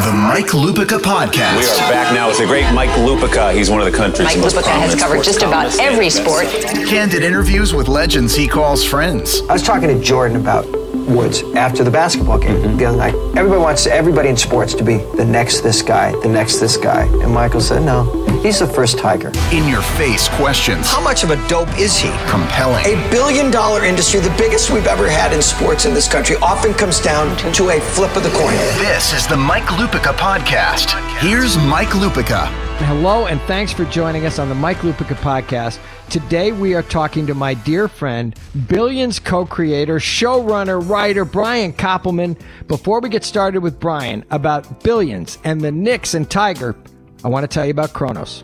The 0.00 0.12
Mike 0.12 0.46
Lupica 0.46 0.98
Podcast. 0.98 1.58
We 1.58 1.66
are 1.66 1.90
back 1.90 2.14
now 2.14 2.28
with 2.28 2.38
the 2.38 2.46
great 2.46 2.64
Mike 2.72 2.88
Lupica. 2.90 3.52
He's 3.54 3.68
one 3.68 3.80
of 3.80 3.84
the 3.92 3.94
country's 3.94 4.28
Mike 4.28 4.38
most 4.38 4.56
Lupica 4.56 4.70
has 4.70 4.94
covered 4.94 5.22
just 5.22 5.42
about 5.42 5.78
every 5.78 6.08
sport. 6.08 6.46
Candid 6.88 7.22
interviews 7.22 7.74
with 7.74 7.86
legends 7.86 8.34
he 8.34 8.48
calls 8.48 8.82
friends. 8.82 9.42
I 9.42 9.52
was 9.52 9.62
talking 9.62 9.88
to 9.88 10.02
Jordan 10.02 10.38
about 10.38 10.64
Woods 11.10 11.42
after 11.54 11.84
the 11.84 11.90
basketball 11.90 12.38
game 12.38 12.56
mm-hmm. 12.56 12.76
the 12.76 12.84
other 12.86 12.96
night. 12.96 13.14
Everybody 13.36 13.60
wants 13.60 13.86
everybody 13.86 14.28
in 14.28 14.36
sports 14.36 14.74
to 14.74 14.84
be 14.84 14.98
the 15.16 15.24
next 15.24 15.60
this 15.60 15.82
guy, 15.82 16.12
the 16.20 16.28
next 16.28 16.58
this 16.58 16.76
guy. 16.76 17.04
And 17.22 17.32
Michael 17.32 17.60
said, 17.60 17.82
no, 17.82 18.04
he's 18.42 18.60
the 18.60 18.66
first 18.66 18.98
Tiger. 18.98 19.32
In 19.52 19.68
your 19.68 19.82
face 19.82 20.28
questions. 20.28 20.86
How 20.86 21.00
much 21.00 21.24
of 21.24 21.30
a 21.30 21.48
dope 21.48 21.76
is 21.78 21.96
he? 21.96 22.10
Compelling. 22.28 22.84
A 22.86 23.10
billion 23.10 23.50
dollar 23.50 23.84
industry, 23.84 24.20
the 24.20 24.34
biggest 24.38 24.70
we've 24.70 24.86
ever 24.86 25.08
had 25.08 25.32
in 25.32 25.42
sports 25.42 25.84
in 25.84 25.94
this 25.94 26.08
country, 26.08 26.36
often 26.36 26.74
comes 26.74 27.00
down 27.00 27.36
to 27.54 27.70
a 27.70 27.80
flip 27.80 28.14
of 28.16 28.22
the 28.22 28.30
coin. 28.30 28.56
This 28.78 29.12
is 29.12 29.26
the 29.26 29.36
Mike 29.36 29.64
Lupica 29.64 30.12
Podcast. 30.14 30.94
Here's 31.18 31.56
Mike 31.56 31.88
Lupica. 31.88 32.48
Hello, 32.84 33.26
and 33.26 33.40
thanks 33.42 33.74
for 33.74 33.84
joining 33.84 34.24
us 34.24 34.38
on 34.38 34.48
the 34.48 34.54
Mike 34.54 34.78
Lupica 34.78 35.14
podcast. 35.14 35.78
Today, 36.10 36.50
we 36.50 36.74
are 36.74 36.82
talking 36.82 37.24
to 37.28 37.34
my 37.34 37.54
dear 37.54 37.86
friend, 37.86 38.34
Billions 38.66 39.20
co 39.20 39.46
creator, 39.46 40.00
showrunner, 40.00 40.90
writer, 40.90 41.24
Brian 41.24 41.72
Koppelman. 41.72 42.36
Before 42.66 42.98
we 42.98 43.08
get 43.08 43.22
started 43.22 43.60
with 43.60 43.78
Brian 43.78 44.24
about 44.32 44.82
Billions 44.82 45.38
and 45.44 45.60
the 45.60 45.70
Knicks 45.70 46.14
and 46.14 46.28
Tiger, 46.28 46.74
I 47.22 47.28
want 47.28 47.44
to 47.44 47.48
tell 47.48 47.64
you 47.64 47.70
about 47.70 47.92
Kronos. 47.92 48.42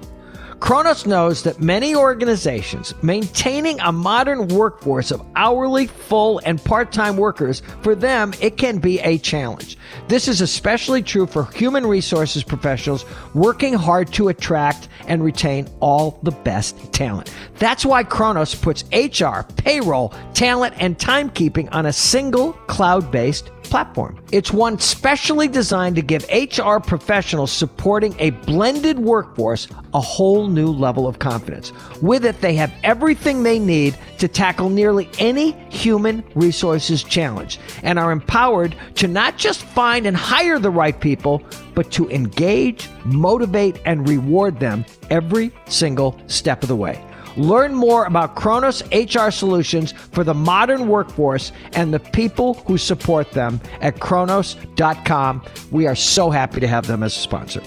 Kronos 0.59 1.05
knows 1.05 1.42
that 1.42 1.60
many 1.60 1.95
organizations 1.95 2.95
maintaining 3.02 3.78
a 3.80 3.92
modern 3.92 4.48
workforce 4.48 5.10
of 5.10 5.23
hourly, 5.37 5.87
full, 5.87 6.41
and 6.45 6.62
part 6.62 6.92
time 6.92 7.16
workers, 7.16 7.62
for 7.83 7.95
them, 7.95 8.33
it 8.41 8.56
can 8.56 8.78
be 8.78 8.98
a 9.00 9.19
challenge. 9.19 9.77
This 10.09 10.28
is 10.28 10.41
especially 10.41 11.02
true 11.02 11.27
for 11.27 11.45
human 11.52 11.87
resources 11.87 12.42
professionals 12.42 13.05
working 13.34 13.75
hard 13.75 14.12
to 14.14 14.28
attract 14.28 14.89
and 15.06 15.22
retain 15.22 15.69
all 15.80 16.19
the 16.22 16.30
best 16.30 16.92
talent. 16.92 17.33
That's 17.58 17.84
why 17.84 18.02
Kronos 18.02 18.55
puts 18.55 18.84
HR, 18.92 19.42
payroll, 19.56 20.14
talent, 20.33 20.75
and 20.78 20.98
timekeeping 20.98 21.69
on 21.73 21.86
a 21.86 21.92
single 21.92 22.55
cloud 22.67 23.11
based 23.11 23.50
platform. 23.67 24.19
It's 24.33 24.53
one 24.53 24.78
specially 24.78 25.48
designed 25.48 25.97
to 25.97 26.03
give 26.03 26.27
HR 26.31 26.78
professionals 26.78 27.53
supporting 27.53 28.14
a 28.19 28.31
blended 28.31 28.98
workforce 28.98 29.69
a 29.95 30.00
whole 30.00 30.48
new 30.48 30.69
level 30.69 31.06
of 31.06 31.19
confidence. 31.19 31.73
With 32.03 32.25
it, 32.25 32.41
they 32.41 32.55
have 32.55 32.73
everything 32.84 33.42
they 33.42 33.58
need 33.58 33.97
to 34.19 34.28
tackle 34.28 34.70
nearly 34.70 35.08
any 35.19 35.53
human 35.70 36.23
resources 36.34 37.03
challenge 37.03 37.58
and 37.83 37.98
are 37.98 38.12
empowered 38.12 38.77
to 38.97 39.08
not 39.08 39.36
just 39.36 39.62
find 39.62 40.06
and 40.06 40.17
hire 40.17 40.58
the 40.58 40.70
right 40.70 41.01
people, 41.01 41.42
but 41.75 41.91
to 41.92 42.08
engage, 42.11 42.89
motivate, 43.05 43.80
and 43.84 44.08
reward 44.08 44.61
them 44.61 44.84
every 45.11 45.53
single 45.67 46.20
step 46.27 46.62
of 46.62 46.69
the 46.69 46.77
way. 46.77 47.03
Learn 47.37 47.75
more 47.75 48.06
about 48.06 48.34
Kronos 48.34 48.83
HR 48.92 49.31
solutions 49.31 49.92
for 49.92 50.25
the 50.25 50.34
modern 50.34 50.89
workforce 50.89 51.53
and 51.73 51.92
the 51.92 52.01
people 52.01 52.55
who 52.67 52.79
support 52.79 53.33
them 53.33 53.61
at 53.81 54.01
kronos.com. 54.01 55.42
We 55.70 55.87
are 55.87 55.95
so 55.95 56.31
happy 56.31 56.61
to 56.61 56.69
have 56.69 56.87
them 56.87 57.03
as 57.03 57.17
a 57.17 57.20
sponsor. 57.20 57.62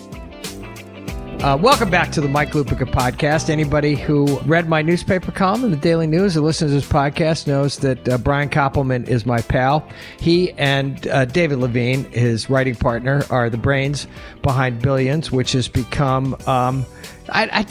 Uh, 1.42 1.56
welcome 1.56 1.90
back 1.90 2.12
to 2.12 2.20
the 2.20 2.28
Mike 2.28 2.52
Lupica 2.52 2.86
podcast. 2.86 3.50
Anybody 3.50 3.96
who 3.96 4.38
read 4.42 4.68
my 4.68 4.82
newspaper 4.82 5.32
column 5.32 5.64
in 5.64 5.72
the 5.72 5.78
Daily 5.78 6.06
News 6.06 6.36
or 6.36 6.42
listens 6.42 6.72
to 6.72 6.76
this 6.76 6.86
podcast 6.86 7.48
knows 7.48 7.78
that 7.78 8.10
uh, 8.10 8.18
Brian 8.18 8.50
Koppelman 8.50 9.08
is 9.08 9.26
my 9.26 9.40
pal. 9.42 9.88
He 10.20 10.52
and 10.54 11.08
uh, 11.08 11.24
David 11.24 11.60
Levine, 11.60 12.04
his 12.12 12.50
writing 12.50 12.76
partner, 12.76 13.24
are 13.30 13.50
the 13.50 13.58
brains 13.58 14.06
behind 14.42 14.82
Billions, 14.82 15.32
which 15.32 15.54
has 15.54 15.70
become. 15.70 16.36
Um, 16.46 16.86
I, 17.32 17.50
I, 17.52 17.64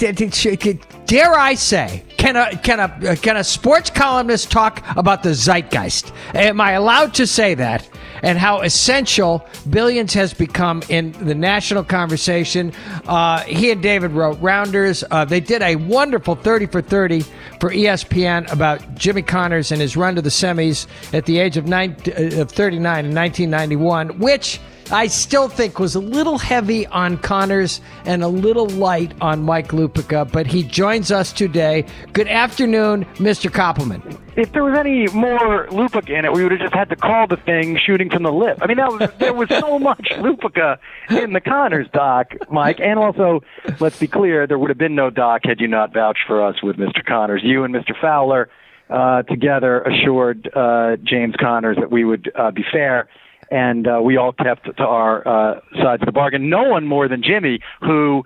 dare 1.06 1.34
I 1.34 1.54
say, 1.54 2.04
can 2.18 2.36
a 2.36 2.56
can 2.58 2.80
a 2.80 3.16
can 3.16 3.36
a 3.36 3.44
sports 3.44 3.90
columnist 3.90 4.50
talk 4.50 4.84
about 4.96 5.22
the 5.22 5.30
zeitgeist? 5.34 6.12
Am 6.34 6.60
I 6.60 6.72
allowed 6.72 7.14
to 7.14 7.26
say 7.26 7.54
that? 7.54 7.88
And 8.22 8.36
how 8.36 8.62
essential 8.62 9.46
Billions 9.70 10.12
has 10.14 10.34
become 10.34 10.82
in 10.88 11.12
the 11.24 11.36
national 11.36 11.84
conversation. 11.84 12.72
Uh, 13.06 13.42
he 13.44 13.70
and 13.70 13.80
David 13.80 14.10
wrote 14.10 14.40
Rounders. 14.40 15.04
Uh, 15.08 15.24
they 15.24 15.38
did 15.38 15.62
a 15.62 15.76
wonderful 15.76 16.34
30 16.34 16.66
for 16.66 16.82
30 16.82 17.20
for 17.60 17.70
ESPN 17.70 18.50
about 18.52 18.96
Jimmy 18.96 19.22
Connors 19.22 19.70
and 19.70 19.80
his 19.80 19.96
run 19.96 20.16
to 20.16 20.22
the 20.22 20.30
semis 20.30 20.88
at 21.14 21.26
the 21.26 21.38
age 21.38 21.56
of, 21.56 21.66
nine, 21.68 21.96
uh, 22.08 22.40
of 22.40 22.50
39 22.50 23.04
in 23.04 23.14
1991, 23.14 24.18
which 24.18 24.60
I 24.90 25.06
still 25.08 25.48
think 25.48 25.78
was 25.78 25.94
a 25.94 26.00
little 26.00 26.38
heavy 26.38 26.86
on 26.86 27.18
Connors 27.18 27.82
and 28.06 28.22
a 28.22 28.28
little 28.28 28.68
light 28.70 29.12
on 29.20 29.42
Mike 29.42 29.68
Lupica, 29.68 30.30
but 30.30 30.46
he 30.46 30.62
joins 30.62 31.12
us 31.12 31.30
today. 31.30 31.84
Good 32.14 32.26
afternoon, 32.28 33.04
Mr. 33.16 33.50
Koppelman. 33.50 34.18
if 34.36 34.50
there 34.52 34.64
was 34.64 34.78
any 34.78 35.06
more 35.08 35.66
Lupica 35.66 36.18
in 36.18 36.24
it, 36.24 36.32
we 36.32 36.42
would 36.42 36.52
have 36.52 36.60
just 36.62 36.74
had 36.74 36.88
to 36.88 36.96
call 36.96 37.26
the 37.26 37.36
thing 37.36 37.78
shooting 37.84 38.08
from 38.08 38.22
the 38.22 38.32
lip. 38.32 38.58
I 38.62 38.66
mean, 38.66 38.78
that 38.78 38.90
was, 38.90 39.10
there 39.18 39.34
was 39.34 39.50
so 39.50 39.78
much 39.90 40.08
Lupica 40.16 40.78
in 41.10 41.34
the 41.34 41.40
Connors 41.42 41.88
doc, 41.92 42.32
Mike. 42.50 42.80
And 42.80 42.98
also, 42.98 43.42
let's 43.80 43.98
be 43.98 44.06
clear, 44.06 44.46
there 44.46 44.58
would 44.58 44.70
have 44.70 44.78
been 44.78 44.94
no 44.94 45.10
doc 45.10 45.42
had 45.44 45.60
you 45.60 45.68
not 45.68 45.92
vouched 45.92 46.24
for 46.26 46.42
us 46.42 46.62
with 46.62 46.76
Mr. 46.76 47.04
Connors. 47.04 47.42
You 47.44 47.64
and 47.64 47.74
Mr. 47.74 47.92
Fowler 48.00 48.48
uh, 48.88 49.22
together 49.24 49.82
assured 49.82 50.48
uh, 50.56 50.96
James 51.04 51.34
Connors 51.38 51.76
that 51.78 51.90
we 51.90 52.04
would 52.04 52.32
uh, 52.34 52.52
be 52.52 52.64
fair. 52.72 53.06
And 53.50 53.86
uh, 53.86 54.00
we 54.02 54.16
all 54.16 54.32
kept 54.32 54.64
to 54.76 54.82
our 54.84 55.26
uh, 55.26 55.60
sides 55.82 56.02
of 56.02 56.06
the 56.06 56.12
bargain. 56.12 56.50
No 56.50 56.64
one 56.64 56.86
more 56.86 57.08
than 57.08 57.22
Jimmy, 57.22 57.60
who 57.80 58.24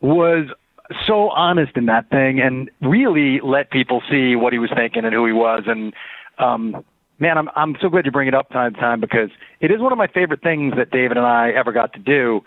was 0.00 0.48
so 1.06 1.30
honest 1.30 1.76
in 1.76 1.86
that 1.86 2.08
thing 2.10 2.40
and 2.40 2.70
really 2.80 3.40
let 3.42 3.70
people 3.70 4.02
see 4.10 4.36
what 4.36 4.52
he 4.52 4.58
was 4.58 4.70
thinking 4.74 5.04
and 5.04 5.14
who 5.14 5.26
he 5.26 5.32
was. 5.32 5.64
And 5.66 5.92
um, 6.38 6.84
man, 7.18 7.38
I'm 7.38 7.48
I'm 7.56 7.76
so 7.80 7.88
glad 7.88 8.06
you 8.06 8.12
bring 8.12 8.28
it 8.28 8.34
up 8.34 8.50
time 8.50 8.74
to 8.74 8.80
time 8.80 9.00
because 9.00 9.30
it 9.60 9.70
is 9.70 9.80
one 9.80 9.92
of 9.92 9.98
my 9.98 10.06
favorite 10.06 10.42
things 10.42 10.74
that 10.76 10.90
David 10.90 11.16
and 11.16 11.26
I 11.26 11.50
ever 11.50 11.72
got 11.72 11.92
to 11.94 11.98
do. 11.98 12.42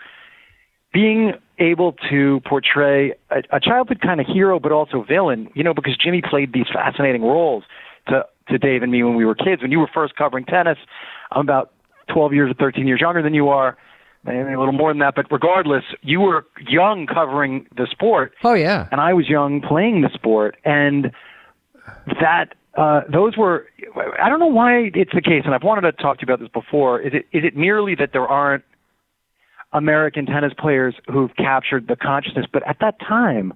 Being 0.92 1.32
able 1.58 1.94
to 2.10 2.40
portray 2.44 3.12
a, 3.30 3.42
a 3.56 3.60
childhood 3.60 4.00
kind 4.02 4.20
of 4.20 4.26
hero, 4.26 4.58
but 4.60 4.72
also 4.72 5.02
villain, 5.02 5.48
you 5.54 5.62
know, 5.62 5.72
because 5.72 5.96
Jimmy 5.96 6.20
played 6.20 6.52
these 6.52 6.66
fascinating 6.72 7.22
roles 7.22 7.64
to 8.08 8.26
to 8.48 8.58
Dave 8.58 8.82
and 8.82 8.90
me 8.90 9.02
when 9.02 9.14
we 9.14 9.24
were 9.24 9.34
kids. 9.34 9.62
When 9.62 9.70
you 9.70 9.78
were 9.78 9.90
first 9.92 10.16
covering 10.16 10.44
tennis, 10.44 10.78
I'm 11.30 11.42
about 11.42 11.72
12 12.08 12.32
years 12.32 12.50
or 12.50 12.54
13 12.54 12.86
years 12.86 13.00
younger 13.00 13.22
than 13.22 13.34
you 13.34 13.48
are, 13.48 13.76
maybe 14.24 14.52
a 14.52 14.58
little 14.58 14.72
more 14.72 14.90
than 14.90 14.98
that. 15.00 15.14
But 15.14 15.26
regardless, 15.30 15.84
you 16.02 16.20
were 16.20 16.46
young 16.68 17.06
covering 17.06 17.66
the 17.76 17.86
sport, 17.90 18.32
Oh, 18.44 18.54
yeah. 18.54 18.88
and 18.92 19.00
I 19.00 19.12
was 19.14 19.28
young 19.28 19.60
playing 19.60 20.02
the 20.02 20.10
sport, 20.14 20.56
and 20.64 21.10
that 22.20 22.54
uh, 22.76 23.02
those 23.12 23.36
were. 23.36 23.66
I 24.20 24.28
don't 24.28 24.40
know 24.40 24.46
why 24.46 24.90
it's 24.94 25.12
the 25.12 25.20
case, 25.20 25.42
and 25.44 25.54
I've 25.54 25.62
wanted 25.62 25.82
to 25.82 25.92
talk 25.92 26.18
to 26.18 26.26
you 26.26 26.32
about 26.32 26.40
this 26.40 26.48
before. 26.52 27.00
Is 27.00 27.12
it 27.12 27.26
is 27.36 27.44
it 27.44 27.56
merely 27.56 27.94
that 27.96 28.10
there 28.12 28.26
aren't 28.26 28.64
American 29.72 30.26
tennis 30.26 30.52
players 30.58 30.94
who've 31.10 31.34
captured 31.36 31.88
the 31.88 31.96
consciousness? 31.96 32.46
But 32.52 32.66
at 32.66 32.78
that 32.80 32.98
time, 33.00 33.52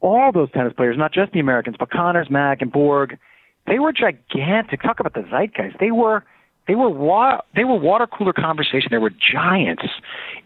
all 0.00 0.32
those 0.32 0.50
tennis 0.52 0.72
players, 0.74 0.96
not 0.98 1.12
just 1.12 1.32
the 1.32 1.40
Americans, 1.40 1.76
but 1.78 1.90
Connors, 1.90 2.28
Mack, 2.30 2.62
and 2.62 2.70
Borg, 2.72 3.18
they 3.66 3.78
were 3.78 3.92
gigantic. 3.92 4.82
Talk 4.82 5.00
about 5.00 5.14
the 5.14 5.24
zeitgeist. 5.30 5.76
They 5.80 5.90
were 5.90 6.24
they 6.66 6.74
were 6.74 6.88
wa- 6.90 7.40
they 7.54 7.64
were 7.64 7.78
water 7.78 8.06
cooler 8.06 8.32
conversation. 8.32 8.88
They 8.90 8.98
were 8.98 9.10
giants 9.10 9.84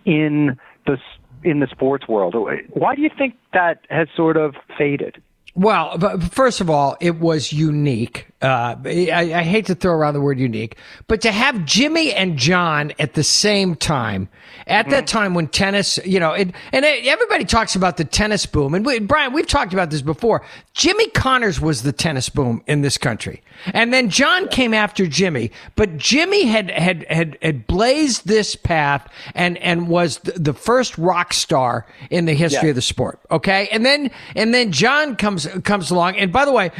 in 0.04 0.58
the 0.86 0.98
in 1.44 1.60
the 1.60 1.66
sports 1.68 2.08
world. 2.08 2.34
Why 2.70 2.94
do 2.94 3.02
you 3.02 3.10
think 3.16 3.34
that 3.52 3.84
has 3.90 4.08
sort 4.16 4.36
of 4.36 4.54
faded? 4.76 5.22
Well, 5.54 5.98
first 6.30 6.60
of 6.60 6.70
all, 6.70 6.96
it 7.00 7.18
was 7.18 7.52
unique. 7.52 8.26
Uh, 8.40 8.76
I, 8.84 9.32
I 9.34 9.42
hate 9.42 9.66
to 9.66 9.74
throw 9.74 9.92
around 9.92 10.14
the 10.14 10.20
word 10.20 10.38
unique, 10.38 10.76
but 11.08 11.20
to 11.22 11.32
have 11.32 11.64
Jimmy 11.64 12.14
and 12.14 12.36
John 12.36 12.92
at 13.00 13.14
the 13.14 13.24
same 13.24 13.74
time, 13.74 14.28
at 14.68 14.90
that 14.90 15.08
time 15.08 15.34
when 15.34 15.48
tennis, 15.48 15.98
you 16.04 16.20
know, 16.20 16.34
it, 16.34 16.52
and 16.72 16.84
it, 16.84 17.06
everybody 17.06 17.44
talks 17.44 17.74
about 17.74 17.96
the 17.96 18.04
tennis 18.04 18.46
boom. 18.46 18.74
And 18.74 18.86
we, 18.86 19.00
Brian, 19.00 19.32
we've 19.32 19.46
talked 19.46 19.72
about 19.72 19.90
this 19.90 20.02
before. 20.02 20.44
Jimmy 20.72 21.08
Connors 21.10 21.60
was 21.60 21.82
the 21.82 21.92
tennis 21.92 22.28
boom 22.28 22.62
in 22.66 22.82
this 22.82 22.96
country. 22.96 23.42
And 23.74 23.92
then 23.92 24.08
John 24.08 24.46
came 24.48 24.72
after 24.72 25.08
Jimmy, 25.08 25.50
but 25.74 25.96
Jimmy 25.96 26.46
had, 26.46 26.70
had, 26.70 27.04
had, 27.10 27.38
had 27.42 27.66
blazed 27.66 28.28
this 28.28 28.54
path 28.54 29.10
and, 29.34 29.58
and 29.58 29.88
was 29.88 30.18
the, 30.18 30.32
the 30.32 30.54
first 30.54 30.96
rock 30.96 31.32
star 31.32 31.86
in 32.10 32.26
the 32.26 32.34
history 32.34 32.68
of 32.68 32.76
the 32.76 32.82
sport. 32.82 33.18
Okay. 33.32 33.68
And 33.72 33.84
then, 33.84 34.12
and 34.36 34.54
then 34.54 34.70
John 34.70 35.16
comes, 35.16 35.48
comes 35.64 35.90
along. 35.90 36.16
And 36.18 36.32
by 36.32 36.44
the 36.44 36.52
way, 36.52 36.70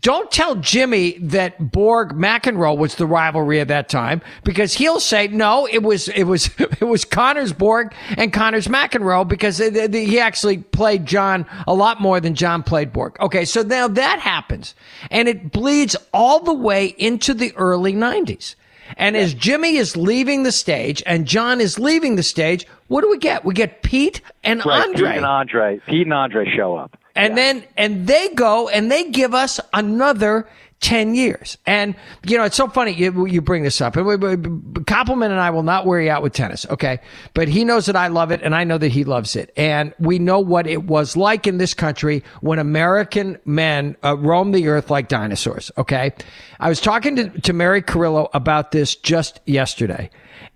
don't 0.00 0.30
tell 0.30 0.56
Jimmy 0.56 0.97
that 1.20 1.72
Borg 1.72 2.12
McEnroe 2.12 2.76
was 2.76 2.94
the 2.96 3.06
rivalry 3.06 3.60
at 3.60 3.68
that 3.68 3.88
time 3.88 4.20
because 4.44 4.74
he'll 4.74 5.00
say 5.00 5.28
no. 5.28 5.66
It 5.66 5.82
was 5.82 6.08
it 6.08 6.24
was 6.24 6.50
it 6.58 6.84
was 6.86 7.04
Connors 7.04 7.52
Borg 7.52 7.94
and 8.16 8.32
Connors 8.32 8.66
McEnroe 8.68 9.26
because 9.26 9.60
it- 9.60 9.76
it- 9.76 9.94
he 9.94 10.18
actually 10.20 10.58
played 10.58 11.06
John 11.06 11.46
a 11.66 11.74
lot 11.74 12.00
more 12.00 12.20
than 12.20 12.34
John 12.34 12.62
played 12.62 12.92
Borg. 12.92 13.16
Okay, 13.20 13.44
so 13.44 13.62
now 13.62 13.88
that 13.88 14.18
happens 14.18 14.74
and 15.10 15.28
it 15.28 15.52
bleeds 15.52 15.96
all 16.12 16.40
the 16.40 16.54
way 16.54 16.86
into 16.98 17.34
the 17.34 17.52
early 17.56 17.92
'90s. 17.94 18.54
And 18.96 19.16
as 19.18 19.34
Jimmy 19.34 19.76
is 19.76 19.96
leaving 19.98 20.44
the 20.44 20.52
stage 20.52 21.02
and 21.04 21.26
John 21.26 21.60
is 21.60 21.78
leaving 21.78 22.16
the 22.16 22.22
stage, 22.22 22.66
what 22.86 23.02
do 23.02 23.10
we 23.10 23.18
get? 23.18 23.44
We 23.44 23.52
get 23.52 23.82
Pete 23.82 24.22
and 24.42 24.64
Right, 24.64 24.82
Andre. 24.88 25.08
Pete 25.08 25.16
and 25.18 25.26
Andre. 25.26 25.80
Pete 25.86 26.06
and 26.06 26.14
Andre 26.14 26.50
show 26.56 26.74
up. 26.76 26.96
And 27.14 27.36
then, 27.36 27.64
and 27.76 28.06
they 28.06 28.28
go 28.30 28.68
and 28.68 28.90
they 28.90 29.10
give 29.10 29.34
us 29.34 29.60
another 29.74 30.46
10 30.80 31.14
years. 31.14 31.58
And, 31.66 31.96
you 32.24 32.38
know, 32.38 32.44
it's 32.44 32.56
so 32.56 32.68
funny 32.68 32.92
you, 32.92 33.26
you 33.26 33.40
bring 33.40 33.64
this 33.64 33.80
up. 33.80 33.94
Koppelman 33.94 35.26
and 35.26 35.40
I 35.40 35.50
will 35.50 35.64
not 35.64 35.86
wear 35.86 36.00
you 36.00 36.10
out 36.10 36.22
with 36.22 36.32
tennis, 36.32 36.66
okay? 36.70 37.00
But 37.34 37.48
he 37.48 37.64
knows 37.64 37.86
that 37.86 37.96
I 37.96 38.08
love 38.08 38.30
it 38.30 38.42
and 38.42 38.54
I 38.54 38.64
know 38.64 38.78
that 38.78 38.92
he 38.92 39.02
loves 39.04 39.34
it. 39.34 39.52
And 39.56 39.92
we 39.98 40.18
know 40.18 40.38
what 40.38 40.66
it 40.66 40.84
was 40.84 41.16
like 41.16 41.46
in 41.46 41.58
this 41.58 41.74
country 41.74 42.22
when 42.40 42.60
American 42.60 43.38
men 43.44 43.96
uh, 44.04 44.16
roamed 44.16 44.54
the 44.54 44.68
earth 44.68 44.90
like 44.90 45.08
dinosaurs, 45.08 45.72
okay? 45.76 46.12
I 46.60 46.68
was 46.68 46.80
talking 46.80 47.16
to, 47.16 47.28
to 47.40 47.52
Mary 47.52 47.82
Carrillo 47.82 48.28
about 48.32 48.70
this 48.70 48.94
just 48.94 49.40
yesterday 49.46 50.10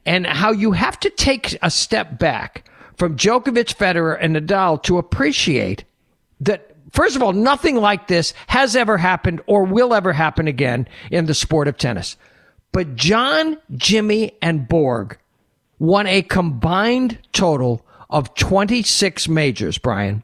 and 0.07 0.27
how 0.27 0.53
you 0.53 0.73
have 0.73 1.01
to 1.01 1.11
take 1.11 1.57
a 1.63 1.71
step 1.71 2.19
back 2.19 2.71
from 2.97 3.17
Djokovic, 3.17 3.75
Federer, 3.75 4.17
and 4.21 4.37
Nadal 4.37 4.81
to 4.85 4.99
appreciate 4.99 5.85
that 6.41 6.72
first 6.93 7.17
of 7.17 7.23
all, 7.23 7.33
nothing 7.33 7.77
like 7.77 8.07
this 8.07 8.35
has 8.47 8.77
ever 8.77 8.99
happened 8.99 9.41
or 9.47 9.65
will 9.65 9.95
ever 9.95 10.13
happen 10.13 10.49
again 10.49 10.89
in 11.11 11.27
the 11.27 11.35
sport 11.35 11.69
of 11.69 11.77
tennis. 11.77 12.17
But 12.73 12.97
John, 12.97 13.59
Jimmy, 13.77 14.33
and 14.41 14.69
Borg 14.69 15.19
won 15.79 16.07
a 16.07 16.23
combined 16.23 17.19
total 17.33 17.85
of 18.09 18.35
26 18.35 19.29
majors, 19.29 19.79
Brian. 19.79 20.23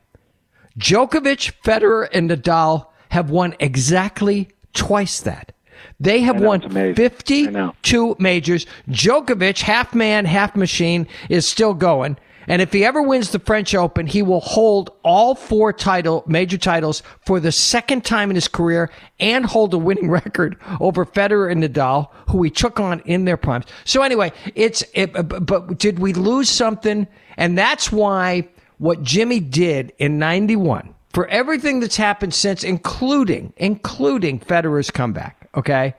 Djokovic, 0.79 1.53
Federer, 1.65 2.09
and 2.13 2.31
Nadal 2.31 2.87
have 3.11 3.31
won 3.31 3.55
exactly 3.59 4.49
twice 4.73 5.21
that. 5.21 5.53
They 6.01 6.21
have 6.21 6.41
know, 6.41 6.49
won 6.49 6.63
it's 6.63 6.71
amazing. 6.73 7.49
I 7.49 7.51
know. 7.51 7.75
52 7.83 8.17
majors. 8.19 8.67
Djokovic, 8.89 9.61
half 9.61 9.95
man, 9.95 10.25
half 10.25 10.55
machine, 10.55 11.07
is 11.29 11.47
still 11.47 11.75
going. 11.75 12.17
And 12.49 12.63
if 12.63 12.73
he 12.73 12.85
ever 12.85 13.03
wins 13.03 13.31
the 13.31 13.39
French 13.39 13.75
Open, 13.75 14.07
he 14.07 14.23
will 14.23 14.41
hold 14.41 14.91
all 15.05 15.35
four 15.35 15.73
title 15.73 16.25
major 16.27 16.57
titles 16.57 17.03
for 17.27 17.39
the 17.41 17.53
second 17.53 18.05
time 18.05 18.31
in 18.31 18.35
his 18.35 18.49
career 18.49 18.91
and 19.21 19.45
hold 19.45 19.75
a 19.75 19.79
winning 19.79 20.11
record 20.11 20.57
over 20.81 21.05
Federer 21.05 21.53
and 21.53 21.63
Nadal, 21.63 22.09
who 22.31 22.43
he 22.43 22.51
took 22.51 22.81
on 22.81 23.01
in 23.01 23.27
their 23.27 23.37
primes. 23.37 23.67
So 23.85 24.03
anyway, 24.03 24.33
it's 24.55 24.83
it, 24.95 25.13
but 25.13 25.79
did 25.79 25.99
we 25.99 26.15
lose 26.15 26.49
something? 26.49 27.07
And 27.37 27.57
that's 27.57 27.93
why 27.93 28.49
what 28.79 29.03
Jimmy 29.03 29.41
did 29.41 29.93
in 29.99 30.19
91 30.19 30.95
for 31.11 31.27
everything 31.29 31.81
that's 31.81 31.97
happened 31.97 32.33
since 32.33 32.65
including 32.65 33.53
including 33.57 34.41
Federer's 34.41 34.91
comeback, 34.91 35.49
okay? 35.55 35.95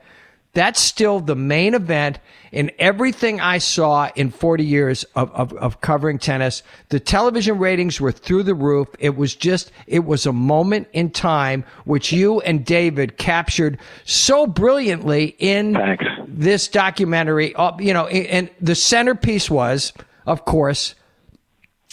That's 0.52 0.80
still 0.80 1.20
the 1.20 1.36
main 1.36 1.74
event 1.74 2.18
in 2.50 2.72
everything 2.78 3.40
I 3.40 3.58
saw 3.58 4.10
in 4.16 4.30
40 4.30 4.64
years 4.64 5.04
of, 5.14 5.30
of, 5.30 5.52
of 5.54 5.80
covering 5.80 6.18
tennis. 6.18 6.64
The 6.88 6.98
television 6.98 7.58
ratings 7.58 8.00
were 8.00 8.10
through 8.10 8.42
the 8.42 8.54
roof. 8.54 8.88
It 8.98 9.16
was 9.16 9.36
just, 9.36 9.70
it 9.86 10.04
was 10.04 10.26
a 10.26 10.32
moment 10.32 10.88
in 10.92 11.10
time 11.10 11.64
which 11.84 12.12
you 12.12 12.40
and 12.40 12.64
David 12.64 13.16
captured 13.16 13.78
so 14.04 14.46
brilliantly 14.46 15.36
in 15.38 15.74
Thanks. 15.74 16.04
this 16.26 16.66
documentary. 16.66 17.54
Uh, 17.54 17.76
you 17.78 17.94
know, 17.94 18.08
and 18.08 18.50
the 18.60 18.74
centerpiece 18.74 19.48
was, 19.48 19.92
of 20.26 20.44
course, 20.44 20.96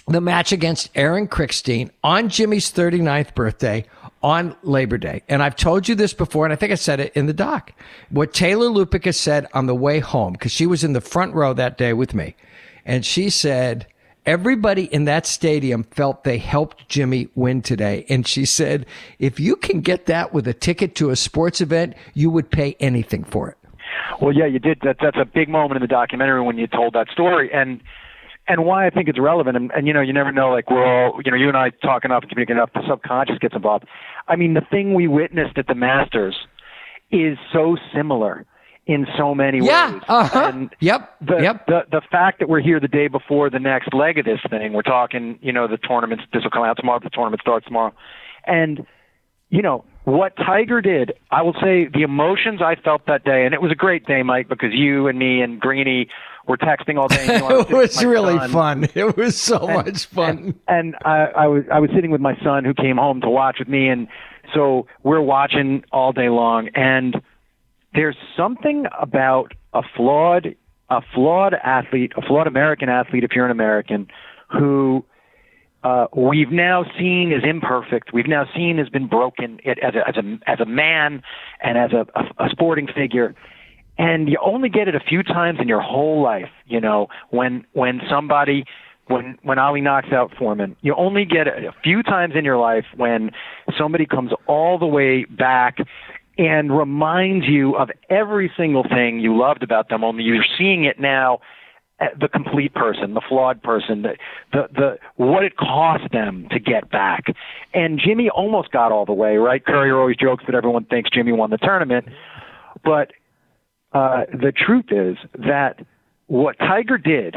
the 0.08 0.22
match 0.22 0.52
against 0.52 0.90
Aaron 0.96 1.28
Crickstein 1.28 1.92
on 2.04 2.30
Jimmy's 2.30 2.72
39th 2.72 3.36
birthday 3.36 3.86
on 4.28 4.54
Labor 4.62 4.98
Day. 4.98 5.24
And 5.30 5.42
I've 5.42 5.56
told 5.56 5.88
you 5.88 5.96
this 5.96 6.14
before, 6.14 6.46
and 6.46 6.52
I 6.52 6.58
think 6.58 6.74
I 6.74 6.76
said 6.76 7.00
it 7.00 7.14
in 7.16 7.28
the 7.28 7.34
doc. 7.34 7.72
What 8.10 8.34
Taylor 8.34 8.68
Lupica 8.68 9.16
said 9.16 9.48
on 9.54 9.68
the 9.68 9.74
way 9.74 10.00
home, 10.00 10.34
because 10.34 10.52
she 10.52 10.66
was 10.66 10.84
in 10.84 10.92
the 10.92 11.00
front 11.00 11.34
row 11.34 11.54
that 11.54 11.78
day 11.78 11.94
with 11.94 12.14
me, 12.14 12.36
and 12.86 13.06
she 13.06 13.30
said, 13.30 13.88
Everybody 14.26 14.94
in 14.94 15.06
that 15.06 15.26
stadium 15.26 15.84
felt 15.84 16.26
they 16.26 16.40
helped 16.40 16.90
Jimmy 16.90 17.30
win 17.36 17.62
today. 17.62 18.06
And 18.10 18.28
she 18.28 18.44
said, 18.44 18.86
if 19.20 19.40
you 19.40 19.56
can 19.56 19.80
get 19.80 20.08
that 20.08 20.34
with 20.34 20.46
a 20.50 20.54
ticket 20.54 20.96
to 20.96 21.12
a 21.12 21.16
sports 21.16 21.62
event, 21.62 21.94
you 22.14 22.30
would 22.30 22.52
pay 22.52 22.76
anything 22.82 23.24
for 23.24 23.48
it. 23.48 23.58
Well, 24.20 24.34
yeah, 24.34 24.46
you 24.46 24.60
did. 24.60 24.80
That, 24.84 24.98
that's 25.02 25.16
a 25.16 25.24
big 25.24 25.48
moment 25.48 25.78
in 25.78 25.82
the 25.82 25.88
documentary 25.88 26.42
when 26.42 26.58
you 26.58 26.68
told 26.68 26.92
that 26.92 27.08
story, 27.08 27.50
and 27.54 27.80
and 28.48 28.66
why 28.66 28.88
I 28.88 28.90
think 28.90 29.08
it's 29.10 29.20
relevant. 29.20 29.58
And, 29.58 29.72
and 29.76 29.88
you 29.88 29.94
know, 29.94 30.02
you 30.02 30.14
never 30.14 30.32
know. 30.32 30.50
Like 30.52 30.70
we're 30.70 30.86
all, 30.86 31.20
you 31.24 31.32
know, 31.32 31.38
you 31.38 31.48
and 31.48 31.58
I 31.58 31.70
talk 31.82 32.06
enough, 32.06 32.24
communicate 32.30 32.56
enough. 32.56 32.72
The 32.74 32.82
subconscious 32.88 33.38
gets 33.40 33.56
involved. 33.56 33.86
I 34.28 34.36
mean, 34.36 34.54
the 34.54 34.62
thing 34.70 34.94
we 34.94 35.08
witnessed 35.08 35.58
at 35.58 35.68
the 35.68 35.76
Masters 35.76 36.36
is 37.12 37.38
so 37.54 37.78
similar 37.96 38.46
in 38.86 39.06
so 39.18 39.36
many 39.36 39.60
Yeah. 39.66 39.92
ways. 39.94 40.02
Uh-huh. 40.08 40.52
And 40.54 40.70
Yep. 40.80 41.16
the, 41.22 41.38
Yep. 41.42 41.66
the 41.68 41.86
the 41.92 42.02
fact 42.10 42.40
that 42.40 42.48
we're 42.48 42.62
here 42.62 42.80
the 42.80 42.88
day 42.88 43.08
before 43.10 43.50
the 43.50 43.60
next 43.60 43.94
leg 43.94 44.18
of 44.18 44.26
this 44.26 44.40
thing, 44.50 44.72
we're 44.74 44.82
talking, 44.82 45.38
you 45.42 45.52
know, 45.52 45.68
the 45.68 45.78
tournaments. 45.78 46.24
This 46.32 46.44
will 46.44 46.52
come 46.52 46.64
out 46.64 46.78
tomorrow. 46.78 47.00
The 47.00 47.10
tournament 47.10 47.42
starts 47.42 47.66
tomorrow, 47.66 47.94
and 48.46 48.86
you 49.50 49.62
know 49.62 49.84
what 50.06 50.38
Tiger 50.38 50.80
did. 50.80 51.12
I 51.32 51.42
will 51.42 51.56
say 51.62 51.88
the 51.94 52.04
emotions 52.04 52.62
I 52.62 52.76
felt 52.76 53.06
that 53.08 53.26
day, 53.26 53.46
and 53.46 53.54
it 53.54 53.62
was 53.62 53.74
a 53.74 53.76
great 53.76 54.06
day, 54.06 54.24
Mike, 54.24 54.48
because 54.48 54.72
you 54.74 55.08
and 55.08 55.20
me 55.20 55.42
and 55.42 55.60
Greeny 55.60 56.08
were 56.48 56.58
texting 56.58 56.98
all 56.98 57.08
day. 57.08 57.26
and, 57.28 57.44
you 57.44 57.50
know, 57.50 57.60
it 57.70 57.70
was 57.70 58.04
really 58.04 58.38
son. 58.38 58.52
fun. 58.52 58.88
It 58.96 59.18
was 59.18 59.38
so 59.40 59.60
much 59.60 60.06
fun. 60.06 60.38
And, 60.38 60.56
and 60.68 60.96
I, 61.06 61.26
I 61.36 61.48
was 61.48 61.64
I 61.72 61.80
was 61.80 61.90
sitting 61.94 62.12
with 62.12 62.22
my 62.22 62.38
son 62.44 62.66
who 62.66 62.74
came 62.74 62.98
home 62.98 63.22
to 63.22 63.30
watch 63.30 63.58
with 63.60 63.68
me, 63.68 63.88
and 63.90 64.08
so 64.54 64.88
we're 65.04 65.22
watching 65.22 65.84
all 65.92 66.14
day 66.14 66.30
long. 66.30 66.70
And 66.76 67.22
there's 67.94 68.18
something 68.36 68.86
about 69.00 69.54
a 69.74 69.82
flawed 69.96 70.56
a 70.90 71.02
flawed 71.14 71.54
athlete, 71.54 72.14
a 72.16 72.22
flawed 72.22 72.48
American 72.48 72.88
athlete, 72.90 73.24
if 73.24 73.32
you're 73.36 73.46
an 73.46 73.52
American, 73.52 74.08
who 74.50 75.04
uh, 75.84 76.08
we've 76.16 76.52
now 76.52 76.86
seen 76.98 77.32
is 77.32 77.44
imperfect. 77.44 78.14
We've 78.14 78.28
now 78.28 78.46
seen 78.56 78.78
has 78.78 78.90
been 78.90 79.08
broken 79.08 79.60
it, 79.64 79.80
as 79.80 79.96
a 79.96 80.08
as 80.08 80.16
a 80.18 80.50
as 80.50 80.60
a 80.60 80.66
man 80.66 81.22
and 81.62 81.78
as 81.78 81.92
a, 81.92 82.08
a, 82.16 82.46
a 82.46 82.50
sporting 82.50 82.88
figure. 82.88 83.36
And 83.98 84.30
you 84.30 84.38
only 84.44 84.70
get 84.70 84.88
it 84.88 84.96
a 84.96 85.00
few 85.00 85.24
times 85.24 85.60
in 85.62 85.68
your 85.68 85.82
whole 85.82 86.22
life. 86.22 86.50
You 86.66 86.80
know, 86.80 87.08
when 87.30 87.66
when 87.74 88.02
somebody 88.10 88.66
when 89.08 89.38
when 89.44 89.58
Ali 89.58 89.82
knocks 89.82 90.10
out 90.12 90.32
Foreman, 90.38 90.76
you 90.82 90.94
only 90.96 91.26
get 91.26 91.48
it 91.48 91.64
a 91.66 91.74
few 91.84 92.04
times 92.04 92.34
in 92.36 92.46
your 92.46 92.58
life 92.58 92.86
when 92.96 93.32
somebody 93.78 94.06
comes 94.06 94.32
all 94.48 94.78
the 94.78 94.86
way 94.86 95.26
back 95.26 95.78
and 96.38 96.78
reminds 96.78 97.48
you 97.48 97.76
of 97.76 97.90
every 98.10 98.52
single 98.56 98.84
thing 98.84 99.20
you 99.20 99.36
loved 99.36 99.64
about 99.64 99.90
them. 99.90 100.04
Only 100.04 100.24
you're 100.24 100.46
seeing 100.58 100.86
it 100.86 101.00
now 101.00 101.40
uh, 102.00 102.06
the 102.20 102.28
complete 102.28 102.76
person, 102.76 103.16
the 103.16 103.22
flawed 103.28 103.64
person, 103.64 104.04
the, 104.04 104.16
the 104.54 104.68
the 104.74 104.98
what 105.16 105.44
it 105.44 105.58
cost 105.58 106.04
them 106.12 106.48
to 106.52 106.60
get 106.60 106.92
back. 106.92 107.26
And 107.74 108.00
Jimmy 108.00 108.30
almost 108.30 108.72
got 108.72 108.92
all 108.92 109.06
the 109.06 109.14
way, 109.14 109.38
right? 109.38 109.66
Courier 109.66 109.98
always 109.98 110.16
jokes 110.18 110.44
that 110.46 110.54
everyone 110.54 110.86
thinks 110.86 111.10
Jimmy 111.10 111.32
won 111.32 111.50
the 111.50 111.58
tournament, 111.58 112.06
but 112.84 113.14
uh, 113.94 114.26
the 114.32 114.52
truth 114.52 114.86
is 114.92 115.18
that 115.34 115.80
what 116.28 116.58
Tiger 116.60 116.98
did, 116.98 117.36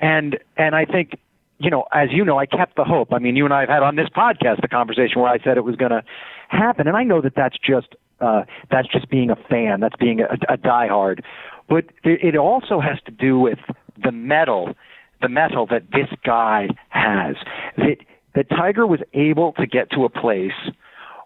and 0.00 0.38
and 0.56 0.74
I 0.74 0.84
think 0.84 1.18
you 1.58 1.70
know, 1.70 1.84
as 1.92 2.08
you 2.10 2.24
know, 2.24 2.38
I 2.38 2.46
kept 2.46 2.76
the 2.76 2.84
hope. 2.84 3.12
I 3.12 3.18
mean, 3.18 3.36
you 3.36 3.44
and 3.44 3.54
I 3.54 3.60
have 3.60 3.68
had 3.68 3.82
on 3.82 3.94
this 3.94 4.08
podcast 4.08 4.60
the 4.60 4.68
conversation 4.68 5.20
where 5.20 5.30
I 5.30 5.38
said 5.38 5.56
it 5.56 5.64
was 5.64 5.76
going 5.76 5.92
to 5.92 6.02
happen, 6.48 6.88
and 6.88 6.96
I 6.96 7.04
know 7.04 7.20
that 7.20 7.34
that's 7.36 7.56
just 7.58 7.94
uh, 8.20 8.42
that's 8.70 8.88
just 8.88 9.08
being 9.08 9.30
a 9.30 9.36
fan, 9.36 9.80
that's 9.80 9.96
being 9.96 10.20
a, 10.20 10.52
a 10.52 10.56
diehard, 10.56 11.22
but 11.68 11.84
it 12.04 12.34
it 12.34 12.36
also 12.36 12.80
has 12.80 12.98
to 13.06 13.12
do 13.12 13.38
with 13.38 13.58
the 14.02 14.12
mettle, 14.12 14.74
the 15.20 15.28
mettle 15.28 15.66
that 15.66 15.84
this 15.92 16.08
guy 16.24 16.68
has. 16.88 17.36
That 17.76 17.96
that 18.34 18.48
Tiger 18.50 18.86
was 18.86 19.00
able 19.14 19.52
to 19.52 19.66
get 19.66 19.90
to 19.90 20.04
a 20.04 20.08
place 20.08 20.52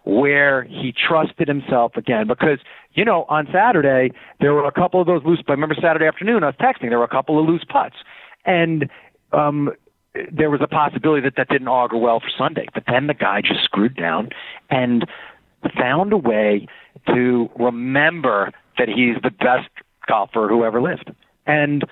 where 0.07 0.63
he 0.63 0.93
trusted 0.93 1.49
himself 1.49 1.97
again. 1.97 2.27
Because 2.27 2.59
you 2.93 3.03
know 3.03 3.25
on 3.27 3.45
Saturday 3.51 4.11
there 4.39 4.53
were 4.53 4.65
a 4.65 4.71
couple 4.71 5.01
of 5.01 5.07
those 5.07 5.21
loose 5.25 5.43
I 5.47 5.51
remember 5.51 5.75
Saturday 5.75 6.05
afternoon 6.05 6.43
I 6.43 6.47
was 6.47 6.55
texting 6.55 6.89
there 6.89 6.97
were 6.97 7.03
a 7.03 7.09
couple 7.09 7.39
of 7.39 7.45
loose 7.45 7.65
putts. 7.67 7.97
And 8.45 8.89
um 9.33 9.69
there 10.31 10.49
was 10.49 10.61
a 10.63 10.67
possibility 10.67 11.21
that 11.23 11.33
that 11.35 11.49
didn't 11.49 11.67
augur 11.67 11.97
well 11.97 12.21
for 12.21 12.29
Sunday. 12.37 12.67
But 12.73 12.83
then 12.87 13.07
the 13.07 13.13
guy 13.13 13.41
just 13.41 13.63
screwed 13.65 13.97
down 13.97 14.29
and 14.69 15.05
found 15.77 16.13
a 16.13 16.17
way 16.17 16.67
to 17.07 17.49
remember 17.59 18.51
that 18.77 18.87
he's 18.87 19.21
the 19.21 19.31
best 19.31 19.69
golfer 20.07 20.47
who 20.47 20.63
ever 20.63 20.81
lived. 20.81 21.11
And 21.45 21.83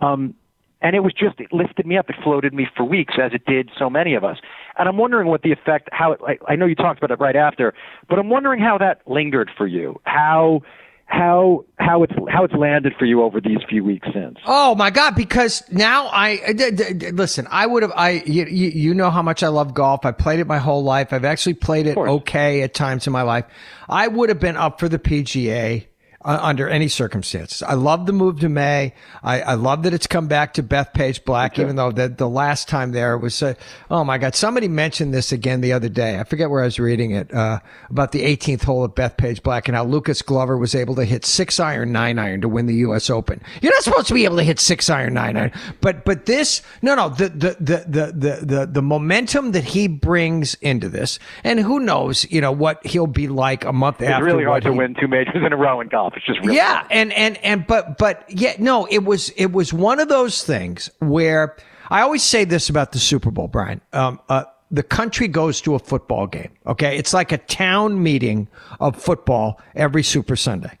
um 0.00 0.34
and 0.82 0.96
it 0.96 1.00
was 1.00 1.12
just 1.12 1.38
it 1.40 1.52
lifted 1.52 1.86
me 1.86 1.96
up 1.96 2.08
it 2.08 2.16
floated 2.22 2.52
me 2.54 2.66
for 2.76 2.84
weeks 2.84 3.14
as 3.22 3.32
it 3.32 3.44
did 3.46 3.70
so 3.78 3.90
many 3.90 4.14
of 4.14 4.24
us 4.24 4.38
and 4.78 4.88
i'm 4.88 4.96
wondering 4.96 5.28
what 5.28 5.42
the 5.42 5.52
effect 5.52 5.88
how 5.92 6.12
it, 6.12 6.20
I, 6.26 6.52
I 6.52 6.56
know 6.56 6.66
you 6.66 6.74
talked 6.74 6.98
about 7.02 7.10
it 7.10 7.20
right 7.20 7.36
after 7.36 7.74
but 8.08 8.18
i'm 8.18 8.28
wondering 8.28 8.60
how 8.60 8.78
that 8.78 9.00
lingered 9.06 9.50
for 9.56 9.66
you 9.66 10.00
how 10.04 10.62
how 11.10 11.64
how 11.80 12.04
it's 12.04 12.12
how 12.28 12.44
it's 12.44 12.54
landed 12.54 12.92
for 12.96 13.04
you 13.04 13.22
over 13.22 13.40
these 13.40 13.58
few 13.68 13.82
weeks 13.82 14.06
since 14.14 14.36
Oh 14.46 14.76
my 14.76 14.90
God! 14.90 15.16
Because 15.16 15.62
now 15.72 16.06
I 16.06 16.38
uh, 16.46 16.52
d- 16.52 16.70
d- 16.70 16.94
d- 16.94 17.10
listen. 17.10 17.48
I 17.50 17.66
would 17.66 17.82
have. 17.82 17.92
I 17.96 18.22
you 18.24 18.44
you 18.44 18.94
know 18.94 19.10
how 19.10 19.20
much 19.20 19.42
I 19.42 19.48
love 19.48 19.74
golf. 19.74 20.04
I 20.04 20.12
played 20.12 20.38
it 20.38 20.46
my 20.46 20.58
whole 20.58 20.84
life. 20.84 21.12
I've 21.12 21.24
actually 21.24 21.54
played 21.54 21.88
it 21.88 21.96
okay 21.96 22.62
at 22.62 22.74
times 22.74 23.08
in 23.08 23.12
my 23.12 23.22
life. 23.22 23.44
I 23.88 24.06
would 24.06 24.28
have 24.28 24.38
been 24.38 24.56
up 24.56 24.78
for 24.78 24.88
the 24.88 25.00
PGA 25.00 25.86
uh, 26.22 26.38
under 26.40 26.68
any 26.68 26.88
circumstances. 26.88 27.62
I 27.62 27.74
love 27.74 28.06
the 28.06 28.12
move 28.12 28.40
to 28.40 28.48
May. 28.48 28.92
I, 29.22 29.40
I 29.40 29.54
love 29.54 29.84
that 29.84 29.94
it's 29.94 30.06
come 30.06 30.28
back 30.28 30.54
to 30.54 30.62
Bethpage 30.62 31.24
Black, 31.24 31.58
even 31.58 31.76
though 31.76 31.90
the, 31.90 32.08
the 32.08 32.28
last 32.28 32.68
time 32.68 32.92
there 32.92 33.16
was, 33.16 33.42
uh, 33.42 33.54
oh 33.90 34.04
my 34.04 34.18
God, 34.18 34.34
somebody 34.34 34.68
mentioned 34.68 35.14
this 35.14 35.32
again 35.32 35.62
the 35.62 35.72
other 35.72 35.88
day. 35.88 36.18
I 36.18 36.24
forget 36.24 36.50
where 36.50 36.60
I 36.60 36.66
was 36.66 36.78
reading 36.78 37.12
it, 37.12 37.32
uh, 37.32 37.60
about 37.88 38.12
the 38.12 38.22
18th 38.22 38.64
hole 38.64 38.84
of 38.84 38.94
Bethpage 38.94 39.42
Black 39.42 39.66
and 39.68 39.76
how 39.76 39.84
Lucas 39.84 40.20
Glover 40.20 40.58
was 40.58 40.74
able 40.74 40.94
to 40.96 41.04
hit 41.04 41.24
six 41.24 41.58
iron, 41.58 41.92
nine 41.92 42.18
iron 42.18 42.42
to 42.42 42.48
win 42.48 42.66
the 42.66 42.74
U.S. 42.76 43.08
Open. 43.08 43.40
You're 43.62 43.72
not 43.72 43.82
supposed 43.82 44.08
to 44.08 44.14
be 44.14 44.24
able 44.24 44.36
to 44.36 44.42
hit 44.42 44.60
six 44.60 44.90
iron, 44.90 45.14
nine 45.14 45.38
iron, 45.38 45.52
but, 45.80 46.04
but 46.04 46.26
this, 46.26 46.60
no, 46.82 46.94
no, 46.94 47.08
the, 47.08 47.30
the, 47.30 47.56
the, 47.58 47.84
the, 47.88 48.12
the, 48.12 48.46
the, 48.46 48.66
the 48.66 48.82
momentum 48.82 49.52
that 49.52 49.64
he 49.64 49.88
brings 49.88 50.54
into 50.56 50.90
this, 50.90 51.18
and 51.44 51.60
who 51.60 51.80
knows, 51.80 52.30
you 52.30 52.42
know, 52.42 52.52
what 52.52 52.84
he'll 52.86 53.06
be 53.06 53.26
like 53.26 53.64
a 53.64 53.72
month 53.72 54.02
It's 54.02 54.10
after. 54.10 54.26
It's 54.26 54.34
really 54.34 54.44
hard 54.44 54.62
to 54.64 54.72
he- 54.72 54.78
win 54.78 54.94
two 55.00 55.08
majors 55.08 55.36
in 55.36 55.52
a 55.52 55.56
row 55.56 55.80
in 55.80 55.88
golf. 55.88 56.09
It's 56.14 56.26
just 56.26 56.40
really 56.40 56.56
yeah, 56.56 56.86
and 56.90 57.12
and 57.12 57.36
and 57.38 57.66
but 57.66 57.98
but 57.98 58.24
yeah, 58.28 58.54
no, 58.58 58.86
it 58.86 59.04
was 59.04 59.30
it 59.30 59.52
was 59.52 59.72
one 59.72 60.00
of 60.00 60.08
those 60.08 60.42
things 60.42 60.90
where 60.98 61.56
I 61.88 62.02
always 62.02 62.22
say 62.22 62.44
this 62.44 62.68
about 62.68 62.92
the 62.92 62.98
Super 62.98 63.30
Bowl, 63.30 63.48
Brian. 63.48 63.80
Um, 63.92 64.20
uh, 64.28 64.44
the 64.70 64.82
country 64.82 65.28
goes 65.28 65.60
to 65.62 65.74
a 65.74 65.78
football 65.78 66.26
game. 66.26 66.50
Okay, 66.66 66.96
it's 66.96 67.12
like 67.12 67.32
a 67.32 67.38
town 67.38 68.02
meeting 68.02 68.48
of 68.78 68.96
football 68.96 69.60
every 69.74 70.02
Super 70.02 70.36
Sunday. 70.36 70.78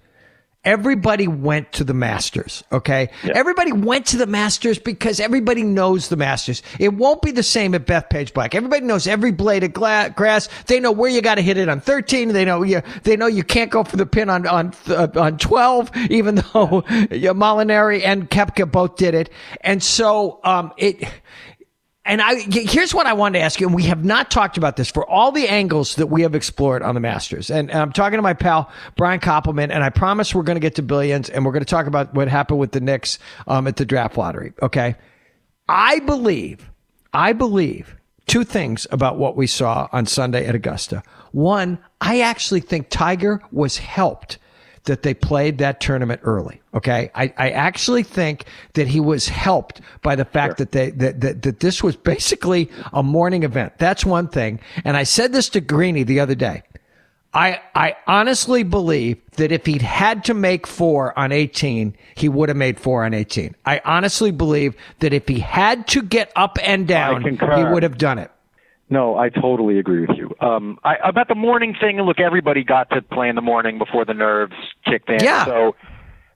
Everybody 0.62 1.26
went 1.26 1.72
to 1.72 1.84
the 1.84 1.94
Masters, 1.94 2.62
okay? 2.70 3.08
Everybody 3.24 3.72
went 3.72 4.04
to 4.06 4.18
the 4.18 4.26
Masters 4.26 4.78
because 4.78 5.18
everybody 5.18 5.62
knows 5.62 6.08
the 6.08 6.16
Masters. 6.16 6.62
It 6.78 6.92
won't 6.92 7.22
be 7.22 7.30
the 7.30 7.42
same 7.42 7.74
at 7.74 7.86
Bethpage 7.86 8.34
Black. 8.34 8.54
Everybody 8.54 8.84
knows 8.84 9.06
every 9.06 9.32
blade 9.32 9.64
of 9.64 9.72
gla- 9.72 10.12
grass. 10.14 10.50
They 10.66 10.78
know 10.78 10.92
where 10.92 11.10
you 11.10 11.22
got 11.22 11.36
to 11.36 11.42
hit 11.42 11.56
it 11.56 11.70
on 11.70 11.80
13. 11.80 12.34
They 12.34 12.44
know 12.44 12.62
you. 12.62 12.82
They 13.04 13.16
know 13.16 13.26
you 13.26 13.42
can't 13.42 13.70
go 13.70 13.84
for 13.84 13.96
the 13.96 14.04
pin 14.04 14.28
on 14.28 14.46
on 14.46 14.74
uh, 14.88 15.08
on 15.16 15.38
12, 15.38 15.96
even 16.10 16.34
though 16.34 16.84
yeah, 17.10 17.32
Molinari 17.32 18.04
and 18.04 18.28
Koepka 18.28 18.70
both 18.70 18.96
did 18.96 19.14
it. 19.14 19.30
And 19.62 19.82
so 19.82 20.40
um, 20.44 20.74
it. 20.76 21.08
And 22.10 22.20
I 22.20 22.40
here's 22.40 22.92
what 22.92 23.06
I 23.06 23.12
wanted 23.12 23.38
to 23.38 23.44
ask 23.44 23.60
you, 23.60 23.68
and 23.68 23.74
we 23.74 23.84
have 23.84 24.04
not 24.04 24.32
talked 24.32 24.58
about 24.58 24.74
this 24.74 24.90
for 24.90 25.08
all 25.08 25.30
the 25.30 25.46
angles 25.46 25.94
that 25.94 26.08
we 26.08 26.22
have 26.22 26.34
explored 26.34 26.82
on 26.82 26.96
the 26.96 27.00
Masters. 27.00 27.52
And, 27.52 27.70
and 27.70 27.78
I'm 27.78 27.92
talking 27.92 28.18
to 28.18 28.22
my 28.22 28.34
pal 28.34 28.68
Brian 28.96 29.20
Koppelman, 29.20 29.70
and 29.70 29.84
I 29.84 29.90
promise 29.90 30.34
we're 30.34 30.42
going 30.42 30.56
to 30.56 30.60
get 30.60 30.74
to 30.74 30.82
billions, 30.82 31.30
and 31.30 31.46
we're 31.46 31.52
going 31.52 31.62
to 31.62 31.70
talk 31.70 31.86
about 31.86 32.12
what 32.12 32.26
happened 32.26 32.58
with 32.58 32.72
the 32.72 32.80
Knicks 32.80 33.20
um, 33.46 33.68
at 33.68 33.76
the 33.76 33.84
draft 33.84 34.18
lottery. 34.18 34.52
Okay, 34.60 34.96
I 35.68 36.00
believe, 36.00 36.68
I 37.14 37.32
believe 37.32 37.94
two 38.26 38.42
things 38.42 38.88
about 38.90 39.16
what 39.16 39.36
we 39.36 39.46
saw 39.46 39.86
on 39.92 40.04
Sunday 40.06 40.46
at 40.46 40.56
Augusta. 40.56 41.04
One, 41.30 41.78
I 42.00 42.22
actually 42.22 42.60
think 42.60 42.88
Tiger 42.90 43.40
was 43.52 43.78
helped 43.78 44.38
that 44.84 45.02
they 45.02 45.14
played 45.14 45.58
that 45.58 45.80
tournament 45.80 46.20
early. 46.24 46.60
Okay. 46.74 47.10
I, 47.14 47.32
I 47.36 47.50
actually 47.50 48.02
think 48.02 48.44
that 48.74 48.88
he 48.88 49.00
was 49.00 49.28
helped 49.28 49.80
by 50.02 50.16
the 50.16 50.24
fact 50.24 50.58
that 50.58 50.72
they, 50.72 50.90
that, 50.90 51.20
that, 51.20 51.42
that 51.42 51.60
this 51.60 51.82
was 51.82 51.96
basically 51.96 52.70
a 52.92 53.02
morning 53.02 53.42
event. 53.42 53.74
That's 53.78 54.04
one 54.04 54.28
thing. 54.28 54.60
And 54.84 54.96
I 54.96 55.02
said 55.02 55.32
this 55.32 55.48
to 55.50 55.60
Greeny 55.60 56.02
the 56.02 56.20
other 56.20 56.34
day. 56.34 56.62
I, 57.32 57.60
I 57.76 57.96
honestly 58.08 58.64
believe 58.64 59.18
that 59.36 59.52
if 59.52 59.64
he'd 59.64 59.82
had 59.82 60.24
to 60.24 60.34
make 60.34 60.66
four 60.66 61.16
on 61.16 61.30
18, 61.30 61.96
he 62.16 62.28
would 62.28 62.48
have 62.48 62.58
made 62.58 62.80
four 62.80 63.04
on 63.04 63.14
18. 63.14 63.54
I 63.64 63.80
honestly 63.84 64.32
believe 64.32 64.74
that 64.98 65.12
if 65.12 65.28
he 65.28 65.38
had 65.38 65.86
to 65.88 66.02
get 66.02 66.32
up 66.34 66.58
and 66.62 66.88
down, 66.88 67.22
he 67.22 67.64
would 67.64 67.84
have 67.84 67.98
done 67.98 68.18
it. 68.18 68.32
No, 68.90 69.16
I 69.16 69.28
totally 69.28 69.78
agree 69.78 70.04
with 70.04 70.16
you. 70.16 70.34
Um, 70.40 70.78
I, 70.82 70.96
about 71.04 71.28
the 71.28 71.36
morning 71.36 71.76
thing, 71.80 71.98
look, 72.00 72.18
everybody 72.18 72.64
got 72.64 72.90
to 72.90 73.00
play 73.00 73.28
in 73.28 73.36
the 73.36 73.40
morning 73.40 73.78
before 73.78 74.04
the 74.04 74.14
nerves 74.14 74.52
kicked 74.84 75.08
in. 75.08 75.22
Yeah. 75.22 75.44
So 75.44 75.76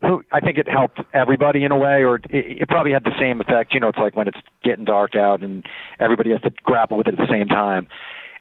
who- 0.00 0.24
I 0.30 0.38
think 0.38 0.56
it 0.58 0.68
helped 0.68 1.00
everybody 1.12 1.64
in 1.64 1.72
a 1.72 1.76
way, 1.76 2.04
or 2.04 2.16
it, 2.16 2.30
it 2.30 2.68
probably 2.68 2.92
had 2.92 3.02
the 3.02 3.18
same 3.18 3.40
effect. 3.40 3.74
You 3.74 3.80
know, 3.80 3.88
it's 3.88 3.98
like 3.98 4.14
when 4.14 4.28
it's 4.28 4.38
getting 4.62 4.84
dark 4.84 5.16
out 5.16 5.42
and 5.42 5.66
everybody 5.98 6.30
has 6.30 6.40
to 6.42 6.50
grapple 6.62 6.96
with 6.96 7.08
it 7.08 7.14
at 7.14 7.18
the 7.18 7.32
same 7.32 7.48
time. 7.48 7.88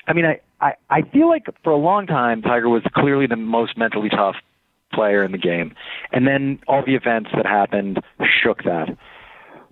I 0.06 0.14
mean, 0.14 0.26
I, 0.26 0.40
I, 0.62 0.74
I 0.90 1.02
feel 1.02 1.28
like 1.28 1.48
for 1.64 1.72
a 1.72 1.78
long 1.78 2.06
time, 2.06 2.44
Tiger 2.44 2.70
was 2.70 2.84
clearly 2.94 3.26
the 3.26 3.36
most 3.36 3.78
mentally 3.78 4.10
tough 4.10 4.36
player 4.94 5.24
in 5.24 5.32
the 5.32 5.38
game. 5.40 5.74
And 6.12 6.28
then 6.28 6.60
all 6.68 6.84
the 6.86 6.94
events 6.94 7.32
that 7.36 7.48
happened 7.48 8.00
shook 8.44 8.64
that. 8.64 8.96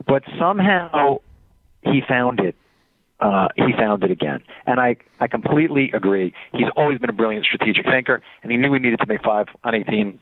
But 0.07 0.23
somehow 0.39 1.19
he 1.83 2.01
found 2.07 2.39
it 2.39 2.55
uh, 3.21 3.47
he 3.55 3.71
found 3.77 4.03
it 4.03 4.11
again. 4.11 4.41
And 4.65 4.79
I, 4.79 4.95
I 5.19 5.27
completely 5.27 5.91
agree. 5.93 6.33
He's 6.53 6.67
always 6.75 6.97
been 6.99 7.09
a 7.09 7.13
brilliant 7.13 7.45
strategic 7.45 7.85
thinker, 7.85 8.21
and 8.43 8.51
he 8.51 8.57
knew 8.57 8.73
he 8.73 8.79
needed 8.79 8.99
to 8.99 9.05
make 9.07 9.23
five 9.23 9.47
on 9.63 9.75
18. 9.75 10.19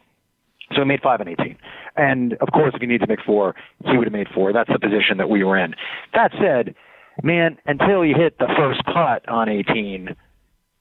So 0.74 0.82
he 0.82 0.86
made 0.86 1.02
five 1.02 1.20
on 1.22 1.28
18. 1.28 1.58
And 1.96 2.34
of 2.34 2.50
course, 2.54 2.74
if 2.76 2.82
he 2.82 2.88
needed 2.88 3.06
to 3.06 3.08
make 3.08 3.22
four, 3.26 3.56
he 3.86 3.98
would 3.98 4.06
have 4.06 4.14
made 4.14 4.28
four. 4.34 4.54
That's 4.54 4.70
the 4.72 4.80
position 4.80 5.18
that 5.18 5.30
we 5.30 5.44
were 5.44 5.58
in. 5.58 5.74
That 6.14 6.32
said, 6.40 6.76
man, 7.24 7.58
until 7.66 8.02
he 8.04 8.14
hit 8.14 8.38
the 8.38 8.48
first 8.56 8.84
putt 8.86 9.28
on 9.28 9.50
18, 9.50 10.16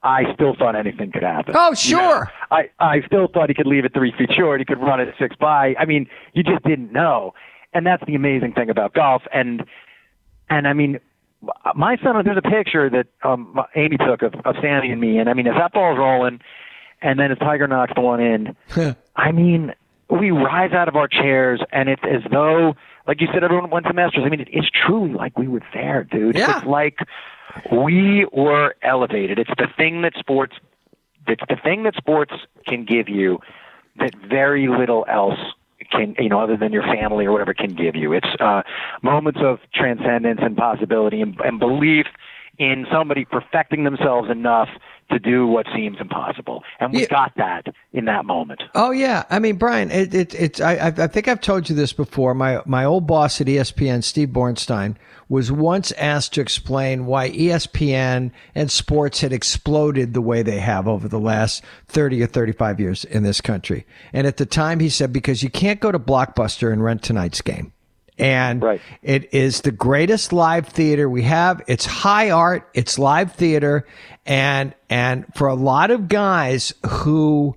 I 0.02 0.32
still 0.34 0.54
thought 0.56 0.76
anything 0.76 1.10
could 1.10 1.22
happen. 1.22 1.54
Oh, 1.56 1.74
You 1.82 1.96
know, 1.96 2.02
sure. 2.02 2.30
I, 2.50 2.70
I 2.78 3.00
still 3.06 3.28
thought 3.32 3.48
he 3.48 3.54
could 3.54 3.66
leave 3.66 3.84
it 3.84 3.94
three 3.94 4.12
feet 4.16 4.30
short. 4.36 4.60
He 4.60 4.64
could 4.64 4.80
run 4.80 5.00
it 5.00 5.12
six 5.18 5.34
by. 5.36 5.74
I 5.78 5.86
mean, 5.86 6.06
you 6.34 6.42
just 6.42 6.62
didn't 6.64 6.92
know. 6.92 7.34
And 7.72 7.86
that's 7.86 8.04
the 8.06 8.14
amazing 8.14 8.52
thing 8.52 8.70
about 8.70 8.94
golf. 8.94 9.22
And, 9.32 9.64
and 10.50 10.68
I 10.68 10.72
mean, 10.72 11.00
my 11.74 11.96
son, 12.02 12.22
there's 12.24 12.38
a 12.38 12.42
picture 12.42 12.90
that 12.90 13.06
um, 13.22 13.60
Amy 13.76 13.96
took 13.96 14.22
of, 14.22 14.34
of 14.44 14.56
Sandy 14.60 14.90
and 14.90 15.00
me, 15.00 15.18
and 15.18 15.28
I 15.28 15.34
mean, 15.34 15.46
as 15.46 15.54
that 15.56 15.72
ball's 15.72 15.98
rolling, 15.98 16.40
and 17.00 17.18
then 17.18 17.30
as 17.30 17.38
Tiger 17.38 17.66
knocks 17.68 17.92
the 17.94 18.00
one 18.00 18.20
in, 18.20 18.56
I 19.14 19.32
mean, 19.32 19.72
we 20.10 20.30
rise 20.30 20.72
out 20.72 20.88
of 20.88 20.96
our 20.96 21.08
chairs, 21.08 21.60
and 21.70 21.88
it's 21.88 22.02
as 22.04 22.22
though, 22.30 22.74
like 23.06 23.20
you 23.20 23.28
said, 23.32 23.44
everyone 23.44 23.70
went 23.70 23.86
to 23.86 23.92
Masters. 23.92 24.22
I 24.24 24.28
mean, 24.30 24.40
it, 24.40 24.48
it's 24.50 24.68
truly 24.70 25.12
like 25.12 25.38
we 25.38 25.48
were 25.48 25.62
there, 25.72 26.04
dude. 26.04 26.36
Yeah. 26.36 26.58
It's 26.58 26.66
like 26.66 26.98
we 27.70 28.26
were 28.32 28.74
elevated. 28.82 29.38
It's 29.38 29.50
the 29.58 29.68
thing 29.76 30.02
that 30.02 30.14
sports, 30.18 30.56
it's 31.26 31.42
the 31.48 31.56
thing 31.62 31.84
that 31.84 31.94
sports 31.94 32.32
can 32.66 32.84
give 32.84 33.08
you 33.08 33.38
that 33.98 34.14
very 34.28 34.68
little 34.68 35.04
else 35.08 35.38
can 35.90 36.14
you 36.18 36.28
know 36.28 36.40
other 36.40 36.56
than 36.56 36.72
your 36.72 36.82
family 36.82 37.26
or 37.26 37.32
whatever 37.32 37.54
can 37.54 37.74
give 37.74 37.96
you. 37.96 38.12
It's 38.12 38.28
uh 38.40 38.62
moments 39.02 39.40
of 39.42 39.58
transcendence 39.74 40.40
and 40.42 40.56
possibility 40.56 41.20
and, 41.20 41.38
and 41.40 41.58
belief 41.58 42.06
in 42.58 42.86
somebody 42.92 43.24
perfecting 43.24 43.84
themselves 43.84 44.30
enough 44.30 44.68
to 45.10 45.18
do 45.18 45.46
what 45.46 45.66
seems 45.74 45.96
impossible 46.00 46.62
and 46.80 46.92
we 46.92 47.00
Yeah. 47.02 47.06
got 47.08 47.32
that 47.36 47.66
in 47.92 48.04
that 48.06 48.24
moment 48.24 48.62
Oh 48.74 48.90
yeah, 48.90 49.24
I 49.30 49.38
mean 49.38 49.56
Brian, 49.56 49.90
it, 49.90 50.14
it, 50.14 50.34
it's 50.34 50.60
I, 50.60 50.88
I 50.96 51.06
think 51.06 51.28
I've 51.28 51.40
told 51.40 51.68
you 51.68 51.74
this 51.74 51.92
before. 51.92 52.34
My 52.34 52.60
my 52.66 52.84
old 52.84 53.06
boss 53.06 53.40
at 53.40 53.46
ESPN, 53.46 54.04
Steve 54.04 54.28
Bornstein, 54.28 54.96
was 55.28 55.50
once 55.50 55.92
asked 55.92 56.34
to 56.34 56.40
explain 56.40 57.06
why 57.06 57.30
ESPN 57.30 58.30
and 58.54 58.70
sports 58.70 59.20
had 59.20 59.32
exploded 59.32 60.14
the 60.14 60.20
way 60.20 60.42
they 60.42 60.58
have 60.60 60.86
over 60.86 61.08
the 61.08 61.18
last 61.20 61.62
thirty 61.86 62.22
or 62.22 62.26
thirty 62.26 62.52
five 62.52 62.78
years 62.80 63.04
in 63.04 63.22
this 63.22 63.40
country. 63.40 63.86
And 64.12 64.26
at 64.26 64.36
the 64.36 64.46
time, 64.46 64.80
he 64.80 64.88
said 64.88 65.12
because 65.12 65.42
you 65.42 65.50
can't 65.50 65.80
go 65.80 65.90
to 65.92 65.98
Blockbuster 65.98 66.72
and 66.72 66.82
rent 66.84 67.02
tonight's 67.02 67.40
game. 67.40 67.72
And 68.18 68.62
Right. 68.62 68.80
it 69.02 69.32
is 69.32 69.60
the 69.60 69.70
greatest 69.70 70.32
live 70.32 70.66
theater 70.68 71.08
we 71.08 71.22
have. 71.22 71.62
It's 71.66 71.86
high 71.86 72.30
art. 72.30 72.68
It's 72.74 72.98
live 72.98 73.32
theater. 73.32 73.86
And, 74.26 74.74
and 74.90 75.24
for 75.34 75.48
a 75.48 75.54
lot 75.54 75.90
of 75.90 76.08
guys 76.08 76.74
who 76.86 77.56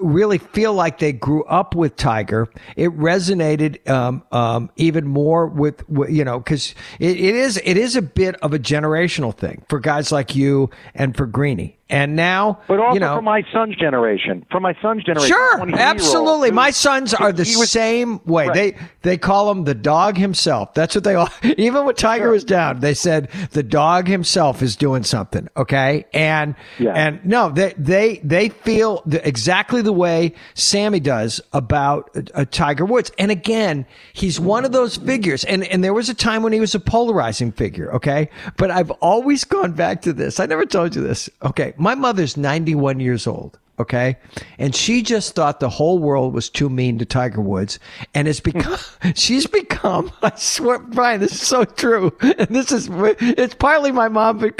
really 0.00 0.38
feel 0.38 0.72
like 0.72 0.98
they 0.98 1.12
grew 1.12 1.44
up 1.44 1.74
with 1.74 1.96
Tiger, 1.96 2.48
it 2.76 2.90
resonated, 2.90 3.86
um, 3.88 4.22
um, 4.32 4.70
even 4.76 5.06
more 5.06 5.46
with, 5.46 5.86
with 5.88 6.10
you 6.10 6.24
know, 6.24 6.40
cause 6.40 6.74
it, 6.98 7.10
it 7.10 7.34
is, 7.34 7.60
it 7.64 7.76
is 7.76 7.94
a 7.94 8.02
bit 8.02 8.36
of 8.36 8.54
a 8.54 8.58
generational 8.58 9.36
thing 9.36 9.64
for 9.68 9.78
guys 9.78 10.10
like 10.10 10.34
you 10.34 10.70
and 10.94 11.16
for 11.16 11.26
Greeny. 11.26 11.77
And 11.90 12.16
now, 12.16 12.60
but 12.68 12.78
also 12.80 12.94
you 12.94 13.00
know, 13.00 13.16
for 13.16 13.22
my 13.22 13.42
son's 13.50 13.74
generation 13.76 14.44
for 14.50 14.60
my 14.60 14.74
son's 14.82 15.04
generation 15.04 15.28
Sure, 15.28 15.74
absolutely. 15.74 16.50
My 16.50 16.70
sons 16.70 17.14
are 17.14 17.32
the 17.32 17.42
was- 17.58 17.70
same 17.70 18.20
way. 18.26 18.48
Right. 18.48 18.54
They 18.54 18.76
they 19.02 19.16
call 19.16 19.50
him 19.50 19.64
the 19.64 19.74
dog 19.74 20.18
himself. 20.18 20.74
That's 20.74 20.94
what 20.94 21.04
they 21.04 21.14
all. 21.14 21.30
Even 21.42 21.86
when 21.86 21.94
Tiger 21.94 22.30
was 22.30 22.44
down, 22.44 22.80
they 22.80 22.92
said 22.92 23.30
the 23.52 23.62
dog 23.62 24.06
himself 24.06 24.60
is 24.60 24.76
doing 24.76 25.02
something. 25.02 25.48
Okay, 25.56 26.04
and 26.12 26.54
Yeah. 26.78 26.92
and 26.94 27.24
no, 27.24 27.48
they 27.48 27.72
they 27.78 28.20
they 28.22 28.50
feel 28.50 29.02
the, 29.06 29.26
exactly 29.26 29.80
the 29.80 29.92
way 29.92 30.34
Sammy 30.54 31.00
does 31.00 31.40
about 31.54 32.10
uh, 32.34 32.44
Tiger 32.50 32.84
Woods. 32.84 33.10
And 33.18 33.30
again, 33.30 33.86
he's 34.12 34.38
one 34.38 34.66
of 34.66 34.72
those 34.72 34.98
figures. 34.98 35.42
And 35.44 35.64
and 35.64 35.82
there 35.82 35.94
was 35.94 36.10
a 36.10 36.14
time 36.14 36.42
when 36.42 36.52
he 36.52 36.60
was 36.60 36.74
a 36.74 36.80
polarizing 36.80 37.50
figure. 37.52 37.94
Okay, 37.94 38.28
but 38.58 38.70
I've 38.70 38.90
always 39.00 39.44
gone 39.44 39.72
back 39.72 40.02
to 40.02 40.12
this. 40.12 40.38
I 40.38 40.44
never 40.44 40.66
told 40.66 40.94
you 40.94 41.02
this. 41.02 41.30
Okay, 41.42 41.72
my 41.78 41.94
mother's 41.94 42.36
ninety 42.36 42.74
one 42.74 43.00
years 43.00 43.26
old. 43.26 43.58
Okay. 43.80 44.16
And 44.58 44.74
she 44.74 45.02
just 45.02 45.36
thought 45.36 45.60
the 45.60 45.68
whole 45.68 46.00
world 46.00 46.34
was 46.34 46.50
too 46.50 46.68
mean 46.68 46.98
to 46.98 47.04
Tiger 47.04 47.40
Woods. 47.40 47.78
And 48.12 48.26
it's 48.26 48.40
become, 48.40 48.76
hmm. 49.02 49.10
she's 49.14 49.46
become, 49.46 50.10
I 50.22 50.32
swear, 50.36 50.80
Brian, 50.80 51.20
this 51.20 51.32
is 51.32 51.46
so 51.46 51.64
true. 51.64 52.12
And 52.38 52.48
this 52.48 52.72
is, 52.72 52.88
it's 52.90 53.54
partly 53.54 53.90
my 53.90 54.08
mom, 54.08 54.38
but 54.38 54.58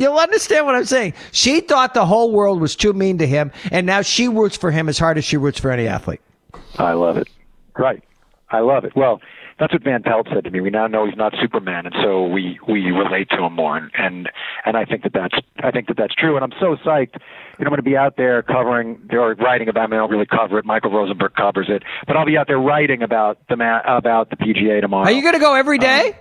you'll 0.00 0.18
understand 0.18 0.66
what 0.66 0.74
I'm 0.74 0.84
saying. 0.84 1.14
She 1.30 1.60
thought 1.60 1.94
the 1.94 2.06
whole 2.06 2.32
world 2.32 2.60
was 2.60 2.74
too 2.74 2.92
mean 2.92 3.18
to 3.18 3.26
him. 3.26 3.52
And 3.70 3.86
now 3.86 4.02
she 4.02 4.28
roots 4.28 4.56
for 4.56 4.70
him 4.70 4.88
as 4.88 4.98
hard 4.98 5.18
as 5.18 5.24
she 5.24 5.36
roots 5.36 5.58
for 5.60 5.70
any 5.70 5.86
athlete. 5.86 6.20
I 6.78 6.92
love 6.92 7.16
it. 7.16 7.28
Right. 7.76 8.02
I 8.50 8.60
love 8.60 8.84
it. 8.84 8.94
Well, 8.96 9.20
that's 9.62 9.72
what 9.72 9.84
Van 9.84 10.02
Pelt 10.02 10.26
said 10.34 10.42
to 10.42 10.50
me. 10.50 10.60
We 10.60 10.70
now 10.70 10.88
know 10.88 11.06
he's 11.06 11.16
not 11.16 11.32
Superman, 11.40 11.86
and 11.86 11.94
so 12.02 12.26
we 12.26 12.58
we 12.66 12.90
relate 12.90 13.28
to 13.30 13.44
him 13.44 13.52
more. 13.54 13.76
And 13.76 13.92
and, 13.96 14.28
and 14.66 14.76
I 14.76 14.84
think 14.84 15.04
that 15.04 15.12
that's 15.12 15.36
I 15.62 15.70
think 15.70 15.86
that 15.86 15.96
that's 15.96 16.16
true. 16.16 16.34
And 16.34 16.42
I'm 16.44 16.58
so 16.58 16.74
psyched. 16.84 17.14
You 17.58 17.64
know, 17.64 17.66
I'm 17.66 17.68
going 17.68 17.76
to 17.76 17.82
be 17.82 17.96
out 17.96 18.16
there 18.16 18.42
covering 18.42 19.08
or 19.12 19.34
writing 19.34 19.68
about. 19.68 19.84
I 19.84 19.86
mean, 19.86 20.00
I 20.00 20.02
don't 20.02 20.10
really 20.10 20.26
cover 20.26 20.58
it. 20.58 20.64
Michael 20.64 20.90
Rosenberg 20.90 21.34
covers 21.36 21.66
it, 21.68 21.84
but 22.08 22.16
I'll 22.16 22.26
be 22.26 22.36
out 22.36 22.48
there 22.48 22.58
writing 22.58 23.04
about 23.04 23.38
the 23.48 23.56
ma- 23.56 23.82
about 23.86 24.30
the 24.30 24.36
PGA 24.36 24.80
tomorrow. 24.80 25.04
Are 25.04 25.12
you 25.12 25.22
going 25.22 25.34
to 25.34 25.40
go 25.40 25.54
every 25.54 25.78
day? 25.78 26.08
Um, 26.08 26.14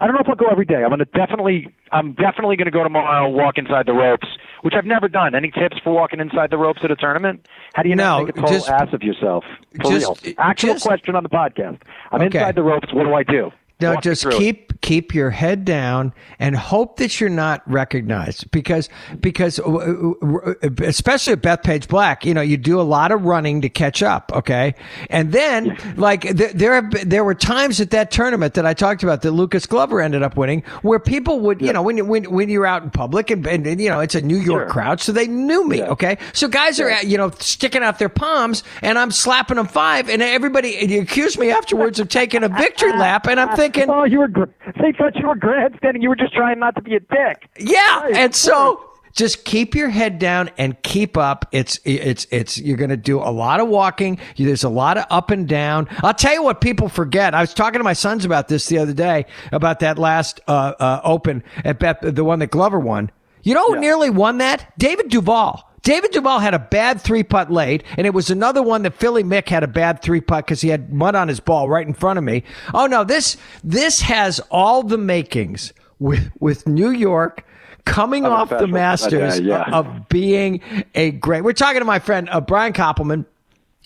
I 0.00 0.06
don't 0.06 0.14
know 0.14 0.20
if 0.20 0.28
I'll 0.28 0.34
go 0.36 0.46
every 0.50 0.64
day. 0.64 0.82
I'm 0.84 0.96
to 0.98 1.04
definitely, 1.06 1.68
I'm 1.92 2.12
definitely 2.12 2.56
going 2.56 2.66
to 2.66 2.70
go 2.70 2.82
tomorrow, 2.82 3.28
walk 3.28 3.58
inside 3.58 3.86
the 3.86 3.92
ropes, 3.92 4.26
which 4.62 4.74
I've 4.74 4.84
never 4.84 5.08
done. 5.08 5.34
Any 5.34 5.50
tips 5.50 5.76
for 5.82 5.92
walking 5.92 6.20
inside 6.20 6.50
the 6.50 6.58
ropes 6.58 6.80
at 6.84 6.90
a 6.90 6.96
tournament? 6.96 7.46
How 7.74 7.82
do 7.82 7.88
you 7.88 7.96
No, 7.96 8.18
not 8.18 8.26
make 8.26 8.36
a 8.36 8.40
total 8.40 8.54
just- 8.56 8.68
ass 8.70 8.88
of 8.92 9.02
yourself? 9.02 9.44
For 9.82 9.90
just- 9.92 10.24
real. 10.24 10.34
Actual 10.38 10.74
just- 10.74 10.84
question 10.86 11.14
on 11.14 11.22
the 11.22 11.28
podcast. 11.28 11.80
I'm 12.12 12.20
Okay. 12.22 12.38
inside 12.38 12.54
the 12.54 12.62
ropes. 12.62 12.92
What 12.92 13.04
do 13.04 13.14
I 13.14 13.22
do? 13.22 13.52
No, 13.78 13.94
Walk 13.94 14.02
just 14.02 14.22
through 14.22 14.32
it. 14.36 14.38
keep 14.38 14.80
keep 14.80 15.14
your 15.14 15.30
head 15.30 15.64
down 15.64 16.12
and 16.38 16.54
hope 16.56 16.96
that 16.98 17.20
you're 17.20 17.28
not 17.28 17.62
recognized 17.70 18.50
because 18.50 18.88
because 19.20 19.58
uh, 19.60 19.64
uh, 19.70 20.54
especially 20.82 21.34
at 21.34 21.42
Bethpage 21.42 21.86
Black, 21.88 22.24
you 22.24 22.32
know, 22.32 22.40
you 22.40 22.56
do 22.56 22.80
a 22.80 22.82
lot 22.82 23.12
of 23.12 23.22
running 23.24 23.60
to 23.62 23.68
catch 23.68 24.02
up, 24.02 24.30
okay? 24.34 24.74
And 25.10 25.32
then 25.32 25.76
like 25.96 26.22
there 26.22 26.52
there, 26.54 26.74
have, 26.74 26.90
been- 26.90 27.08
there 27.08 27.22
were 27.24 27.34
times 27.34 27.80
at 27.80 27.90
that 27.90 28.10
tournament 28.10 28.54
that 28.54 28.64
I 28.64 28.72
talked 28.72 29.02
about 29.02 29.20
that 29.22 29.32
Lucas 29.32 29.66
Glover 29.66 30.00
ended 30.00 30.22
up 30.22 30.36
winning 30.38 30.62
where 30.82 30.98
people 30.98 31.40
would, 31.40 31.60
you 31.60 31.72
know, 31.72 31.82
when 31.82 31.98
you 31.98 32.04
when 32.06 32.24
when 32.30 32.48
you're 32.48 32.66
out 32.66 32.82
in 32.82 32.90
public 32.90 33.30
and, 33.30 33.46
and, 33.46 33.66
and, 33.66 33.78
you 33.78 33.90
know, 33.90 34.00
it's 34.00 34.14
a 34.14 34.22
New 34.22 34.36
York 34.38 34.46
Sure. 34.68 34.70
crowd, 34.70 35.00
so 35.02 35.12
they 35.12 35.26
knew 35.26 35.66
me, 35.68 35.82
okay? 35.82 36.16
So 36.32 36.48
guys 36.48 36.80
are 36.80 37.02
you 37.02 37.18
know 37.18 37.30
sticking 37.40 37.82
out 37.82 37.98
their 37.98 38.08
palms 38.08 38.62
and 38.80 38.98
I'm 38.98 39.10
slapping 39.10 39.56
them 39.56 39.66
five 39.66 40.08
and 40.08 40.22
everybody 40.22 40.76
and 40.78 40.90
you 40.90 41.02
accuse 41.02 41.36
me 41.36 41.50
afterwards 41.50 42.00
of 42.00 42.08
taking 42.08 42.42
a 42.42 42.48
victory 42.48 42.92
lap 42.92 43.26
and 43.26 43.38
I'm 43.38 43.48
thinking 43.56 43.65
Oh, 43.88 44.04
you 44.04 44.18
were. 44.18 44.28
They 44.28 44.92
thought 44.92 45.16
you 45.16 45.26
were 45.26 45.36
grandstanding. 45.36 46.02
You 46.02 46.08
were 46.08 46.16
just 46.16 46.34
trying 46.34 46.58
not 46.58 46.74
to 46.76 46.82
be 46.82 46.94
a 46.94 47.00
dick. 47.00 47.48
Yeah, 47.58 48.00
Right, 48.00 48.14
and 48.14 48.34
so 48.34 48.90
just 49.16 49.44
keep 49.44 49.74
your 49.74 49.88
head 49.88 50.18
down 50.18 50.50
and 50.58 50.80
keep 50.82 51.16
up. 51.16 51.48
It's 51.50 51.80
it's 51.84 52.26
it's 52.30 52.58
you're 52.58 52.76
going 52.76 52.90
to 52.90 52.96
do 52.96 53.18
a 53.18 53.32
lot 53.32 53.60
of 53.60 53.68
walking. 53.68 54.18
There's 54.36 54.62
a 54.62 54.68
lot 54.68 54.98
of 54.98 55.06
up 55.10 55.30
and 55.30 55.48
down. 55.48 55.88
I'll 56.02 56.14
tell 56.14 56.34
you 56.34 56.42
what 56.42 56.60
people 56.60 56.88
forget. 56.88 57.34
I 57.34 57.40
was 57.40 57.54
talking 57.54 57.80
to 57.80 57.84
my 57.84 57.94
sons 57.94 58.24
about 58.24 58.48
this 58.48 58.66
the 58.66 58.78
other 58.78 58.92
day 58.92 59.24
about 59.52 59.80
that 59.80 59.98
last 59.98 60.40
uh, 60.46 60.74
uh, 60.78 61.00
Open 61.02 61.42
at 61.64 61.78
Bet, 61.78 62.02
the 62.02 62.24
one 62.24 62.38
that 62.40 62.50
Glover 62.50 62.78
won. 62.78 63.10
You 63.42 63.54
know 63.54 63.68
who 63.68 63.80
nearly 63.80 64.10
won 64.10 64.38
that? 64.38 64.72
David 64.76 65.08
Duval. 65.08 65.62
David 65.86 66.10
Duval 66.10 66.40
had 66.40 66.52
a 66.52 66.58
bad 66.58 67.00
three 67.00 67.22
putt 67.22 67.48
late, 67.48 67.84
and 67.96 68.08
it 68.08 68.10
was 68.12 68.28
another 68.28 68.60
one 68.60 68.82
that 68.82 68.94
Philly 68.94 69.22
Mick 69.22 69.48
had 69.48 69.62
a 69.62 69.68
bad 69.68 70.02
three 70.02 70.20
putt 70.20 70.44
because 70.44 70.60
he 70.60 70.68
had 70.68 70.92
mud 70.92 71.14
on 71.14 71.28
his 71.28 71.38
ball 71.38 71.68
right 71.68 71.86
in 71.86 71.94
front 71.94 72.18
of 72.18 72.24
me. 72.24 72.42
Oh 72.74 72.86
no, 72.86 73.04
this 73.04 73.36
this 73.62 74.00
has 74.00 74.40
all 74.50 74.82
the 74.82 74.98
makings 74.98 75.72
with 76.00 76.32
with 76.40 76.66
New 76.66 76.90
York 76.90 77.46
coming 77.84 78.26
Of 78.26 78.32
off 78.32 78.48
the 78.48 78.66
Masters 78.66 79.38
uh, 79.38 79.42
yeah. 79.44 79.70
of 79.70 80.08
being 80.08 80.60
a 80.96 81.12
great. 81.12 81.44
We're 81.44 81.52
talking 81.52 81.80
to 81.80 81.84
my 81.84 82.00
friend 82.00 82.28
uh, 82.32 82.40
Brian 82.40 82.72
Koppelman. 82.72 83.24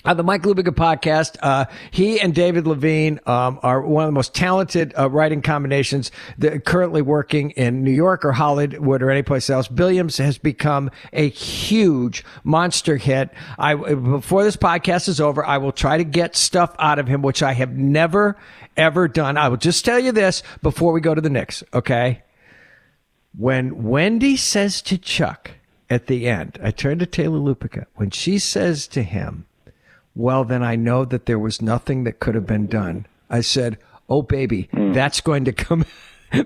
On 0.05 0.17
the 0.17 0.23
Mike 0.23 0.43
Lupica 0.43 0.75
podcast, 0.75 1.37
uh, 1.43 1.67
he 1.91 2.19
and 2.21 2.35
David 2.35 2.67
Levine 2.67 3.21
um, 3.27 3.61
are 3.63 3.83
one 3.83 4.05
of 4.05 4.09
the 4.09 4.13
most 4.13 4.35
talented 4.35 4.95
uh, 4.99 5.11
writing 5.11 5.43
combinations 5.43 6.11
that 6.39 6.65
currently 6.65 7.03
working 7.03 7.51
in 7.51 7.85
New 7.85 7.91
York 7.91 8.25
or 8.25 8.33
Hollywood 8.33 9.03
or 9.03 9.11
anyplace 9.11 9.51
else. 9.51 9.69
Billions 9.69 10.17
has 10.17 10.39
become 10.39 10.91
a 11.13 11.29
huge 11.29 12.25
monster 12.45 12.97
hit. 12.97 13.31
I 13.59 13.75
before 13.75 14.43
this 14.43 14.57
podcast 14.57 15.09
is 15.09 15.21
over, 15.21 15.45
I 15.45 15.59
will 15.59 15.73
try 15.73 15.99
to 15.99 16.05
get 16.05 16.35
stuff 16.35 16.75
out 16.79 16.99
of 16.99 17.07
him, 17.07 17.21
which 17.21 17.43
I 17.43 17.53
have 17.53 17.73
never 17.77 18.39
ever 18.77 19.07
done. 19.07 19.37
I 19.37 19.49
will 19.49 19.59
just 19.59 19.85
tell 19.85 19.99
you 19.99 20.13
this 20.13 20.43
before 20.63 20.93
we 20.93 21.03
go 21.03 21.15
to 21.15 21.21
the 21.21 21.31
Knicks, 21.31 21.63
okay? 21.75 22.23
when 23.37 23.85
Wendy 23.85 24.37
says 24.37 24.83
to 24.83 24.99
Chuck 24.99 25.53
at 25.89 26.07
the 26.07 26.29
end, 26.29 26.59
I 26.63 26.71
turn 26.71 26.99
to 26.99 27.07
Taylor 27.07 27.39
Lupica, 27.39 27.87
when 27.95 28.11
she 28.11 28.39
says 28.39 28.87
to 28.89 29.03
him, 29.03 29.47
Well, 30.15 30.45
then 30.45 30.63
I 30.63 30.77
know 30.77 31.05
that 31.05 31.27
there 31.27 31.39
was 31.39 31.63
nothing 31.63 32.05
that 32.05 32.21
could 32.21 32.35
have 32.35 32.47
been 32.47 32.67
done. 32.67 33.07
I 33.29 33.41
said, 33.41 33.79
Oh, 34.09 34.23
baby, 34.23 34.69
that's 34.73 35.21
going 35.21 35.45
to 35.45 35.53
come. 35.53 35.85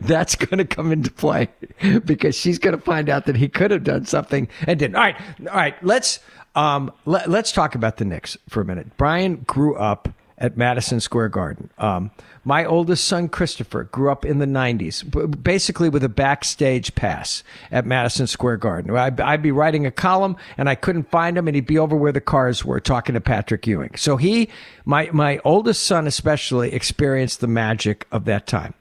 That's 0.00 0.34
going 0.34 0.56
to 0.56 0.64
come 0.64 0.92
into 0.92 1.10
play 1.10 1.50
because 2.06 2.34
she's 2.34 2.58
going 2.58 2.74
to 2.74 2.80
find 2.80 3.10
out 3.10 3.26
that 3.26 3.36
he 3.36 3.50
could 3.50 3.70
have 3.70 3.84
done 3.84 4.06
something 4.06 4.48
and 4.66 4.78
didn't. 4.78 4.96
All 4.96 5.02
right, 5.02 5.16
all 5.40 5.54
right. 5.54 5.84
Let's 5.84 6.20
um, 6.54 6.90
let, 7.04 7.28
let's 7.28 7.52
talk 7.52 7.74
about 7.74 7.98
the 7.98 8.06
Knicks 8.06 8.38
for 8.48 8.62
a 8.62 8.64
minute. 8.64 8.96
Brian 8.96 9.42
grew 9.46 9.76
up 9.76 10.08
at 10.44 10.58
Madison 10.58 11.00
Square 11.00 11.30
Garden. 11.30 11.70
Um, 11.78 12.10
my 12.44 12.66
oldest 12.66 13.06
son, 13.06 13.30
Christopher, 13.30 13.84
grew 13.84 14.10
up 14.10 14.26
in 14.26 14.40
the 14.40 14.46
90s, 14.46 15.42
basically 15.42 15.88
with 15.88 16.04
a 16.04 16.08
backstage 16.10 16.94
pass 16.94 17.42
at 17.72 17.86
Madison 17.86 18.26
Square 18.26 18.58
Garden. 18.58 18.94
I'd, 18.94 19.18
I'd 19.20 19.40
be 19.40 19.52
writing 19.52 19.86
a 19.86 19.90
column 19.90 20.36
and 20.58 20.68
I 20.68 20.74
couldn't 20.74 21.10
find 21.10 21.38
him, 21.38 21.48
and 21.48 21.54
he'd 21.54 21.66
be 21.66 21.78
over 21.78 21.96
where 21.96 22.12
the 22.12 22.20
cars 22.20 22.62
were 22.62 22.78
talking 22.78 23.14
to 23.14 23.22
Patrick 23.22 23.66
Ewing. 23.66 23.94
So 23.96 24.18
he, 24.18 24.50
my, 24.84 25.08
my 25.14 25.40
oldest 25.46 25.84
son 25.84 26.06
especially, 26.06 26.74
experienced 26.74 27.40
the 27.40 27.46
magic 27.46 28.06
of 28.12 28.26
that 28.26 28.46
time. 28.46 28.74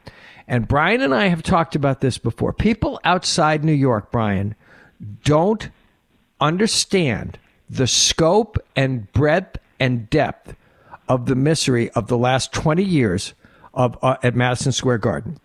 And 0.46 0.68
Brian 0.68 1.00
and 1.00 1.16
I 1.16 1.28
have 1.28 1.44
talked 1.44 1.78
about 1.78 2.02
this 2.02 2.18
before. 2.18 2.52
People 2.52 3.00
outside 3.06 3.64
New 3.64 3.72
York, 3.72 4.12
Brian, 4.12 4.56
don't 5.24 5.70
understand 6.42 7.40
the 7.70 7.88
scope 7.88 8.58
and 8.76 9.10
breadth 9.14 9.58
and 9.80 10.10
depth 10.10 10.58
of 11.14 11.28
the 11.28 11.36
misery 11.36 11.92
of 11.92 12.08
the 12.08 12.18
last 12.18 12.52
20 12.54 12.84
years 12.84 13.36
of 13.76 13.96
uh, 14.02 14.18
at 14.24 14.36
Madison 14.36 14.72
Square 14.72 14.98
Garden. 14.98 15.40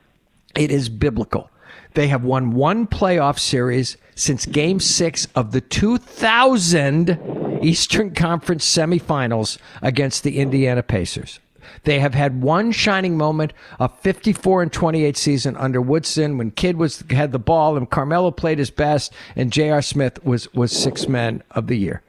It 0.57 0.71
is 0.71 0.89
biblical. 0.89 1.51
They 1.93 2.09
have 2.09 2.25
won 2.25 2.53
one 2.53 2.87
playoff 2.87 3.39
series 3.39 3.99
since 4.15 4.47
game 4.47 4.81
6 4.81 5.29
of 5.35 5.53
the 5.53 5.61
2000 5.61 7.61
Eastern 7.63 8.15
Conference 8.15 8.67
semifinals 8.67 9.59
against 9.83 10.23
the 10.23 10.39
Indiana 10.39 10.83
Pacers. 10.83 11.39
They 11.85 12.01
have 12.01 12.15
had 12.15 12.41
one 12.41 12.73
shining 12.73 13.19
moment, 13.19 13.53
a 13.79 13.91
54 13.91 14.63
and 14.63 14.73
28 14.73 15.19
season 15.19 15.55
under 15.57 15.83
Woodson 15.83 16.39
when 16.39 16.51
Kidd 16.51 16.79
was 16.79 17.05
had 17.11 17.33
the 17.33 17.39
ball 17.39 17.77
and 17.77 17.91
Carmelo 17.91 18.31
played 18.31 18.59
his 18.59 18.71
best 18.71 19.13
and 19.37 19.53
J.R. 19.53 19.83
Smith 19.83 20.25
was 20.25 20.53
was 20.55 20.73
six 20.73 21.09
men 21.09 21.43
of 21.51 21.67
the 21.67 21.77
year. 21.77 22.03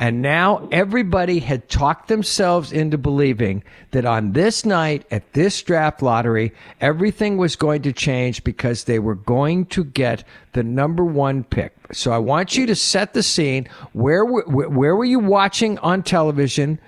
And 0.00 0.22
now 0.22 0.68
everybody 0.70 1.40
had 1.40 1.68
talked 1.68 2.06
themselves 2.06 2.70
into 2.70 2.96
believing 2.96 3.64
that 3.90 4.04
on 4.04 4.32
this 4.32 4.64
night 4.64 5.04
at 5.10 5.32
this 5.32 5.60
draft 5.60 6.02
lottery, 6.02 6.54
everything 6.80 7.36
was 7.36 7.56
going 7.56 7.82
to 7.82 7.92
change 7.92 8.44
because 8.44 8.84
they 8.84 9.00
were 9.00 9.16
going 9.16 9.66
to 9.66 9.82
get 9.82 10.22
the 10.52 10.62
number 10.62 11.04
one 11.04 11.42
pick. 11.42 11.74
So 11.92 12.12
I 12.12 12.18
want 12.18 12.56
you 12.56 12.64
to 12.66 12.76
set 12.76 13.12
the 13.12 13.24
scene. 13.24 13.68
Where 13.92 14.24
were, 14.24 14.44
where 14.46 14.94
were 14.94 15.04
you 15.04 15.18
watching 15.18 15.78
on 15.78 16.04
television? 16.04 16.78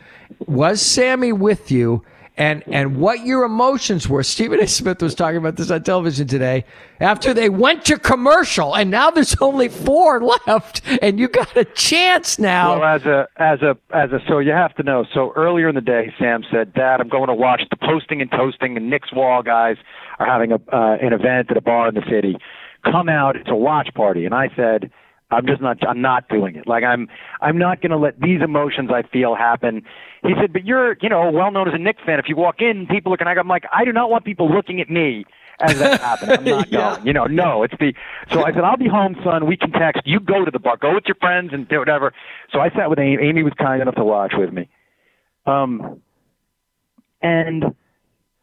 Was 0.47 0.81
Sammy 0.81 1.33
with 1.33 1.73
you? 1.73 2.05
And, 2.41 2.65
and 2.69 2.97
what 2.97 3.27
your 3.27 3.45
emotions 3.45 4.09
were. 4.09 4.23
Stephen 4.23 4.61
A. 4.61 4.67
Smith 4.67 5.03
was 5.03 5.15
talking 5.15 5.37
about 5.37 5.57
this 5.57 5.71
on 5.71 5.83
television 5.83 6.27
today 6.27 6.65
after 6.99 7.35
they 7.35 7.51
went 7.51 7.85
to 7.85 7.99
commercial 7.99 8.75
and 8.75 8.91
now 8.91 9.11
there's 9.11 9.37
only 9.43 9.69
four 9.69 10.23
left 10.47 10.81
and 11.03 11.19
you 11.19 11.29
got 11.29 11.55
a 11.55 11.67
chance 11.67 12.39
now. 12.39 12.81
Well, 12.81 12.97
as 12.97 13.03
a 13.05 13.29
as 13.37 13.61
a 13.61 13.77
as 13.95 14.11
a 14.13 14.21
so 14.27 14.39
you 14.39 14.53
have 14.53 14.75
to 14.77 14.83
know. 14.83 15.05
So 15.13 15.33
earlier 15.37 15.69
in 15.69 15.75
the 15.75 15.83
day, 15.83 16.15
Sam 16.19 16.43
said, 16.51 16.73
"Dad, 16.73 17.01
I'm 17.01 17.09
going 17.09 17.29
to 17.29 17.35
watch 17.35 17.63
the 17.71 17.77
posting 17.77 18.23
and 18.23 18.31
toasting 18.31 18.77
and 18.77 18.89
Knicks 18.89 19.13
Wall 19.13 19.43
guys 19.43 19.77
are 20.19 20.27
having 20.27 20.53
a 20.53 20.57
uh, 20.73 20.97
an 21.01 21.13
event 21.13 21.51
at 21.51 21.57
a 21.57 21.61
bar 21.61 21.89
in 21.89 21.95
the 21.95 22.05
city. 22.11 22.37
Come 22.85 23.09
out, 23.09 23.37
it's 23.37 23.51
a 23.51 23.55
watch 23.55 23.91
party." 23.95 24.25
And 24.25 24.35
I 24.35 24.49
said, 24.57 24.91
"I'm 25.31 25.47
just 25.47 25.61
not. 25.61 25.77
I'm 25.87 26.01
not 26.01 26.29
doing 26.31 26.57
it. 26.57 26.67
Like 26.67 26.85
I'm 26.85 27.09
I'm 27.43 27.59
not 27.59 27.83
going 27.83 27.91
to 27.91 27.99
let 27.99 28.19
these 28.19 28.41
emotions 28.41 28.91
I 28.91 29.03
feel 29.03 29.35
happen." 29.35 29.83
He 30.23 30.35
said, 30.41 30.53
"But 30.53 30.65
you're 30.67 30.97
you 31.01 31.09
know 31.09 31.31
well 31.31 31.51
known 31.51 31.69
as 31.69 31.75
a 31.75 31.79
Knick 31.79 31.97
fan. 32.05 32.19
If 32.19 32.29
you 32.29 32.37
walk 32.37 32.61
in, 32.61 32.87
people 32.87 33.13
are 33.15 33.17
going 33.17 33.35
to." 33.35 33.41
I'm 33.41 33.49
like, 33.49 33.65
I 33.73 33.85
do 33.85 33.93
not 33.93 34.11
want 34.11 34.25
people 34.25 34.51
looking 34.53 34.81
at 34.81 34.91
me 34.91 35.25
as 35.61 35.79
that 35.79 36.01
happened. 36.01 36.33
I'm 36.33 36.45
not 36.45 36.69
Yeah. 36.73 36.95
going. 36.97 37.07
You 37.07 37.13
know, 37.13 37.25
no, 37.25 37.63
it's 37.63 37.75
the. 37.81 37.95
So 38.33 38.45
I 38.45 38.53
said, 38.53 38.63
I'll 38.65 38.77
be 38.77 38.89
home, 38.89 39.17
son. 39.25 39.47
We 39.47 39.57
can 39.57 39.73
text. 39.73 40.03
You 40.05 40.21
go 40.21 40.45
to 40.45 40.51
the 40.51 40.59
bar. 40.59 40.77
Go 40.77 40.95
with 40.95 41.05
your 41.07 41.15
friends 41.17 41.51
and 41.53 41.67
do 41.69 41.79
whatever. 41.79 42.13
So 42.53 42.61
I 42.61 42.69
sat 42.71 42.91
with 42.91 42.99
Amy. 42.99 43.23
Amy 43.23 43.43
was 43.43 43.55
kind 43.59 43.81
enough 43.81 43.95
to 43.97 44.05
watch 44.05 44.35
with 44.37 44.53
me. 44.53 44.69
Um, 45.47 46.01
and 47.23 47.75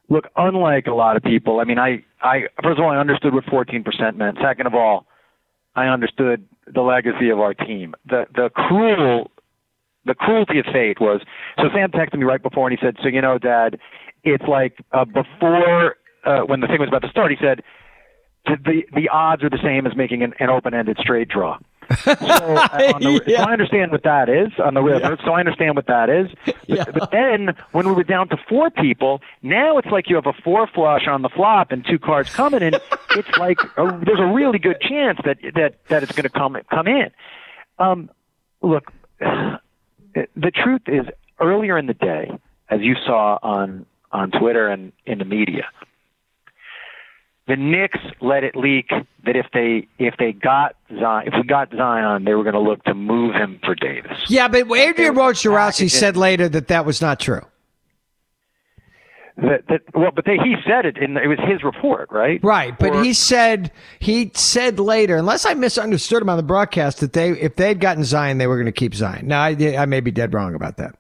look, 0.10 0.26
unlike 0.36 0.88
a 0.88 0.94
lot 0.94 1.16
of 1.16 1.24
people, 1.24 1.60
I 1.60 1.64
mean, 1.64 1.80
I, 1.80 2.04
I 2.22 2.44
first 2.64 2.80
of 2.80 2.86
all, 2.86 2.92
I 2.92 2.98
understood 2.98 3.34
what 3.34 3.46
14% 3.46 4.16
meant. 4.16 4.38
Second 4.42 4.68
of 4.68 4.74
all, 4.76 5.06
I 5.76 5.88
understood 5.88 6.46
the 6.66 6.82
legacy 6.82 7.30
of 7.30 7.40
our 7.40 7.54
team. 7.54 7.94
The 8.06 8.26
the 8.34 8.50
cruel 8.50 9.32
the 10.08 10.16
cruelty 10.16 10.60
of 10.60 10.66
fate 10.72 11.00
was 11.00 11.22
so 11.58 11.66
Sam 11.74 11.92
texted 11.92 12.18
me 12.18 12.24
right 12.24 12.42
before 12.42 12.68
and 12.68 12.78
he 12.78 12.84
said, 12.86 12.96
So 13.02 13.08
you 13.10 13.22
know, 13.22 13.38
Dad, 13.38 13.80
it's 14.24 14.44
like 14.48 14.78
uh, 14.92 15.06
before 15.06 15.96
uh, 16.26 16.42
when 16.42 16.60
the 16.62 16.68
thing 16.68 16.80
was 16.80 16.90
about 16.90 17.04
to 17.04 17.10
start, 17.10 17.32
he 17.32 17.38
said 17.40 17.62
the 18.46 18.84
the 18.96 19.10
odds 19.10 19.44
are 19.44 19.50
the 19.50 19.60
same 19.64 19.86
as 19.86 19.96
making 19.96 20.24
an, 20.24 20.34
an 20.40 20.50
open 20.50 20.74
ended 20.74 20.98
straight 21.00 21.28
draw. 21.30 21.58
So, 22.06 22.14
uh, 22.16 22.94
on 22.96 23.02
the, 23.04 23.22
Yeah. 23.28 23.38
so 23.38 23.44
I 23.50 23.54
understand 23.54 23.92
what 23.94 24.04
that 24.04 24.28
is 24.28 24.52
on 24.64 24.74
the 24.74 24.82
river. 24.82 25.18
So 25.24 25.32
I 25.32 25.40
understand 25.40 25.76
what 25.78 25.88
that 25.88 26.10
is. 26.10 26.28
But, 26.46 26.56
Yeah. 26.68 26.84
but 26.94 27.12
then 27.12 27.56
when 27.72 27.88
we 27.88 27.94
were 27.94 28.04
down 28.04 28.28
to 28.30 28.38
four 28.50 28.70
people, 28.70 29.22
now 29.42 29.78
it's 29.78 29.88
like 29.88 30.10
you 30.10 30.16
have 30.18 30.26
a 30.26 30.34
four 30.44 30.68
flush 30.68 31.08
on 31.08 31.22
the 31.22 31.30
flop 31.30 31.72
and 31.72 31.86
two 31.90 31.98
cards 31.98 32.30
coming 32.30 32.62
in. 32.62 32.74
it's 33.16 33.38
like 33.38 33.58
a, 33.78 34.02
there's 34.06 34.20
a 34.20 34.26
really 34.34 34.60
good 34.60 34.82
chance 34.82 35.18
that 35.24 35.38
that 35.56 35.76
that 35.90 36.04
it's 36.04 36.12
going 36.12 36.24
to 36.24 36.30
come 36.30 36.58
come 36.70 36.88
in. 36.88 37.10
Um, 37.80 38.10
look, 38.62 38.92
the 40.36 40.52
truth 40.52 40.82
is, 40.88 41.06
earlier 41.40 41.78
in 41.78 41.88
the 41.88 41.94
day, 41.94 42.32
as 42.70 42.82
you 42.82 42.96
saw 43.06 43.38
on 43.42 43.86
on 44.12 44.32
Twitter 44.32 44.68
and 44.68 44.92
in 45.06 45.20
the 45.20 45.26
media, 45.26 45.66
the 47.48 47.56
Knicks 47.56 48.00
let 48.22 48.44
it 48.44 48.56
leak 48.56 48.90
that 48.90 49.36
if 49.36 49.46
they 49.54 49.88
if 49.98 50.16
they 50.18 50.34
got 50.34 50.76
Zion, 50.90 51.28
if 51.28 51.34
we 51.36 51.44
got 51.44 51.72
Zion, 51.76 52.26
they 52.26 52.34
were 52.34 52.44
going 52.44 52.54
to 52.54 52.60
look 52.60 52.84
to 52.84 52.94
move 52.94 53.34
him 53.34 53.60
for 53.64 53.76
Davis. 53.76 54.18
Yeah, 54.28 54.48
but 54.48 54.70
Adrian 54.72 55.16
Wojnarowski 55.16 55.90
said 55.90 56.18
later 56.18 56.50
that 56.50 56.68
that 56.68 56.86
was 56.86 57.02
not 57.02 57.20
true. 57.20 57.42
That, 59.38 59.68
that 59.70 59.82
well, 59.94 60.10
but 60.16 60.26
they, 60.26 60.38
he 60.38 60.56
said 60.66 60.86
it 60.86 60.98
in 60.98 61.16
it 61.16 61.28
was 61.28 61.38
his 61.48 61.64
report, 61.64 62.10
right? 62.12 62.40
Right, 62.44 62.78
but 62.78 62.96
Or- 62.96 63.04
he 63.04 63.14
said 63.14 63.72
he 64.00 64.32
said 64.34 64.80
later, 64.80 65.16
unless 65.16 65.46
I 65.46 65.54
misunderstood 65.54 66.24
him 66.24 66.30
on 66.30 66.38
the 66.38 66.44
broadcast, 66.44 67.02
that 67.02 67.14
they 67.14 67.30
if 67.32 67.56
they'd 67.56 67.80
gotten 67.80 68.04
Zion, 68.04 68.40
they 68.40 68.48
were 68.48 68.56
going 68.56 68.66
to 68.66 68.72
keep 68.72 68.96
Zion. 68.96 69.28
Now 69.28 69.44
I, 69.44 69.56
I 69.78 69.86
may 69.86 70.00
be 70.00 70.10
dead 70.10 70.34
wrong 70.34 70.56
about 70.56 70.78
that. 70.78 70.96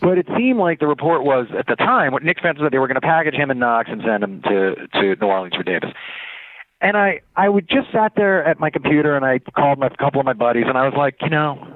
But 0.00 0.18
it 0.18 0.28
seemed 0.36 0.60
like 0.60 0.78
the 0.78 0.86
report 0.86 1.24
was 1.24 1.48
at 1.58 1.66
the 1.66 1.74
time 1.74 2.12
what 2.12 2.22
Knick 2.22 2.38
fans 2.40 2.58
said 2.60 2.70
they 2.70 2.78
were 2.78 2.86
going 2.86 2.96
to 2.96 3.00
package 3.00 3.34
him 3.34 3.50
and 3.50 3.58
Knox 3.58 3.88
and 3.90 4.00
send 4.06 4.22
him 4.22 4.42
to 4.42 4.74
to 4.94 5.16
New 5.20 5.26
Orleans 5.26 5.56
for 5.56 5.64
Davis. 5.64 5.90
And 6.80 6.96
I 6.96 7.20
I 7.34 7.48
would 7.48 7.68
just 7.68 7.90
sat 7.90 8.12
there 8.16 8.44
at 8.44 8.60
my 8.60 8.70
computer 8.70 9.16
and 9.16 9.24
I 9.24 9.40
called 9.40 9.80
my 9.80 9.88
a 9.88 9.96
couple 9.96 10.20
of 10.20 10.26
my 10.26 10.34
buddies 10.34 10.66
and 10.68 10.78
I 10.78 10.84
was 10.84 10.94
like, 10.96 11.16
you 11.20 11.30
know, 11.30 11.75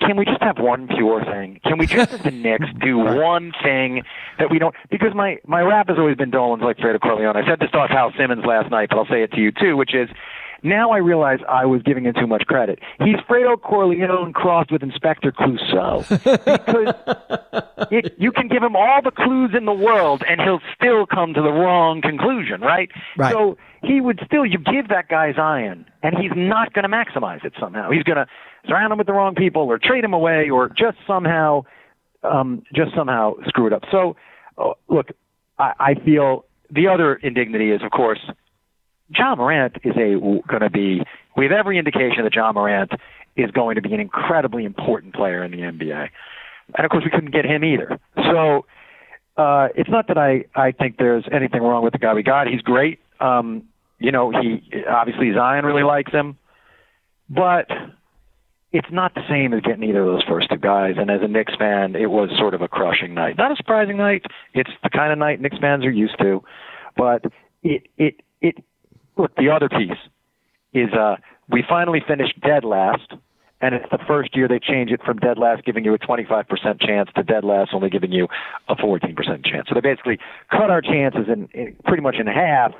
can 0.00 0.16
we 0.16 0.24
just 0.24 0.42
have 0.42 0.58
one 0.58 0.88
pure 0.88 1.24
thing? 1.24 1.60
Can 1.64 1.78
we 1.78 1.86
just 1.86 2.12
as 2.12 2.20
the 2.22 2.30
Knicks 2.44 2.66
do 2.80 2.98
one 2.98 3.52
thing 3.62 4.02
that 4.38 4.50
we 4.50 4.58
don't? 4.58 4.74
Because 4.90 5.14
my 5.14 5.38
my 5.46 5.60
rap 5.60 5.88
has 5.88 5.98
always 5.98 6.16
been 6.16 6.30
Dolan's 6.30 6.62
like 6.62 6.78
Fredo 6.78 7.00
Corleone. 7.00 7.36
I 7.36 7.46
said 7.46 7.60
this 7.60 7.70
to 7.72 7.86
Hal 7.88 8.12
Simmons 8.16 8.44
last 8.44 8.70
night, 8.70 8.88
but 8.90 8.98
I'll 8.98 9.06
say 9.06 9.22
it 9.22 9.32
to 9.32 9.40
you 9.40 9.52
too, 9.52 9.76
which 9.76 9.94
is. 9.94 10.08
Now 10.64 10.90
I 10.90 10.96
realize 10.96 11.38
I 11.48 11.66
was 11.66 11.82
giving 11.82 12.04
him 12.04 12.14
too 12.14 12.26
much 12.26 12.44
credit. 12.46 12.80
He's 12.98 13.14
Fredo 13.30 13.62
Corleone 13.62 14.32
crossed 14.32 14.72
with 14.72 14.82
Inspector 14.82 15.30
Clouseau 15.30 16.00
because 16.08 16.94
it, 17.92 18.16
you 18.18 18.32
can 18.32 18.48
give 18.48 18.64
him 18.64 18.74
all 18.74 19.00
the 19.00 19.12
clues 19.12 19.52
in 19.56 19.66
the 19.66 19.72
world 19.72 20.24
and 20.28 20.40
he'll 20.40 20.60
still 20.74 21.06
come 21.06 21.32
to 21.34 21.42
the 21.42 21.52
wrong 21.52 22.02
conclusion, 22.02 22.60
right? 22.60 22.90
Right. 23.16 23.32
So 23.32 23.56
he 23.84 24.00
would 24.00 24.20
still, 24.26 24.44
you 24.44 24.58
give 24.58 24.88
that 24.88 25.08
guy 25.08 25.32
Zion 25.32 25.86
and 26.02 26.18
he's 26.18 26.32
not 26.34 26.72
going 26.72 26.82
to 26.82 26.88
maximize 26.88 27.44
it 27.44 27.52
somehow. 27.60 27.92
He's 27.92 28.02
going 28.02 28.16
to 28.16 28.26
surround 28.66 28.92
him 28.92 28.98
with 28.98 29.06
the 29.06 29.12
wrong 29.12 29.34
people 29.34 29.62
or 29.62 29.78
trade 29.78 30.04
him 30.04 30.12
away 30.12 30.50
or 30.50 30.68
just 30.68 30.98
somehow, 31.06 31.64
um, 32.22 32.62
just 32.74 32.94
somehow 32.96 33.34
screw 33.46 33.66
it 33.66 33.72
up. 33.72 33.82
So, 33.90 34.16
uh, 34.56 34.72
look, 34.88 35.08
I, 35.58 35.72
I 35.78 35.94
feel 36.04 36.44
the 36.70 36.88
other 36.88 37.14
indignity 37.14 37.70
is, 37.70 37.82
of 37.82 37.90
course, 37.90 38.20
Ja 39.16 39.34
Morant 39.34 39.76
is 39.84 39.94
a 39.96 40.18
going 40.20 40.60
to 40.60 40.70
be. 40.70 41.02
We 41.36 41.44
have 41.44 41.52
every 41.52 41.78
indication 41.78 42.24
that 42.24 42.34
Ja 42.34 42.52
Morant 42.52 42.92
is 43.36 43.50
going 43.52 43.76
to 43.76 43.82
be 43.82 43.94
an 43.94 44.00
incredibly 44.00 44.64
important 44.64 45.14
player 45.14 45.42
in 45.44 45.50
the 45.50 45.58
NBA, 45.58 46.08
and 46.76 46.84
of 46.84 46.90
course 46.90 47.04
we 47.04 47.10
couldn't 47.10 47.30
get 47.30 47.46
him 47.46 47.64
either. 47.64 47.98
So 48.16 48.66
uh, 49.36 49.68
it's 49.74 49.88
not 49.88 50.08
that 50.08 50.18
I 50.18 50.44
I 50.54 50.72
think 50.72 50.98
there's 50.98 51.24
anything 51.32 51.62
wrong 51.62 51.82
with 51.82 51.92
the 51.92 51.98
guy 51.98 52.12
we 52.12 52.22
got. 52.22 52.48
He's 52.48 52.60
great. 52.60 52.98
Um, 53.20 53.64
you 53.98 54.12
know, 54.12 54.30
he 54.30 54.62
obviously 54.88 55.32
Zion 55.32 55.64
really 55.64 55.82
likes 55.82 56.12
him, 56.12 56.36
but 57.30 57.66
it's 58.72 58.88
not 58.92 59.14
the 59.14 59.22
same 59.28 59.54
as 59.54 59.62
getting 59.62 59.82
either 59.88 60.02
of 60.02 60.06
those 60.06 60.24
first 60.28 60.50
two 60.50 60.56
guys. 60.56 60.94
And 60.98 61.10
as 61.10 61.20
a 61.22 61.28
Knicks 61.28 61.54
fan, 61.58 61.96
it 61.96 62.10
was 62.10 62.30
sort 62.38 62.54
of 62.54 62.60
a 62.60 62.68
crushing 62.68 63.14
night. 63.14 63.36
Not 63.38 63.50
a 63.50 63.56
surprising 63.56 63.96
night. 63.96 64.24
It's 64.52 64.70
the 64.82 64.90
kind 64.90 65.12
of 65.12 65.18
night 65.18 65.40
Knicks 65.40 65.56
fans 65.58 65.84
are 65.84 65.90
used 65.90 66.18
to, 66.18 66.42
but 66.96 67.24
it 67.62 67.86
it 67.96 68.20
it 68.40 68.56
look, 69.16 69.34
the 69.36 69.48
other 69.48 69.68
piece 69.68 69.98
is 70.74 70.92
uh, 70.92 71.16
we 71.50 71.64
finally 71.66 72.02
finished 72.06 72.38
dead 72.42 72.62
last, 72.62 73.12
and 73.62 73.74
it's 73.74 73.86
the 73.90 73.98
first 74.06 74.36
year 74.36 74.48
they 74.48 74.58
change 74.58 74.90
it 74.90 75.00
from 75.02 75.16
dead 75.16 75.38
last 75.38 75.64
giving 75.64 75.84
you 75.84 75.94
a 75.94 75.98
25% 75.98 76.44
chance 76.80 77.08
to 77.16 77.22
dead 77.22 77.44
last 77.44 77.70
only 77.72 77.88
giving 77.88 78.12
you 78.12 78.28
a 78.68 78.76
14% 78.76 79.16
chance. 79.44 79.66
So 79.68 79.74
they 79.74 79.80
basically 79.80 80.18
cut 80.50 80.70
our 80.70 80.82
chances 80.82 81.26
in, 81.26 81.48
in 81.54 81.74
pretty 81.86 82.02
much 82.02 82.16
in 82.20 82.26
half. 82.26 82.72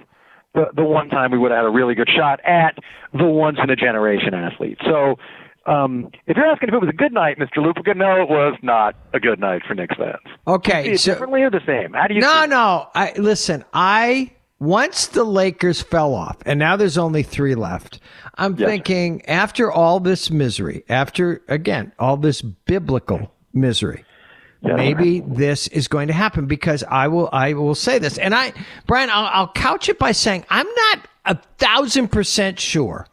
The 0.54 0.66
the 0.74 0.84
one 0.84 1.08
time 1.08 1.30
we 1.30 1.38
would 1.38 1.50
have 1.50 1.58
had 1.58 1.66
a 1.66 1.70
really 1.70 1.94
good 1.94 2.08
shot 2.14 2.40
at 2.44 2.76
the 3.12 3.26
once 3.26 3.58
in 3.62 3.70
a 3.70 3.76
generation 3.76 4.34
athlete. 4.34 4.78
So. 4.84 5.16
Um, 5.66 6.10
if 6.26 6.36
you're 6.36 6.46
asking 6.46 6.68
if 6.70 6.74
it 6.74 6.80
was 6.80 6.88
a 6.88 6.96
good 6.96 7.12
night, 7.12 7.38
Mr. 7.38 7.58
Lupica, 7.58 7.94
no, 7.94 8.22
it 8.22 8.28
was 8.28 8.56
not 8.62 8.94
a 9.12 9.20
good 9.20 9.38
night 9.38 9.62
for 9.68 9.74
Knicks 9.74 9.96
fans. 9.96 10.16
Okay, 10.46 10.96
so 10.96 11.12
differently 11.12 11.42
or 11.42 11.50
the 11.50 11.60
same? 11.66 11.92
How 11.92 12.06
do 12.06 12.14
you? 12.14 12.20
no, 12.20 12.46
no. 12.46 12.88
I 12.94 13.12
listen. 13.16 13.64
I 13.74 14.30
once 14.60 15.08
the 15.08 15.24
Lakers 15.24 15.82
fell 15.82 16.14
off, 16.14 16.38
and 16.46 16.58
now 16.58 16.76
there's 16.76 16.96
only 16.98 17.22
three 17.22 17.54
left. 17.54 18.00
I'm 18.36 18.56
Yes. 18.56 18.68
thinking 18.68 19.24
after 19.26 19.70
all 19.70 20.00
this 20.00 20.30
misery, 20.30 20.84
after 20.88 21.42
again 21.48 21.92
all 21.98 22.16
this 22.16 22.40
biblical 22.40 23.30
misery, 23.52 24.04
maybe 24.62 25.20
this 25.20 25.68
is 25.68 25.86
going 25.86 26.08
to 26.08 26.14
happen 26.14 26.46
because 26.46 26.82
I 26.84 27.08
will. 27.08 27.28
I 27.32 27.52
will 27.52 27.74
say 27.74 27.98
this, 27.98 28.16
and 28.16 28.34
I, 28.34 28.54
Brian, 28.86 29.10
I'll, 29.10 29.26
I'll 29.26 29.52
couch 29.52 29.88
it 29.90 29.98
by 29.98 30.12
saying 30.12 30.46
I'm 30.48 30.66
not 30.66 31.08
a 31.26 31.34
thousand 31.58 32.08
percent 32.08 32.58
sure 32.58 33.06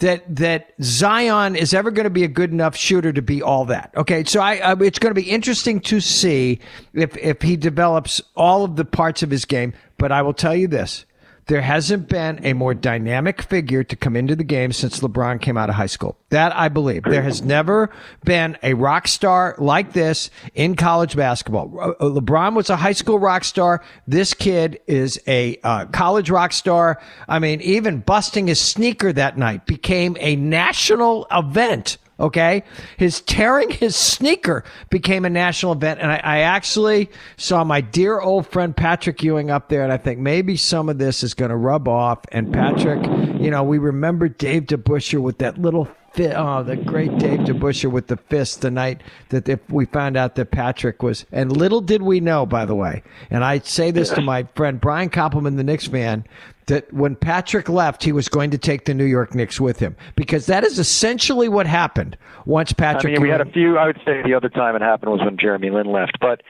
that 0.00 0.36
that 0.36 0.72
Zion 0.82 1.56
is 1.56 1.72
ever 1.72 1.90
going 1.90 2.04
to 2.04 2.10
be 2.10 2.24
a 2.24 2.28
good 2.28 2.50
enough 2.50 2.76
shooter 2.76 3.12
to 3.12 3.22
be 3.22 3.42
all 3.42 3.64
that. 3.66 3.92
Okay, 3.96 4.24
so 4.24 4.40
I, 4.40 4.56
I 4.56 4.72
it's 4.80 4.98
going 4.98 5.14
to 5.14 5.20
be 5.20 5.30
interesting 5.30 5.80
to 5.80 6.00
see 6.00 6.58
if 6.92 7.16
if 7.16 7.40
he 7.42 7.56
develops 7.56 8.20
all 8.36 8.64
of 8.64 8.76
the 8.76 8.84
parts 8.84 9.22
of 9.22 9.30
his 9.30 9.44
game. 9.44 9.72
But 9.98 10.12
I 10.12 10.22
will 10.22 10.34
tell 10.34 10.54
you 10.54 10.68
this: 10.68 11.06
there 11.50 11.60
hasn't 11.60 12.08
been 12.08 12.38
a 12.46 12.52
more 12.52 12.74
dynamic 12.74 13.42
figure 13.42 13.82
to 13.82 13.96
come 13.96 14.14
into 14.14 14.36
the 14.36 14.44
game 14.44 14.70
since 14.70 15.00
LeBron 15.00 15.40
came 15.40 15.56
out 15.56 15.68
of 15.68 15.74
high 15.74 15.86
school. 15.86 16.16
That 16.28 16.54
I 16.54 16.68
believe. 16.68 17.02
There 17.02 17.22
has 17.22 17.42
never 17.42 17.90
been 18.24 18.56
a 18.62 18.74
rock 18.74 19.08
star 19.08 19.56
like 19.58 19.92
this 19.92 20.30
in 20.54 20.76
college 20.76 21.16
basketball. 21.16 21.96
Uh, 21.98 22.04
LeBron 22.04 22.54
was 22.54 22.70
a 22.70 22.76
high 22.76 22.92
school 22.92 23.18
rock 23.18 23.42
star. 23.42 23.82
This 24.06 24.32
kid 24.32 24.78
is 24.86 25.20
a 25.26 25.58
uh, 25.64 25.86
college 25.86 26.30
rock 26.30 26.52
star. 26.52 27.02
I 27.28 27.40
mean, 27.40 27.60
even 27.62 27.98
busting 27.98 28.46
his 28.46 28.60
sneaker 28.60 29.12
that 29.12 29.36
night 29.36 29.66
became 29.66 30.16
a 30.20 30.36
national 30.36 31.26
event. 31.32 31.98
Okay. 32.20 32.62
His 32.98 33.20
tearing 33.22 33.70
his 33.70 33.96
sneaker 33.96 34.62
became 34.90 35.24
a 35.24 35.30
national 35.30 35.72
event. 35.72 36.00
And 36.00 36.12
I, 36.12 36.20
I 36.22 36.38
actually 36.40 37.10
saw 37.36 37.64
my 37.64 37.80
dear 37.80 38.20
old 38.20 38.46
friend 38.46 38.76
Patrick 38.76 39.22
Ewing 39.22 39.50
up 39.50 39.68
there. 39.68 39.82
And 39.82 39.92
I 39.92 39.96
think 39.96 40.18
maybe 40.18 40.56
some 40.56 40.88
of 40.88 40.98
this 40.98 41.22
is 41.22 41.34
going 41.34 41.50
to 41.50 41.56
rub 41.56 41.88
off. 41.88 42.20
And 42.30 42.52
Patrick, 42.52 43.04
you 43.40 43.50
know, 43.50 43.62
we 43.62 43.78
remember 43.78 44.28
Dave 44.28 44.64
DeBusschere 44.64 45.22
with 45.22 45.38
that 45.38 45.58
little 45.58 45.88
fi- 46.12 46.34
Oh, 46.34 46.62
the 46.62 46.76
great 46.76 47.16
Dave 47.18 47.40
DeBusschere 47.40 47.90
with 47.90 48.08
the 48.08 48.16
fist 48.16 48.60
the 48.60 48.70
night 48.70 49.02
that 49.30 49.48
if 49.48 49.60
we 49.70 49.86
found 49.86 50.16
out 50.16 50.34
that 50.34 50.50
Patrick 50.50 51.02
was, 51.02 51.24
and 51.32 51.56
little 51.56 51.80
did 51.80 52.02
we 52.02 52.20
know, 52.20 52.46
by 52.46 52.64
the 52.64 52.74
way, 52.74 53.02
and 53.30 53.44
I 53.44 53.60
say 53.60 53.90
this 53.90 54.10
to 54.10 54.20
my 54.20 54.44
friend 54.54 54.80
Brian 54.80 55.10
Koppelman, 55.10 55.56
the 55.56 55.64
Knicks 55.64 55.86
fan, 55.86 56.24
that 56.70 56.92
when 56.92 57.14
Patrick 57.14 57.68
left, 57.68 58.02
he 58.02 58.12
was 58.12 58.28
going 58.28 58.50
to 58.50 58.58
take 58.58 58.86
the 58.86 58.94
New 58.94 59.04
York 59.04 59.34
Knicks 59.34 59.60
with 59.60 59.78
him 59.78 59.94
because 60.16 60.46
that 60.46 60.64
is 60.64 60.78
essentially 60.78 61.48
what 61.48 61.66
happened 61.66 62.16
once 62.46 62.72
Patrick. 62.72 63.10
I 63.10 63.14
mean, 63.14 63.22
we 63.22 63.28
had 63.28 63.40
a 63.40 63.50
few. 63.50 63.76
I 63.76 63.86
would 63.86 64.00
say 64.04 64.22
the 64.22 64.34
other 64.34 64.48
time 64.48 64.74
it 64.76 64.82
happened 64.82 65.12
was 65.12 65.20
when 65.20 65.36
Jeremy 65.36 65.70
Lin 65.70 65.86
left. 65.86 66.18
But 66.20 66.42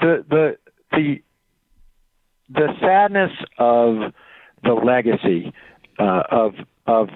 the 0.00 0.24
the 0.28 0.56
the 0.92 1.22
the 2.48 2.68
sadness 2.80 3.32
of 3.58 4.12
the 4.62 4.72
legacy 4.72 5.52
uh, 5.98 6.22
of 6.30 6.54
of 6.86 7.08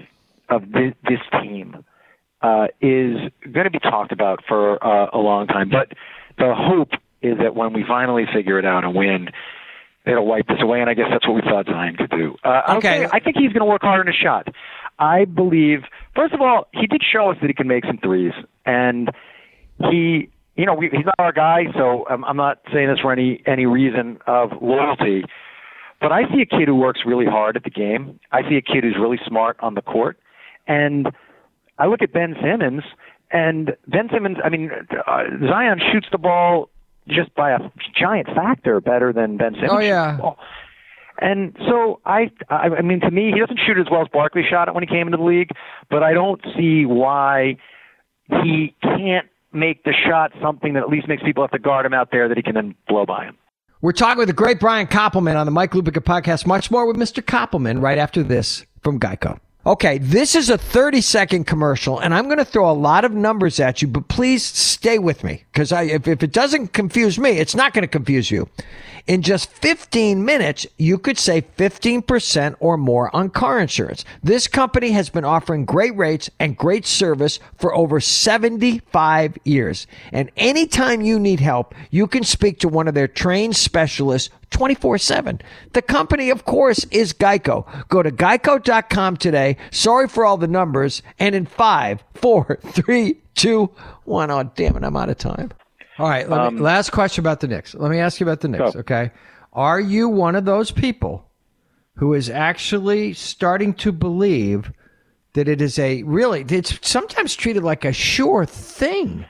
of 0.49 0.71
this, 0.73 0.95
this 1.09 1.21
team 1.41 1.85
uh, 2.43 2.67
is 2.81 3.17
going 3.53 3.65
to 3.65 3.71
be 3.71 3.79
talked 3.79 4.13
about 4.13 4.45
for 4.47 4.83
uh, 4.85 5.11
a 5.13 5.19
long 5.19 5.47
time. 5.47 5.69
But 5.71 5.93
the 6.39 6.55
hope 6.55 6.91
is 7.23 7.39
that 7.39 7.55
when 7.55 7.73
we 7.73 7.85
finally 7.87 8.27
figure 8.33 8.59
it 8.59 8.65
out 8.65 8.85
and 8.85 8.95
win, 8.95 9.31
it'll 10.09 10.27
wipe 10.27 10.47
this 10.49 10.59
away. 10.61 10.81
And 10.81 10.89
I 10.91 10.95
guess 10.95 11.07
that's 11.11 11.27
what 11.27 11.35
we 11.35 11.43
thought 11.43 11.67
Zion 11.67 11.97
could 11.97 12.11
do. 12.11 12.37
Uh, 12.45 12.75
Okay. 12.77 13.07
I 13.13 13.21
think 13.21 13.37
he's 13.37 13.53
going 13.53 13.61
to 13.61 13.67
work 13.67 13.83
hard 13.83 14.01
on 14.01 14.07
his 14.07 14.17
shot. 14.17 14.49
I 14.99 15.25
believe, 15.27 15.83
first 16.17 16.35
of 16.35 16.41
all, 16.41 16.67
he 16.73 16.87
did 16.87 17.03
show 17.03 17.31
us 17.31 17.37
that 17.41 17.47
he 17.47 17.55
can 17.55 17.69
make 17.69 17.85
some 17.85 17.99
threes, 17.99 18.33
and 18.67 19.11
he, 19.91 20.29
you 20.57 20.67
know, 20.67 20.75
we, 20.75 20.89
he's 20.91 21.05
not 21.07 21.15
our 21.21 21.31
guy, 21.33 21.67
so 21.75 22.05
I'm, 22.11 22.25
I'm 22.25 22.37
not 22.37 22.59
saying 22.73 22.89
this 22.89 22.99
for 22.99 23.13
any 23.13 23.41
any 23.47 23.65
reason 23.67 24.19
of 24.27 24.51
loyalty. 24.61 25.23
But 26.01 26.11
I 26.11 26.23
see 26.33 26.41
a 26.43 26.47
kid 26.47 26.67
who 26.67 26.75
works 26.75 27.01
really 27.07 27.27
hard 27.27 27.57
at 27.57 27.63
the 27.65 27.71
game. 27.71 28.19
I 28.33 28.43
see 28.49 28.57
a 28.57 28.61
kid 28.63 28.83
who's 28.83 28.97
really 29.01 29.19
smart 29.27 29.57
on 29.61 29.75
the 29.75 29.83
court, 29.83 30.19
and 30.67 31.09
I 31.79 31.87
look 31.87 32.03
at 32.03 32.13
Ben 32.13 32.35
Simmons, 32.43 32.83
and 33.31 33.77
Ben 33.87 34.09
Simmons. 34.13 34.39
I 34.45 34.49
mean, 34.49 34.71
uh, 35.07 35.23
Zion 35.49 35.81
shoots 35.93 36.09
the 36.11 36.19
ball 36.19 36.71
just 37.09 37.35
by 37.35 37.53
a 37.53 37.59
giant 37.99 38.29
factor 38.29 38.81
better 38.81 39.13
than 39.13 39.37
Ben 39.37 39.55
Simmons. 39.55 39.73
Oh, 39.73 39.79
yeah. 39.81 40.19
And 41.21 41.57
so 41.69 42.01
I, 42.05 42.31
I, 42.49 42.69
I 42.79 42.83
mean, 42.83 43.01
to 43.01 43.11
me, 43.11 43.33
he 43.33 43.41
doesn't 43.41 43.59
shoot 43.67 43.77
as 43.79 43.87
well 43.91 44.03
as 44.03 44.09
Barkley 44.13 44.43
shot 44.49 44.69
it 44.69 44.75
when 44.75 44.85
he 44.85 44.87
came 44.87 45.09
into 45.09 45.17
the 45.17 45.25
league, 45.25 45.51
but 45.91 46.03
I 46.03 46.13
don't 46.13 46.41
see 46.57 46.87
why 46.87 47.57
he 48.29 48.75
can't 48.83 49.27
make 49.53 49.83
the 49.85 49.95
shot 50.07 50.33
something 50.41 50.75
that 50.75 50.83
at 50.83 50.89
least 50.89 51.09
makes 51.09 51.23
people 51.23 51.43
have 51.43 51.51
to 51.51 51.59
guard 51.59 51.87
him 51.87 51.95
out 51.95 52.11
there 52.13 52.29
that 52.29 52.37
he 52.37 52.43
can 52.43 52.55
then 52.55 52.75
blow 52.87 53.05
by 53.05 53.25
him. 53.25 53.37
We're 53.81 53.93
talking 53.93 54.19
with 54.19 54.29
the 54.29 54.35
great 54.35 54.61
Brian 54.61 54.87
Koppelman 54.87 55.37
on 55.37 55.47
the 55.47 55.53
Mike 55.53 55.73
Lupica 55.73 56.03
podcast. 56.03 56.47
Much 56.47 56.71
more 56.71 56.87
with 56.87 56.97
Mr. 56.97 57.23
Koppelman 57.23 57.81
right 57.81 57.99
after 57.99 58.23
this 58.23 58.67
from 58.83 58.99
Geico. 59.01 59.39
Okay, 59.69 59.99
this 59.99 60.35
is 60.35 60.49
a 60.49 60.57
30 60.57 61.03
second 61.03 61.45
commercial, 61.45 61.99
and 61.99 62.15
I'm 62.15 62.25
going 62.25 62.39
to 62.39 62.45
throw 62.47 62.71
a 62.71 62.73
lot 62.73 63.05
of 63.05 63.13
numbers 63.13 63.61
at 63.61 63.83
you, 63.83 63.89
but 63.89 64.09
please 64.09 64.43
stay 64.43 64.99
with 64.99 65.23
me 65.23 65.45
because 65.53 65.73
if, 65.73 66.09
if 66.09 66.23
it 66.23 66.33
doesn't 66.33 66.73
confuse 66.73 67.19
me, 67.19 67.33
it's 67.33 67.55
not 67.55 67.75
going 67.75 67.83
to 67.83 67.87
confuse 67.87 68.31
you. 68.31 68.49
In 69.07 69.21
just 69.21 69.53
15 69.53 70.25
minutes, 70.25 70.67
you 70.79 70.97
could 70.97 71.19
save 71.19 71.55
15% 71.59 72.57
or 72.61 72.79
more 72.79 73.15
on 73.15 73.29
car 73.29 73.59
insurance. 73.59 74.07
This 74.23 74.49
company 74.49 74.93
has 74.93 75.11
been 75.11 75.27
offering 75.27 75.67
great 75.67 75.95
rates 75.99 76.31
and 76.39 76.57
great 76.57 76.87
service 76.87 77.39
for 77.59 77.75
over 77.75 78.01
75 78.01 79.37
years. 79.45 79.87
And 80.13 80.31
anytime 80.39 81.03
you 81.03 81.19
need 81.19 81.41
help, 81.41 81.75
you 81.91 82.07
can 82.07 82.23
speak 82.23 82.59
to 82.61 82.69
one 82.69 82.89
of 82.89 82.95
their 82.95 83.09
trained 83.09 83.57
specialists 83.57 84.31
24 84.51 84.99
7. 84.99 85.41
The 85.73 85.83
company, 85.83 86.31
of 86.31 86.45
course, 86.45 86.85
is 86.91 87.13
Geico. 87.13 87.67
Go 87.89 88.03
to 88.03 88.11
geico.com 88.11 89.17
today. 89.17 89.57
Sorry 89.71 90.09
for 90.09 90.25
all 90.25 90.37
the 90.37 90.49
numbers. 90.49 91.03
And 91.19 91.35
in 91.35 91.47
five, 91.47 92.03
four, 92.15 92.59
three, 92.67 93.21
two, 93.35 93.71
one. 94.05 94.31
Oh, 94.31 94.51
damn 94.55 94.77
it, 94.77 94.85
I'm 94.85 94.97
out 94.97 95.11
of 95.11 95.19
time. 95.19 95.53
All 95.99 96.09
right. 96.09 96.31
Um, 96.31 96.57
me, 96.57 96.61
last 96.61 96.91
question 96.91 97.23
about 97.23 97.41
the 97.41 97.49
Knicks. 97.49 97.75
Let 97.75 97.91
me 97.91 97.99
ask 97.99 98.21
you 98.21 98.27
about 98.27 98.41
the 98.41 98.49
Knicks, 98.49 98.75
go. 98.75 98.81
okay? 98.81 99.11
Are 99.53 99.81
you 99.81 100.09
one 100.09 100.37
of 100.37 100.45
those 100.45 100.71
people 100.71 101.29
who 101.95 102.15
is 102.15 102.31
actually 102.31 103.13
starting 103.15 103.75
to 103.75 103.91
believe 103.91 104.73
that 105.33 105.49
it 105.49 105.61
is 105.61 105.79
a 105.79 106.03
really, 106.05 106.45
it's 106.49 106.79
sometimes 106.89 107.35
treated 107.35 107.65
like 107.65 107.85
a 107.85 107.93
sure 107.93 108.47
thing? 108.47 109.25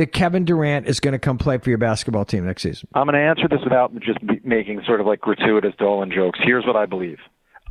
That 0.00 0.14
Kevin 0.14 0.46
Durant 0.46 0.88
is 0.88 0.98
going 0.98 1.12
to 1.12 1.18
come 1.18 1.36
play 1.36 1.58
for 1.58 1.68
your 1.68 1.76
basketball 1.76 2.24
team 2.24 2.46
next 2.46 2.62
season? 2.62 2.88
I'm 2.94 3.04
going 3.04 3.16
to 3.16 3.20
answer 3.20 3.46
this 3.48 3.60
without 3.62 3.92
just 4.00 4.18
making 4.42 4.80
sort 4.86 4.98
of 4.98 5.06
like 5.06 5.20
gratuitous 5.20 5.74
Dolan 5.78 6.10
jokes. 6.10 6.38
Here's 6.42 6.64
what 6.64 6.74
I 6.74 6.86
believe. 6.86 7.18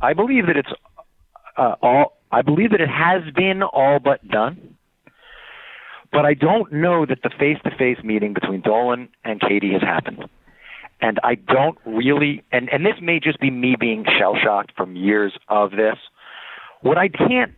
I 0.00 0.12
believe 0.12 0.46
that 0.46 0.56
it's 0.56 0.68
uh, 1.56 1.74
all. 1.82 2.20
I 2.30 2.42
believe 2.42 2.70
that 2.70 2.80
it 2.80 2.88
has 2.88 3.22
been 3.34 3.64
all 3.64 3.98
but 3.98 4.24
done. 4.28 4.76
But 6.12 6.24
I 6.24 6.34
don't 6.34 6.72
know 6.72 7.04
that 7.04 7.18
the 7.24 7.30
face-to-face 7.36 8.04
meeting 8.04 8.32
between 8.32 8.60
Dolan 8.60 9.08
and 9.24 9.40
KD 9.40 9.72
has 9.72 9.82
happened. 9.82 10.28
And 11.00 11.18
I 11.24 11.34
don't 11.34 11.78
really, 11.84 12.44
and, 12.52 12.68
and 12.68 12.86
this 12.86 12.94
may 13.02 13.18
just 13.18 13.40
be 13.40 13.50
me 13.50 13.74
being 13.74 14.04
shell 14.20 14.36
shocked 14.40 14.70
from 14.76 14.94
years 14.94 15.32
of 15.48 15.72
this. 15.72 15.96
What 16.82 16.96
I 16.96 17.08
can't, 17.08 17.54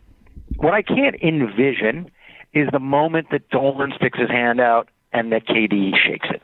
what 0.55 0.73
I 0.73 0.81
can't 0.81 1.15
envision 1.21 2.09
is 2.53 2.69
the 2.71 2.79
moment 2.79 3.27
that 3.31 3.49
Dolan 3.49 3.93
sticks 3.95 4.19
his 4.19 4.29
hand 4.29 4.59
out 4.59 4.89
and 5.11 5.31
that 5.31 5.47
KD 5.47 5.91
shakes 5.95 6.27
it. 6.31 6.41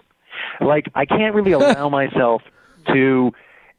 Like 0.62 0.88
I 0.96 1.06
can't 1.06 1.36
really 1.36 1.52
allow 1.60 1.90
myself 1.90 2.42
to 2.88 3.32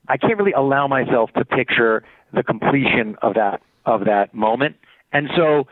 I 0.09 0.17
can't 0.17 0.39
really 0.39 0.53
allow 0.53 0.89
myself 0.89 1.31
to 1.37 1.45
picture 1.45 2.03
the 2.33 2.43
completion 2.43 3.17
of 3.23 3.35
that 3.35 3.63
of 3.87 4.05
that 4.05 4.35
moment. 4.35 4.77
And 5.13 5.29
so 5.37 5.67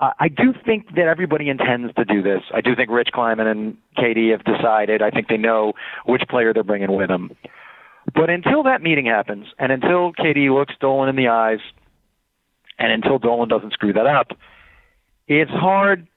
uh, 0.00 0.10
I 0.18 0.28
do 0.28 0.54
think 0.64 0.94
that 0.96 1.06
everybody 1.06 1.48
intends 1.48 1.94
to 1.94 2.04
do 2.04 2.22
this. 2.22 2.42
I 2.54 2.60
do 2.60 2.74
think 2.74 2.90
Rich 2.90 3.10
Kleiman 3.12 3.46
and 3.46 3.76
KD 3.98 4.30
have 4.32 4.44
decided. 4.44 5.02
I 5.02 5.10
think 5.10 5.28
they 5.28 5.36
know 5.36 5.74
which 6.06 6.22
player 6.28 6.52
they're 6.52 6.64
bringing 6.64 6.96
with 6.96 7.08
them. 7.08 7.30
But 8.14 8.30
until 8.30 8.62
that 8.64 8.82
meeting 8.82 9.06
happens, 9.06 9.46
and 9.58 9.70
until 9.70 10.12
KD 10.12 10.52
looks 10.52 10.74
Dolan 10.80 11.10
in 11.10 11.16
the 11.16 11.28
eyes, 11.28 11.60
and 12.78 12.90
until 12.90 13.18
Dolan 13.18 13.48
doesn't 13.48 13.74
screw 13.74 13.92
that 13.92 14.06
up, 14.06 14.32
it's 15.30 15.50
hard 15.52 16.08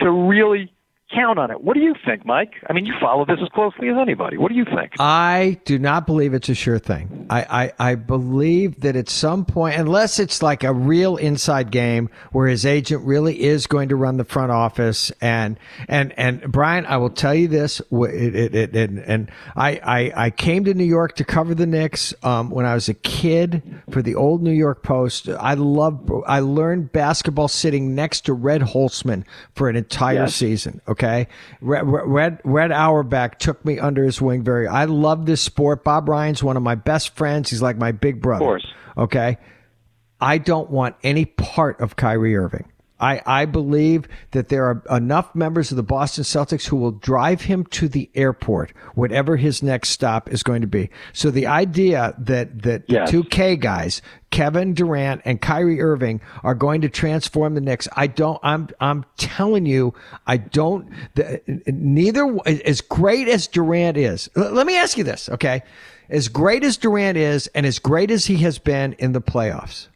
to 0.00 0.10
really 0.10 0.70
count 1.14 1.38
on 1.38 1.50
it. 1.50 1.62
What 1.62 1.74
do 1.74 1.80
you 1.80 1.94
think, 2.04 2.24
Mike? 2.24 2.54
I 2.68 2.72
mean, 2.72 2.86
you 2.86 2.94
follow 3.00 3.24
this 3.24 3.38
as 3.42 3.48
closely 3.50 3.88
as 3.88 3.96
anybody. 4.00 4.36
What 4.36 4.48
do 4.48 4.54
you 4.54 4.64
think? 4.64 4.92
I 4.98 5.60
do 5.64 5.78
not 5.78 6.06
believe 6.06 6.34
it's 6.34 6.48
a 6.48 6.54
sure 6.54 6.78
thing. 6.78 7.26
I, 7.28 7.72
I, 7.78 7.90
I 7.90 7.94
believe 7.96 8.80
that 8.80 8.96
at 8.96 9.08
some 9.08 9.44
point, 9.44 9.76
unless 9.76 10.18
it's 10.18 10.42
like 10.42 10.64
a 10.64 10.72
real 10.72 11.16
inside 11.16 11.70
game 11.70 12.08
where 12.32 12.48
his 12.48 12.64
agent 12.64 13.04
really 13.04 13.42
is 13.42 13.66
going 13.66 13.90
to 13.90 13.96
run 13.96 14.16
the 14.16 14.24
front 14.24 14.52
office, 14.52 15.12
and 15.20 15.58
and 15.88 16.12
and 16.18 16.40
Brian, 16.50 16.86
I 16.86 16.96
will 16.96 17.10
tell 17.10 17.34
you 17.34 17.48
this: 17.48 17.80
it, 17.90 18.34
it, 18.34 18.54
it, 18.54 18.76
it 18.76 18.90
and 19.06 19.30
I, 19.56 19.80
I 19.82 20.24
I 20.26 20.30
came 20.30 20.64
to 20.64 20.74
New 20.74 20.84
York 20.84 21.16
to 21.16 21.24
cover 21.24 21.54
the 21.54 21.66
Knicks 21.66 22.14
um, 22.22 22.50
when 22.50 22.66
I 22.66 22.74
was 22.74 22.88
a 22.88 22.94
kid 22.94 23.62
for 23.90 24.02
the 24.02 24.14
old 24.14 24.42
New 24.42 24.52
York 24.52 24.82
Post. 24.82 25.28
I 25.28 25.54
love 25.54 26.10
I 26.26 26.40
learned 26.40 26.92
basketball 26.92 27.48
sitting 27.48 27.94
next 27.94 28.22
to 28.22 28.32
Red 28.32 28.62
Holzman 28.62 29.24
for 29.54 29.68
an 29.68 29.76
entire 29.76 30.14
yes. 30.14 30.34
season. 30.34 30.80
Okay 30.88 31.01
Okay, 31.02 31.26
Red, 31.60 31.82
Red 31.84 32.40
Red 32.44 32.70
Auerbach 32.70 33.38
took 33.38 33.64
me 33.64 33.78
under 33.78 34.04
his 34.04 34.20
wing. 34.20 34.44
Very, 34.44 34.68
I 34.68 34.84
love 34.84 35.26
this 35.26 35.40
sport. 35.40 35.82
Bob 35.82 36.08
Ryan's 36.08 36.42
one 36.42 36.56
of 36.56 36.62
my 36.62 36.76
best 36.76 37.16
friends. 37.16 37.50
He's 37.50 37.62
like 37.62 37.76
my 37.76 37.90
big 37.90 38.22
brother. 38.22 38.44
Of 38.44 38.48
course. 38.48 38.66
Okay, 38.96 39.38
I 40.20 40.38
don't 40.38 40.70
want 40.70 40.94
any 41.02 41.24
part 41.24 41.80
of 41.80 41.96
Kyrie 41.96 42.36
Irving. 42.36 42.70
I, 43.02 43.20
I 43.26 43.44
believe 43.46 44.06
that 44.30 44.48
there 44.48 44.64
are 44.66 44.96
enough 44.96 45.34
members 45.34 45.72
of 45.72 45.76
the 45.76 45.82
Boston 45.82 46.22
Celtics 46.22 46.68
who 46.68 46.76
will 46.76 46.92
drive 46.92 47.42
him 47.42 47.66
to 47.66 47.88
the 47.88 48.08
airport, 48.14 48.72
whatever 48.94 49.36
his 49.36 49.60
next 49.60 49.88
stop 49.88 50.32
is 50.32 50.44
going 50.44 50.60
to 50.60 50.68
be. 50.68 50.88
So 51.12 51.32
the 51.32 51.48
idea 51.48 52.14
that, 52.16 52.62
that 52.62 52.84
yes. 52.86 53.10
the 53.10 53.12
two 53.12 53.24
K 53.24 53.56
guys, 53.56 54.02
Kevin 54.30 54.72
Durant 54.72 55.20
and 55.24 55.40
Kyrie 55.40 55.82
Irving 55.82 56.20
are 56.44 56.54
going 56.54 56.80
to 56.82 56.88
transform 56.88 57.54
the 57.54 57.60
Knicks. 57.60 57.88
I 57.96 58.06
don't, 58.06 58.38
I'm, 58.44 58.68
I'm 58.78 59.04
telling 59.16 59.66
you, 59.66 59.94
I 60.26 60.36
don't, 60.36 60.88
the, 61.16 61.42
neither, 61.66 62.38
as 62.46 62.80
great 62.80 63.26
as 63.26 63.48
Durant 63.48 63.96
is, 63.96 64.30
let 64.36 64.64
me 64.66 64.76
ask 64.76 64.96
you 64.96 65.02
this, 65.02 65.28
okay? 65.28 65.64
As 66.08 66.28
great 66.28 66.62
as 66.62 66.76
Durant 66.76 67.18
is 67.18 67.48
and 67.48 67.66
as 67.66 67.80
great 67.80 68.12
as 68.12 68.26
he 68.26 68.36
has 68.36 68.58
been 68.58 68.92
in 68.94 69.12
the 69.12 69.20
playoffs, 69.20 69.88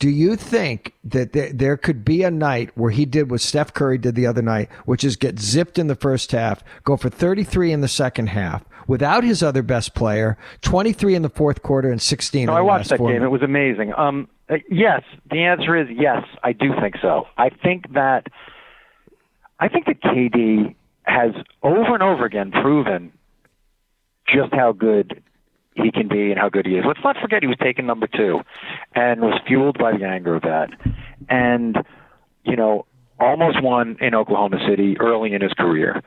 do 0.00 0.08
you 0.08 0.34
think 0.34 0.94
that 1.04 1.34
there, 1.34 1.52
there 1.52 1.76
could 1.76 2.04
be 2.06 2.22
a 2.22 2.30
night 2.30 2.70
where 2.74 2.90
he 2.90 3.04
did 3.04 3.30
what 3.30 3.42
Steph 3.42 3.74
Curry 3.74 3.98
did 3.98 4.14
the 4.14 4.26
other 4.26 4.40
night, 4.40 4.70
which 4.86 5.04
is 5.04 5.14
get 5.14 5.38
zipped 5.38 5.78
in 5.78 5.88
the 5.88 5.94
first 5.94 6.32
half, 6.32 6.64
go 6.84 6.96
for 6.96 7.10
33 7.10 7.70
in 7.70 7.82
the 7.82 7.88
second 7.88 8.28
half, 8.30 8.64
without 8.86 9.22
his 9.22 9.42
other 9.42 9.62
best 9.62 9.94
player, 9.94 10.38
23 10.62 11.14
in 11.14 11.22
the 11.22 11.28
fourth 11.28 11.62
quarter 11.62 11.90
and 11.90 12.00
16 12.00 12.46
no, 12.46 12.54
I 12.54 12.62
watched 12.62 12.88
that 12.88 12.98
game. 12.98 13.22
It 13.22 13.30
was 13.30 13.42
amazing. 13.42 13.92
Um, 13.94 14.26
uh, 14.48 14.56
yes, 14.70 15.02
the 15.30 15.42
answer 15.42 15.76
is 15.76 15.88
yes, 15.90 16.24
I 16.42 16.54
do 16.54 16.72
think 16.80 16.96
so. 17.02 17.26
I 17.36 17.50
think 17.50 17.92
that 17.92 18.26
I 19.60 19.68
think 19.68 19.84
that 19.84 20.00
KD 20.00 20.74
has 21.02 21.32
over 21.62 21.92
and 21.92 22.02
over 22.02 22.24
again 22.24 22.52
proven 22.52 23.12
just 24.26 24.54
how 24.54 24.72
good 24.72 25.22
he 25.74 25.90
can 25.90 26.08
be 26.08 26.30
and 26.30 26.38
how 26.38 26.48
good 26.48 26.66
he 26.66 26.72
is. 26.74 26.84
Let's 26.86 27.00
not 27.04 27.16
forget 27.20 27.42
he 27.42 27.46
was 27.46 27.58
taken 27.62 27.86
number 27.86 28.06
two 28.06 28.40
and 28.94 29.20
was 29.20 29.40
fueled 29.46 29.78
by 29.78 29.96
the 29.96 30.04
anger 30.04 30.34
of 30.34 30.42
that. 30.42 30.68
And, 31.28 31.76
you 32.44 32.56
know, 32.56 32.86
almost 33.18 33.62
won 33.62 33.96
in 34.00 34.14
Oklahoma 34.14 34.58
City 34.68 34.96
early 34.98 35.32
in 35.32 35.42
his 35.42 35.52
career. 35.52 36.02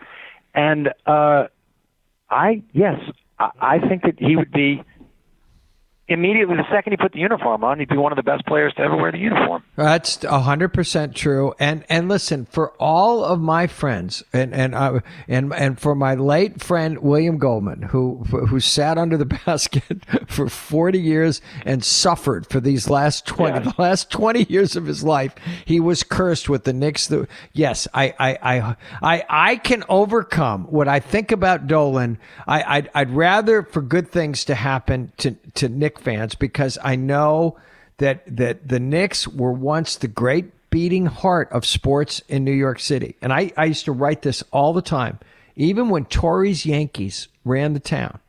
And 0.54 0.90
uh 1.06 1.48
I 2.30 2.64
yes, 2.74 3.00
I, 3.40 3.50
I 3.62 3.80
think 3.80 4.04
that 4.04 4.16
he 4.18 4.36
would 4.36 4.52
be 4.52 4.84
immediately 6.08 6.58
the 6.58 6.70
second 6.70 6.92
he 6.92 6.98
put 6.98 7.14
the 7.14 7.20
uniform 7.20 7.64
on, 7.64 7.80
he'd 7.80 7.88
be 7.88 7.98
one 7.98 8.12
of 8.12 8.18
the 8.18 8.24
best 8.24 8.46
players 8.46 8.74
to 8.74 8.82
ever 8.82 8.96
wear 8.96 9.12
the 9.12 9.18
uniform. 9.18 9.64
That's 9.76 10.24
hundred 10.24 10.70
percent 10.70 11.16
true. 11.16 11.54
And 11.60 11.86
and 11.90 12.10
listen, 12.10 12.46
for 12.46 12.72
all 12.72 13.24
of 13.24 13.40
my 13.40 13.68
friends, 13.68 14.24
and 14.34 14.54
and 14.54 14.76
uh, 14.76 15.00
and 15.28 15.54
and 15.54 15.80
for 15.80 15.96
my 15.96 16.16
late 16.16 16.62
friend 16.62 17.00
William 17.00 17.38
Goldman, 17.38 17.84
who 17.84 18.24
who 18.26 18.60
sat 18.60 18.98
under 18.98 19.18
the 19.18 19.26
basket 19.46 20.04
for 20.28 20.50
forty 20.50 21.00
years 21.00 21.42
and 21.66 21.84
suffered 21.84 22.48
for 22.48 22.60
these 22.60 22.90
last 22.90 23.26
twenty 23.26 23.60
yeah. 23.60 23.72
the 23.72 23.82
last 23.82 24.12
twenty 24.12 24.44
years 24.44 24.76
of 24.76 24.86
his 24.86 25.04
life, 25.04 25.34
he 25.66 25.80
was 25.80 26.04
cursed 26.04 26.50
with 26.50 26.66
the 26.66 26.74
Knicks. 26.74 27.08
The, 27.08 27.28
yes, 27.54 27.88
I 27.94 28.14
I 28.20 28.38
I 28.42 28.76
I 29.02 29.24
I 29.30 29.56
can 29.56 29.84
overcome 29.88 30.66
what 30.66 30.88
I 30.88 31.00
think 31.00 31.32
about 31.32 31.68
Dolan. 31.68 32.18
I 32.46 32.78
I'd, 32.78 32.90
I'd 32.94 33.12
rather 33.12 33.64
for 33.64 33.82
good 33.82 34.10
things 34.10 34.44
to 34.46 34.56
happen 34.56 35.14
to 35.18 35.32
to 35.56 35.70
Knick 35.70 36.00
fans 36.04 36.36
because 36.36 36.78
I 36.84 36.96
know 36.96 37.58
that 37.98 38.24
that 38.38 38.68
the 38.68 38.80
Knicks 38.80 39.28
were 39.28 39.52
once 39.52 39.96
the 39.96 40.08
great 40.08 40.52
beating 40.70 41.06
heart 41.06 41.52
of 41.52 41.66
sports 41.66 42.22
in 42.28 42.44
New 42.44 42.52
York 42.52 42.80
City. 42.80 43.16
And 43.22 43.32
I, 43.32 43.52
I 43.56 43.66
used 43.66 43.86
to 43.86 43.92
write 43.92 44.24
this 44.24 44.44
all 44.52 44.74
the 44.74 44.82
time. 44.82 45.20
Even 45.56 45.90
when 45.90 46.06
Torre's 46.06 46.66
Yankees 46.66 47.28
ran 47.46 47.74
the 47.74 47.80
town, 47.80 48.20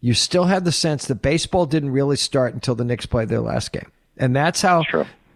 you 0.00 0.12
still 0.12 0.44
had 0.44 0.64
the 0.64 0.72
sense 0.72 1.06
that 1.06 1.22
baseball 1.22 1.64
didn't 1.64 1.90
really 1.90 2.16
start 2.16 2.54
until 2.54 2.74
the 2.74 2.84
Knicks 2.84 3.06
played 3.06 3.28
their 3.28 3.40
last 3.40 3.70
game. 3.70 3.92
And 4.16 4.34
that's 4.34 4.62
how 4.62 4.82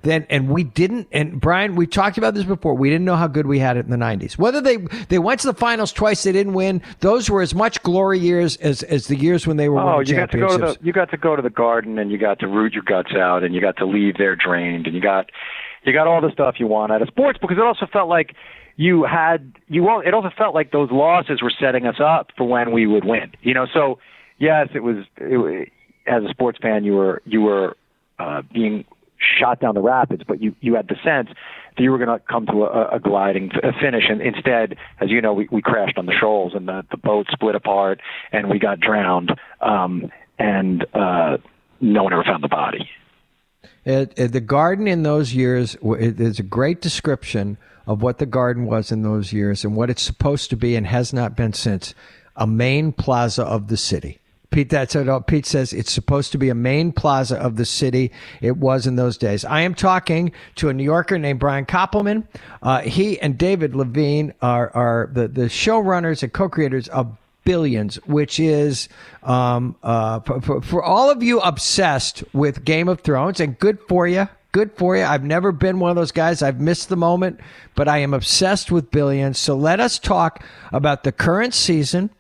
then 0.03 0.27
and 0.31 0.49
we 0.49 0.65
didn't 0.65 1.09
and 1.13 1.41
Brian 1.41 1.77
we 1.77 1.87
talked 1.87 2.19
about 2.19 2.35
this 2.35 2.45
before. 2.45 2.75
We 2.75 2.89
didn't 2.91 3.05
know 3.05 3.17
how 3.17 3.27
good 3.27 3.47
we 3.47 3.59
had 3.59 3.77
it 3.77 3.85
in 3.85 3.91
the 3.91 3.97
90s 3.97 4.39
whether 4.39 4.61
they 4.61 4.77
they 5.09 5.19
went 5.19 5.41
to 5.41 5.47
the 5.47 5.55
finals 5.55 5.93
twice 5.93 6.23
they 6.23 6.33
didn't 6.33 6.55
win. 6.55 6.83
Those 7.01 7.29
were 7.31 7.43
as 7.43 7.55
much 7.55 7.83
glory 7.83 8.19
years 8.19 8.57
as 8.57 8.83
as 8.85 9.07
the 9.09 9.17
years 9.17 9.47
when 9.47 9.57
they 9.57 9.69
were 9.69 9.79
Oh, 9.81 9.99
winning 9.99 10.09
you 10.09 10.17
got 10.17 10.31
to 10.33 10.39
go 10.39 10.49
to 10.49 10.59
the 10.59 10.79
you 10.83 10.93
got 10.93 11.11
to 11.11 11.17
go 11.17 11.37
to 11.37 11.43
the 11.43 11.51
garden 11.51 11.99
and 11.99 12.11
you 12.11 12.19
got 12.19 12.39
to 12.41 12.49
root 12.49 12.73
your 12.73 12.83
guts 12.83 13.13
out 13.15 13.45
and 13.45 13.55
you 13.55 13.61
got 13.61 13.77
to 13.79 13.87
leave 13.87 14.17
there 14.19 14.37
drained 14.37 14.87
and 14.87 14.95
you 14.95 15.01
got 15.03 15.31
you 15.85 15.93
got 15.93 16.07
all 16.07 16.21
the 16.21 16.31
stuff 16.33 16.57
you 16.59 16.67
want 16.67 16.93
out 16.93 17.03
of 17.03 17.09
sports 17.09 17.39
because 17.41 17.57
it 17.59 17.65
also 17.65 17.87
felt 17.93 18.09
like 18.09 18.35
you 18.77 19.05
had 19.05 19.53
you 19.69 19.89
all 19.89 20.01
it 20.01 20.15
also 20.15 20.31
felt 20.37 20.55
like 20.55 20.73
those 20.73 20.91
losses 20.91 21.43
were 21.43 21.53
setting 21.61 21.87
us 21.87 21.97
up 22.03 22.31
for 22.37 22.47
when 22.49 22.73
we 22.73 22.87
would 22.87 23.05
win. 23.05 23.33
You 23.43 23.55
know, 23.55 23.67
so 23.73 23.99
yes, 24.39 24.69
it 24.75 24.81
was 24.81 25.05
it, 25.19 25.73
as 26.07 26.23
a 26.25 26.29
sports 26.31 26.59
fan 26.63 26.85
you 26.85 26.95
were 26.95 27.21
you 27.27 27.43
were 27.43 27.77
uh, 28.19 28.43
being 28.53 28.85
shot 29.39 29.61
down 29.61 29.75
the 29.75 29.81
rapids, 29.83 30.23
but 30.27 30.43
you 30.43 30.55
you 30.61 30.75
had 30.75 30.89
the 30.89 30.97
sense 31.05 31.29
that 31.77 31.83
you 31.83 31.91
were 31.91 31.99
going 31.99 32.09
to 32.19 32.25
come 32.27 32.47
to 32.47 32.65
a, 32.65 32.97
a 32.97 33.01
gliding 33.01 33.51
finish, 33.81 34.05
and 34.09 34.21
instead, 34.21 34.77
as 35.01 35.11
you 35.11 35.21
know, 35.21 35.33
we, 35.33 35.49
we 35.51 35.63
crashed 35.63 35.99
on 35.99 36.07
the 36.07 36.15
shoals, 36.19 36.55
and 36.55 36.67
the 36.69 36.85
the 36.91 36.97
boat 36.97 37.27
split 37.31 37.55
apart, 37.55 38.01
and 38.33 38.49
we 38.51 38.59
got 38.59 38.81
drowned, 38.81 39.33
um, 39.61 40.11
and 40.39 40.85
uh, 40.95 41.37
no 41.81 42.03
one 42.05 42.13
ever 42.13 42.25
found 42.25 42.43
the 42.43 42.49
body. 42.49 42.89
It, 43.85 44.13
it- 44.17 44.33
the 44.33 44.41
garden 44.41 44.87
in 44.87 45.03
those 45.03 45.35
years 45.35 45.77
it 45.83 46.21
is 46.21 46.39
a 46.39 46.43
great 46.45 46.81
description 46.81 47.57
of 47.87 48.03
what 48.03 48.19
the 48.19 48.27
garden 48.27 48.67
was 48.67 48.93
in 48.93 49.03
those 49.03 49.33
years 49.33 49.65
and 49.65 49.75
what 49.75 49.91
it's 49.91 50.03
supposed 50.03 50.51
to 50.51 50.57
be 50.57 50.77
and 50.77 50.87
has 50.87 51.13
not 51.13 51.35
been 51.37 51.53
since 51.53 51.95
a 52.37 52.47
main 52.47 52.93
plaza 52.93 53.43
of 53.43 53.69
the 53.69 53.77
city. 53.77 54.20
Pete, 54.51 54.69
that's 54.69 54.97
what 54.97 55.27
Pete 55.29 55.47
says. 55.47 55.73
It's 55.73 55.93
supposed 55.93 56.33
to 56.33 56.39
be 56.39 56.49
a 56.49 56.55
main 56.55 56.91
plaza 56.91 57.37
of 57.37 57.55
the 57.55 57.65
city. 57.65 58.11
It 58.41 58.57
was 58.57 58.85
in 58.87 58.97
those 58.97 59.17
days. 59.17 59.45
I 59.45 59.61
am 59.61 59.75
talking 59.75 60.33
to 60.57 60.69
a 60.69 60.75
New 60.75 60.83
Yorker 60.83 61.19
named 61.19 61.39
Brian 61.39 61.67
Koppelman. 61.67 62.27
Uh, 62.61 62.81
he 62.81 63.21
and 63.21 63.39
David 63.39 63.75
Levien 63.75 64.33
are, 64.43 64.71
are 64.75 65.11
the, 65.13 65.29
the 65.29 65.43
showrunners 65.43 66.25
and 66.25 66.33
co-creators 66.33 66.89
of 66.89 67.17
Billions, 67.45 67.97
which 68.07 68.41
is 68.41 68.89
um, 69.23 69.77
uh, 69.83 70.21
for, 70.21 70.41
for, 70.41 70.61
for 70.61 70.83
all 70.83 71.11
of 71.11 71.23
you 71.23 71.41
obsessed 71.41 72.25
with 72.33 72.65
Game 72.65 72.89
of 72.89 73.01
Thrones, 73.01 73.41
and 73.41 73.59
good 73.59 73.79
for 73.89 74.07
you. 74.09 74.29
Good 74.53 74.73
for 74.77 74.97
you. 74.97 75.05
I've 75.05 75.23
never 75.23 75.53
been 75.53 75.79
one 75.79 75.91
of 75.91 75.97
those 75.97 76.11
guys. 76.11 76.43
I've 76.43 76.61
missed 76.61 76.89
the 76.89 76.97
moment, 76.97 77.39
but 77.77 77.87
I 77.87 77.99
am 77.99 78.13
obsessed 78.13 78.73
with 78.73 78.91
Billions. 78.91 79.39
So 79.39 79.57
let 79.57 79.79
us 79.79 79.97
talk 79.99 80.45
about 80.73 81.05
the 81.05 81.13
current 81.13 81.55
season. 81.55 82.11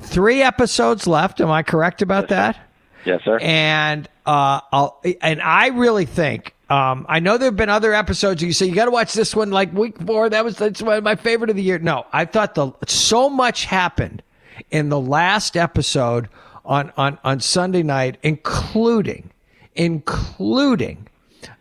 Three 0.00 0.42
episodes 0.42 1.06
left. 1.06 1.40
Am 1.40 1.50
I 1.50 1.62
correct 1.62 2.02
about 2.02 2.28
that? 2.28 2.56
Yes, 3.04 3.22
sir. 3.24 3.38
And 3.40 4.08
uh, 4.26 4.60
I'll 4.72 5.00
and 5.22 5.40
I 5.40 5.68
really 5.68 6.06
think 6.06 6.54
um, 6.70 7.04
I 7.08 7.18
know 7.18 7.36
there 7.36 7.48
have 7.48 7.56
been 7.56 7.68
other 7.68 7.92
episodes. 7.92 8.42
You 8.42 8.52
say 8.52 8.66
you 8.66 8.74
got 8.74 8.84
to 8.84 8.90
watch 8.90 9.12
this 9.12 9.34
one 9.34 9.50
like 9.50 9.72
week 9.72 9.98
four. 9.98 10.30
That 10.30 10.44
was 10.44 10.56
that's 10.56 10.80
one 10.80 10.98
of 10.98 11.04
my 11.04 11.16
favorite 11.16 11.50
of 11.50 11.56
the 11.56 11.62
year. 11.62 11.78
No, 11.78 12.06
I 12.12 12.24
thought 12.24 12.54
the 12.54 12.72
so 12.86 13.28
much 13.28 13.64
happened 13.64 14.22
in 14.70 14.88
the 14.88 15.00
last 15.00 15.56
episode 15.56 16.28
on 16.64 16.92
on 16.96 17.18
on 17.24 17.40
Sunday 17.40 17.82
night, 17.82 18.18
including 18.22 19.30
including 19.74 21.08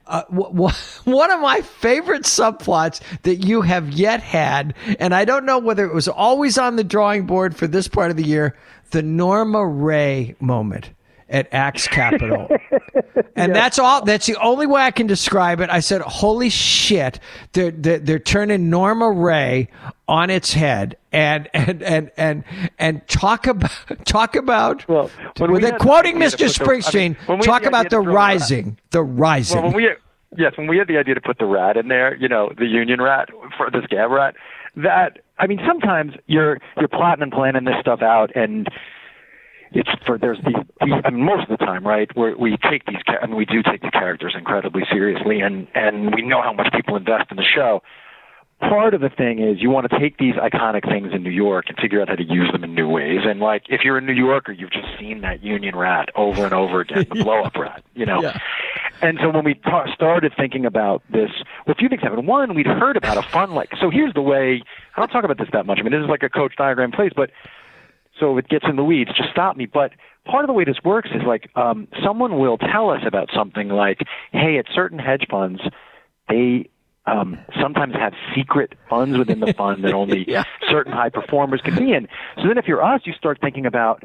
uh, 0.10 0.24
one 0.30 1.32
of 1.32 1.40
my 1.40 1.62
favorite 1.62 2.24
subplots 2.24 3.02
that 3.24 3.36
you 3.38 3.62
have 3.62 3.90
yet 3.92 4.22
had, 4.22 4.74
and 5.00 5.16
I 5.16 5.26
don't 5.26 5.46
know 5.46 5.60
whether 5.60 5.86
it 5.86 5.94
was 5.94 6.08
always 6.08 6.58
on 6.58 6.76
the 6.76 6.84
drawing 6.84 7.26
board 7.26 7.56
for 7.56 7.68
this 7.68 7.88
part 7.88 8.12
of 8.12 8.18
the 8.18 8.26
year, 8.26 8.58
the 8.92 9.04
Norma 9.04 9.66
Rae 9.66 10.36
moment 10.40 10.92
at 11.30 11.48
Axe 11.54 11.88
Capital. 12.00 12.50
and 13.36 13.56
that's 13.56 13.80
all 13.80 14.04
that's 14.04 14.26
the 14.26 14.36
only 14.38 14.66
way 14.68 14.82
I 14.82 14.92
can 14.92 15.08
describe 15.08 15.60
it. 15.62 15.70
I 15.70 15.80
said, 15.80 16.02
"Holy 16.02 16.50
shit, 16.50 17.20
they're 17.54 17.72
they're, 17.72 18.00
they're 18.00 18.20
turning 18.20 18.70
Norma 18.70 19.12
Rae 19.12 19.68
on 20.08 20.30
its 20.30 20.54
head." 20.54 20.98
And 21.12 21.50
and 21.54 21.82
and 21.82 22.12
and 22.18 22.44
and 22.78 23.08
talk 23.08 23.48
about 23.48 23.72
talk 24.06 24.36
about 24.36 24.88
Well, 24.88 25.10
when 25.38 25.52
we 25.52 25.62
had 25.64 25.80
quoting 25.80 26.18
Mr. 26.18 26.32
put 26.32 26.38
the- 26.38 26.44
I 26.44 26.98
mean, 26.98 27.16
Springsteen, 27.16 27.44
talk 27.44 27.64
about 27.66 27.84
the 27.86 27.90
to 27.90 27.96
throw 27.96 28.04
it 28.04 28.08
out- 28.10 28.14
rising, 28.14 28.78
the 28.92 29.04
rising. 29.04 29.58
Well, 29.62 29.72
when 29.72 29.76
we 29.76 29.90
yes, 30.38 30.54
when 30.58 30.68
we 30.68 30.78
had 30.78 30.88
the 30.88 30.98
idea 30.98 31.16
to 31.16 31.22
put 31.22 31.38
the 31.40 31.46
rat 31.46 31.78
in 31.78 31.88
there, 31.88 32.16
you 32.16 32.28
know, 32.28 32.52
the 32.58 32.66
union 32.68 33.02
rat 33.02 33.30
for 33.58 33.72
the 33.72 33.82
scab 33.86 34.12
rat, 34.12 34.36
that 34.76 35.20
I 35.40 35.48
mean, 35.48 35.60
sometimes 35.68 36.14
you're 36.28 36.60
you're 36.78 36.88
plotting 36.88 37.24
and 37.24 37.32
planning 37.32 37.64
this 37.66 37.76
stuff 37.82 38.02
out, 38.04 38.30
and 38.36 38.68
it's 39.72 39.90
for 40.06 40.18
there's 40.18 40.40
these, 40.46 40.56
these 40.82 40.94
I 41.04 41.10
mean, 41.10 41.24
most 41.24 41.50
of 41.50 41.58
the 41.58 41.64
time, 41.64 41.86
right? 41.86 42.10
Where 42.16 42.36
we 42.38 42.58
take 42.58 42.86
these, 42.86 42.98
I 43.08 43.26
mean, 43.26 43.36
we 43.36 43.46
do 43.46 43.62
take 43.62 43.82
the 43.82 43.92
characters 43.92 44.36
incredibly 44.38 44.84
seriously, 44.92 45.42
and 45.42 45.68
and 45.76 46.14
we 46.14 46.22
know 46.22 46.42
how 46.42 46.54
much 46.54 46.72
people 46.74 46.96
invest 46.96 47.32
in 47.32 47.38
the 47.38 47.44
show. 47.44 47.82
Part 48.60 48.94
of 48.94 49.00
the 49.00 49.10
thing 49.10 49.40
is 49.40 49.62
you 49.62 49.70
want 49.70 49.90
to 49.90 50.00
take 50.00 50.18
these 50.18 50.36
iconic 50.36 50.84
things 50.84 51.14
in 51.14 51.24
New 51.24 51.30
York 51.30 51.66
and 51.70 51.78
figure 51.78 52.02
out 52.02 52.10
how 52.10 52.16
to 52.16 52.26
use 52.26 52.52
them 52.52 52.66
in 52.66 52.76
new 52.76 52.90
ways. 52.90 53.22
And 53.24 53.40
like, 53.40 53.64
if 53.70 53.86
you're 53.86 53.98
a 53.98 54.02
New 54.02 54.12
Yorker, 54.12 54.52
you've 54.52 54.72
just 54.72 54.88
seen 55.00 55.22
that 55.22 55.42
Union 55.42 55.78
rat 55.78 56.10
over 56.14 56.44
and 56.44 56.54
over 56.54 56.82
again, 56.82 57.06
the 57.10 57.24
blow 57.24 57.44
up 57.44 57.56
rat, 57.56 57.86
you 57.96 58.06
know. 58.06 58.22
Yeah. 58.22 58.38
And 59.02 59.18
so 59.22 59.30
when 59.30 59.46
we 59.46 59.54
ta- 59.54 59.94
started 59.94 60.34
thinking 60.36 60.66
about 60.66 61.04
this, 61.10 61.30
well, 61.66 61.74
a 61.74 61.76
few 61.76 61.88
things 61.88 62.02
happened. 62.02 62.28
One, 62.28 62.54
we'd 62.54 62.68
heard 62.68 62.98
about 62.98 63.18
a 63.18 63.22
fun 63.22 63.52
like. 63.52 63.70
So 63.80 63.90
here's 63.90 64.14
the 64.14 64.22
way. 64.22 64.62
I 64.96 65.00
don't 65.00 65.10
talk 65.10 65.24
about 65.24 65.38
this 65.38 65.48
that 65.54 65.66
much. 65.66 65.80
I 65.80 65.84
mean, 65.84 65.94
this 65.94 66.04
is 66.04 66.10
like 66.10 66.24
a 66.24 66.30
coach 66.30 66.56
diagram 66.58 66.92
place, 66.92 67.14
but 67.16 67.32
so 68.20 68.38
if 68.38 68.46
it 68.46 68.50
gets 68.50 68.66
in 68.68 68.76
the 68.76 68.84
weeds, 68.84 69.12
just 69.16 69.30
stop 69.32 69.56
me. 69.58 69.66
But 69.66 69.92
part 70.26 70.44
of 70.44 70.48
the 70.48 70.54
way 70.54 70.64
this 70.64 70.78
works 70.84 71.10
is 71.14 71.22
like 71.26 71.50
um, 71.56 71.88
someone 72.04 72.38
will 72.40 72.58
tell 72.58 72.90
us 72.90 73.02
about 73.06 73.30
something 73.36 73.70
like, 73.70 74.00
hey, 74.32 74.58
at 74.60 74.66
certain 74.74 75.00
hedge 75.00 75.26
funds, 75.30 75.62
they 76.28 76.70
um, 77.06 77.40
sometimes 77.60 77.96
have 77.96 78.14
secret 78.36 78.74
funds 78.90 79.18
within 79.18 79.40
the 79.40 79.54
fund 79.58 79.84
that 79.84 79.94
only 79.94 80.26
certain 80.70 80.92
high 80.94 81.10
performers 81.10 81.62
can 81.64 81.76
be 81.76 81.94
in. 81.94 82.08
So 82.38 82.48
then 82.48 82.58
if 82.58 82.66
you're 82.68 82.84
us, 82.84 83.02
you 83.06 83.14
start 83.14 83.40
thinking 83.42 83.66
about, 83.66 84.04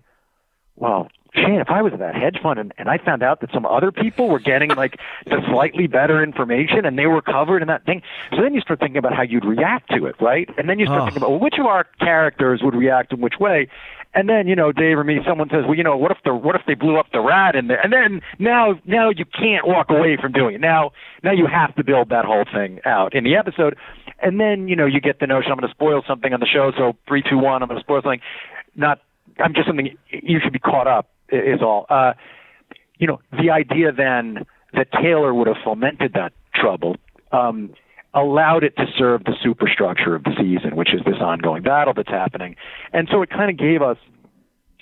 well, 0.77 1.09
Shane, 1.35 1.61
if 1.61 1.69
I 1.69 1.83
was 1.83 1.93
at 1.93 1.99
that 1.99 2.15
hedge 2.15 2.39
fund 2.41 2.61
and, 2.61 2.73
and 2.79 2.89
I 2.89 2.99
found 2.99 3.23
out 3.25 3.41
that 3.41 3.51
some 3.53 3.67
other 3.67 3.91
people 3.91 4.29
were 4.29 4.39
getting 4.39 4.71
like 4.77 4.99
the 5.27 5.39
slightly 5.51 5.89
better 5.89 6.23
information 6.23 6.85
and 6.85 6.97
they 6.97 7.07
were 7.07 7.21
covered 7.23 7.61
in 7.61 7.67
that 7.69 7.85
thing, 7.85 8.03
so 8.31 8.41
then 8.41 8.55
you 8.55 8.61
start 8.61 8.79
thinking 8.79 8.99
about 8.99 9.15
how 9.15 9.23
you'd 9.23 9.45
react 9.45 9.91
to 9.91 10.07
it, 10.07 10.15
right? 10.21 10.49
And 10.57 10.69
then 10.69 10.79
you 10.79 10.87
start 10.87 11.03
Oh. 11.03 11.05
thinking 11.07 11.19
about 11.19 11.31
well, 11.31 11.41
which 11.41 11.59
of 11.59 11.67
our 11.67 11.85
characters 11.99 12.61
would 12.63 12.75
react 12.77 13.13
in 13.13 13.21
which 13.21 13.35
way. 13.41 13.69
And 14.15 14.29
then 14.29 14.47
you 14.47 14.55
know, 14.55 14.71
Dave 14.73 14.99
or 14.99 15.05
me, 15.05 15.19
someone 15.27 15.49
says, 15.51 15.65
well, 15.65 15.75
you 15.75 15.83
know, 15.83 15.97
what 15.97 16.11
if 16.11 16.19
the 16.25 16.35
what 16.35 16.55
if 16.55 16.63
they 16.67 16.75
blew 16.75 16.99
up 16.99 17.07
the 17.13 17.21
rat 17.21 17.57
in 17.57 17.67
there? 17.67 17.81
And 17.81 17.93
then 17.93 18.21
now 18.39 18.75
now 18.87 19.11
you 19.11 19.25
can't 19.25 19.67
walk 19.67 19.91
away 19.91 20.17
from 20.21 20.33
doing 20.33 20.55
it. 20.55 20.61
Now 20.61 20.93
now 21.23 21.33
you 21.33 21.47
have 21.47 21.75
to 21.77 21.85
build 21.85 22.11
that 22.11 22.25
whole 22.25 22.45
thing 22.53 22.81
out 22.85 23.15
in 23.15 23.25
the 23.25 23.37
episode. 23.37 23.77
And 24.23 24.39
then 24.39 24.69
you 24.69 24.77
know 24.77 24.87
you 24.87 25.01
get 25.01 25.19
the 25.21 25.27
notion 25.27 25.51
I'm 25.51 25.59
going 25.59 25.69
to 25.69 25.75
spoil 25.75 26.03
something 26.07 26.33
on 26.33 26.41
the 26.41 26.47
show. 26.47 26.73
So 26.77 26.95
three, 27.09 27.23
two, 27.29 27.39
one, 27.39 27.63
I'm 27.63 27.69
going 27.69 27.81
to 27.81 27.85
spoil 27.85 28.03
something. 28.03 28.21
Not 28.77 29.01
I'm 29.39 29.55
just 29.55 29.67
something 29.67 29.97
you 30.11 30.39
should 30.43 30.53
be 30.53 30.59
caught 30.59 30.87
up 30.87 31.09
is 31.31 31.61
all. 31.61 31.87
Uh, 31.91 32.13
you 32.99 33.09
know, 33.09 33.21
the 33.33 33.51
idea 33.51 33.91
then 33.91 34.47
that 34.75 34.93
Taylor 34.93 35.35
would 35.35 35.49
have 35.49 35.57
fomented 35.65 36.13
that 36.15 36.33
trouble 36.55 36.97
um, 37.33 37.75
allowed 38.15 38.65
it 38.65 38.77
to 38.77 38.87
serve 38.97 39.25
the 39.25 39.35
superstructure 39.43 40.15
of 40.15 40.25
the 40.25 40.33
season, 40.39 40.77
which 40.77 40.95
is 40.95 41.01
this 41.05 41.17
ongoing 41.21 41.63
battle 41.63 41.93
that's 41.95 42.09
happening. 42.09 42.57
And 42.93 43.09
so 43.11 43.23
it 43.23 43.31
kind 43.31 43.51
of 43.51 43.59
gave 43.59 43.83
us 43.83 43.99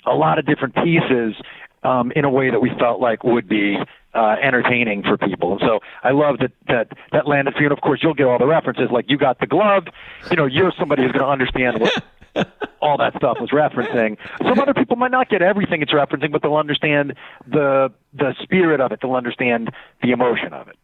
a 0.05 0.13
lot 0.13 0.37
of 0.37 0.45
different 0.45 0.75
pieces 0.75 1.35
um, 1.83 2.11
in 2.15 2.25
a 2.25 2.29
way 2.29 2.49
that 2.49 2.61
we 2.61 2.71
felt 2.79 3.01
like 3.01 3.23
would 3.23 3.47
be 3.47 3.77
uh, 4.13 4.35
entertaining 4.41 5.03
for 5.03 5.17
people. 5.17 5.53
And 5.53 5.61
so 5.61 5.79
I 6.03 6.11
love 6.11 6.37
that 6.39 6.51
that 6.67 6.89
that 7.11 7.27
landed 7.27 7.55
for 7.55 7.61
you. 7.61 7.65
And 7.67 7.73
of 7.73 7.81
course, 7.81 7.99
you'll 8.03 8.13
get 8.13 8.27
all 8.27 8.37
the 8.37 8.47
references. 8.47 8.89
Like 8.91 9.05
you 9.09 9.17
got 9.17 9.39
the 9.39 9.47
glove. 9.47 9.85
You 10.29 10.37
know, 10.37 10.45
you're 10.45 10.71
somebody 10.79 11.03
who's 11.03 11.11
going 11.11 11.25
to 11.25 11.29
understand 11.29 11.81
what 11.81 12.03
all 12.81 12.97
that 12.97 13.15
stuff 13.15 13.37
was 13.39 13.49
referencing. 13.49 14.17
Some 14.41 14.59
other 14.59 14.73
people 14.73 14.95
might 14.95 15.11
not 15.11 15.29
get 15.29 15.41
everything 15.41 15.81
it's 15.81 15.91
referencing, 15.91 16.31
but 16.31 16.41
they'll 16.41 16.55
understand 16.55 17.15
the 17.47 17.91
the 18.13 18.35
spirit 18.41 18.79
of 18.79 18.91
it. 18.91 18.99
They'll 19.01 19.15
understand 19.15 19.71
the 20.01 20.11
emotion 20.11 20.53
of 20.53 20.67
it. 20.67 20.77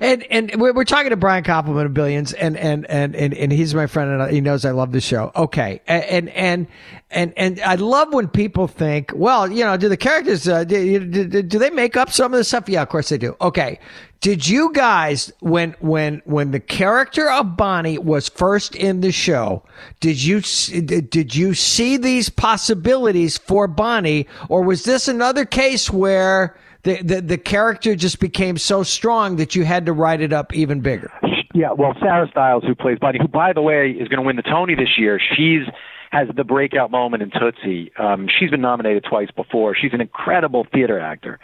And 0.00 0.22
and 0.24 0.60
we're, 0.60 0.84
talking 0.84 1.10
to 1.10 1.16
Brian 1.16 1.44
Koppelman 1.44 1.84
of 1.84 1.94
Billions, 1.94 2.32
and 2.32 2.56
and 2.56 2.86
and 2.86 3.14
and, 3.14 3.34
and 3.34 3.52
he's 3.52 3.74
my 3.74 3.86
friend, 3.86 4.20
and 4.20 4.32
he 4.32 4.40
knows 4.40 4.64
I 4.64 4.70
love 4.70 4.92
the 4.92 5.00
show. 5.00 5.30
Okay, 5.36 5.82
and 5.86 6.30
and 6.30 6.66
and 7.10 7.34
and 7.36 7.60
I 7.60 7.74
love 7.74 8.12
when 8.12 8.28
people 8.28 8.66
think, 8.66 9.12
well, 9.14 9.50
you 9.50 9.62
know, 9.62 9.76
do 9.76 9.90
the 9.90 9.96
characters 9.98 10.48
uh, 10.48 10.64
do, 10.64 10.98
do, 11.06 11.42
do 11.42 11.58
they 11.58 11.70
make 11.70 11.96
up 11.96 12.10
some 12.10 12.32
of 12.32 12.38
the 12.38 12.44
stuff? 12.44 12.68
Yeah, 12.68 12.82
of 12.82 12.88
course 12.88 13.10
they 13.10 13.18
do. 13.18 13.36
Okay, 13.42 13.78
did 14.20 14.48
you 14.48 14.72
guys 14.72 15.30
when 15.40 15.76
when 15.80 16.22
when 16.24 16.50
the 16.50 16.60
character 16.60 17.30
of 17.30 17.56
Bonnie 17.56 17.98
was 17.98 18.30
first 18.30 18.74
in 18.74 19.02
the 19.02 19.12
show, 19.12 19.62
did 20.00 20.22
you 20.22 20.40
did 20.40 21.34
you 21.34 21.52
see 21.52 21.98
these 21.98 22.30
possibilities 22.30 23.36
for 23.36 23.68
Bonnie, 23.68 24.26
or 24.48 24.62
was 24.62 24.84
this 24.84 25.08
another 25.08 25.44
case 25.44 25.90
where 25.90 26.56
the, 26.84 27.02
the 27.02 27.20
the 27.20 27.38
character 27.38 27.96
just 27.96 28.20
became 28.20 28.56
so 28.56 28.82
strong 28.82 29.36
that 29.36 29.54
you 29.54 29.64
had 29.64 29.86
to 29.86 29.92
write 29.92 30.20
it 30.20 30.32
up 30.32 30.54
even 30.54 30.80
bigger. 30.80 31.10
Yeah, 31.54 31.72
well, 31.72 31.94
Sarah 32.00 32.28
Stiles, 32.30 32.64
who 32.66 32.74
plays 32.74 32.98
Bonnie, 33.00 33.18
who 33.20 33.28
by 33.28 33.52
the 33.52 33.62
way 33.62 33.90
is 33.90 34.08
going 34.08 34.20
to 34.20 34.26
win 34.26 34.36
the 34.36 34.42
Tony 34.42 34.74
this 34.74 34.98
year, 34.98 35.20
she's 35.36 35.62
has 36.10 36.28
the 36.36 36.44
breakout 36.44 36.90
moment 36.90 37.22
in 37.22 37.30
Tootsie. 37.30 37.90
Um, 37.98 38.28
she's 38.38 38.50
been 38.50 38.60
nominated 38.60 39.04
twice 39.08 39.30
before. 39.34 39.74
She's 39.74 39.92
an 39.92 40.00
incredible 40.00 40.64
theater 40.72 41.00
actor. 41.00 41.40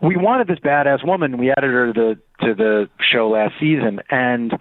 We 0.00 0.16
wanted 0.16 0.46
this 0.46 0.58
badass 0.58 1.06
woman. 1.06 1.36
We 1.36 1.50
added 1.50 1.70
her 1.70 1.92
to 1.92 1.92
the 1.92 2.46
to 2.46 2.54
the 2.54 2.88
show 3.12 3.28
last 3.28 3.54
season, 3.60 4.00
and 4.10 4.54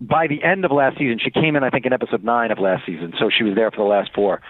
by 0.00 0.26
the 0.28 0.42
end 0.42 0.64
of 0.64 0.70
last 0.70 0.96
season, 0.96 1.18
she 1.22 1.30
came 1.30 1.56
in 1.56 1.62
I 1.62 1.70
think 1.70 1.84
in 1.84 1.92
episode 1.92 2.24
nine 2.24 2.50
of 2.50 2.58
last 2.58 2.86
season, 2.86 3.12
so 3.18 3.28
she 3.36 3.44
was 3.44 3.54
there 3.54 3.70
for 3.70 3.78
the 3.78 3.90
last 3.90 4.10
four. 4.14 4.40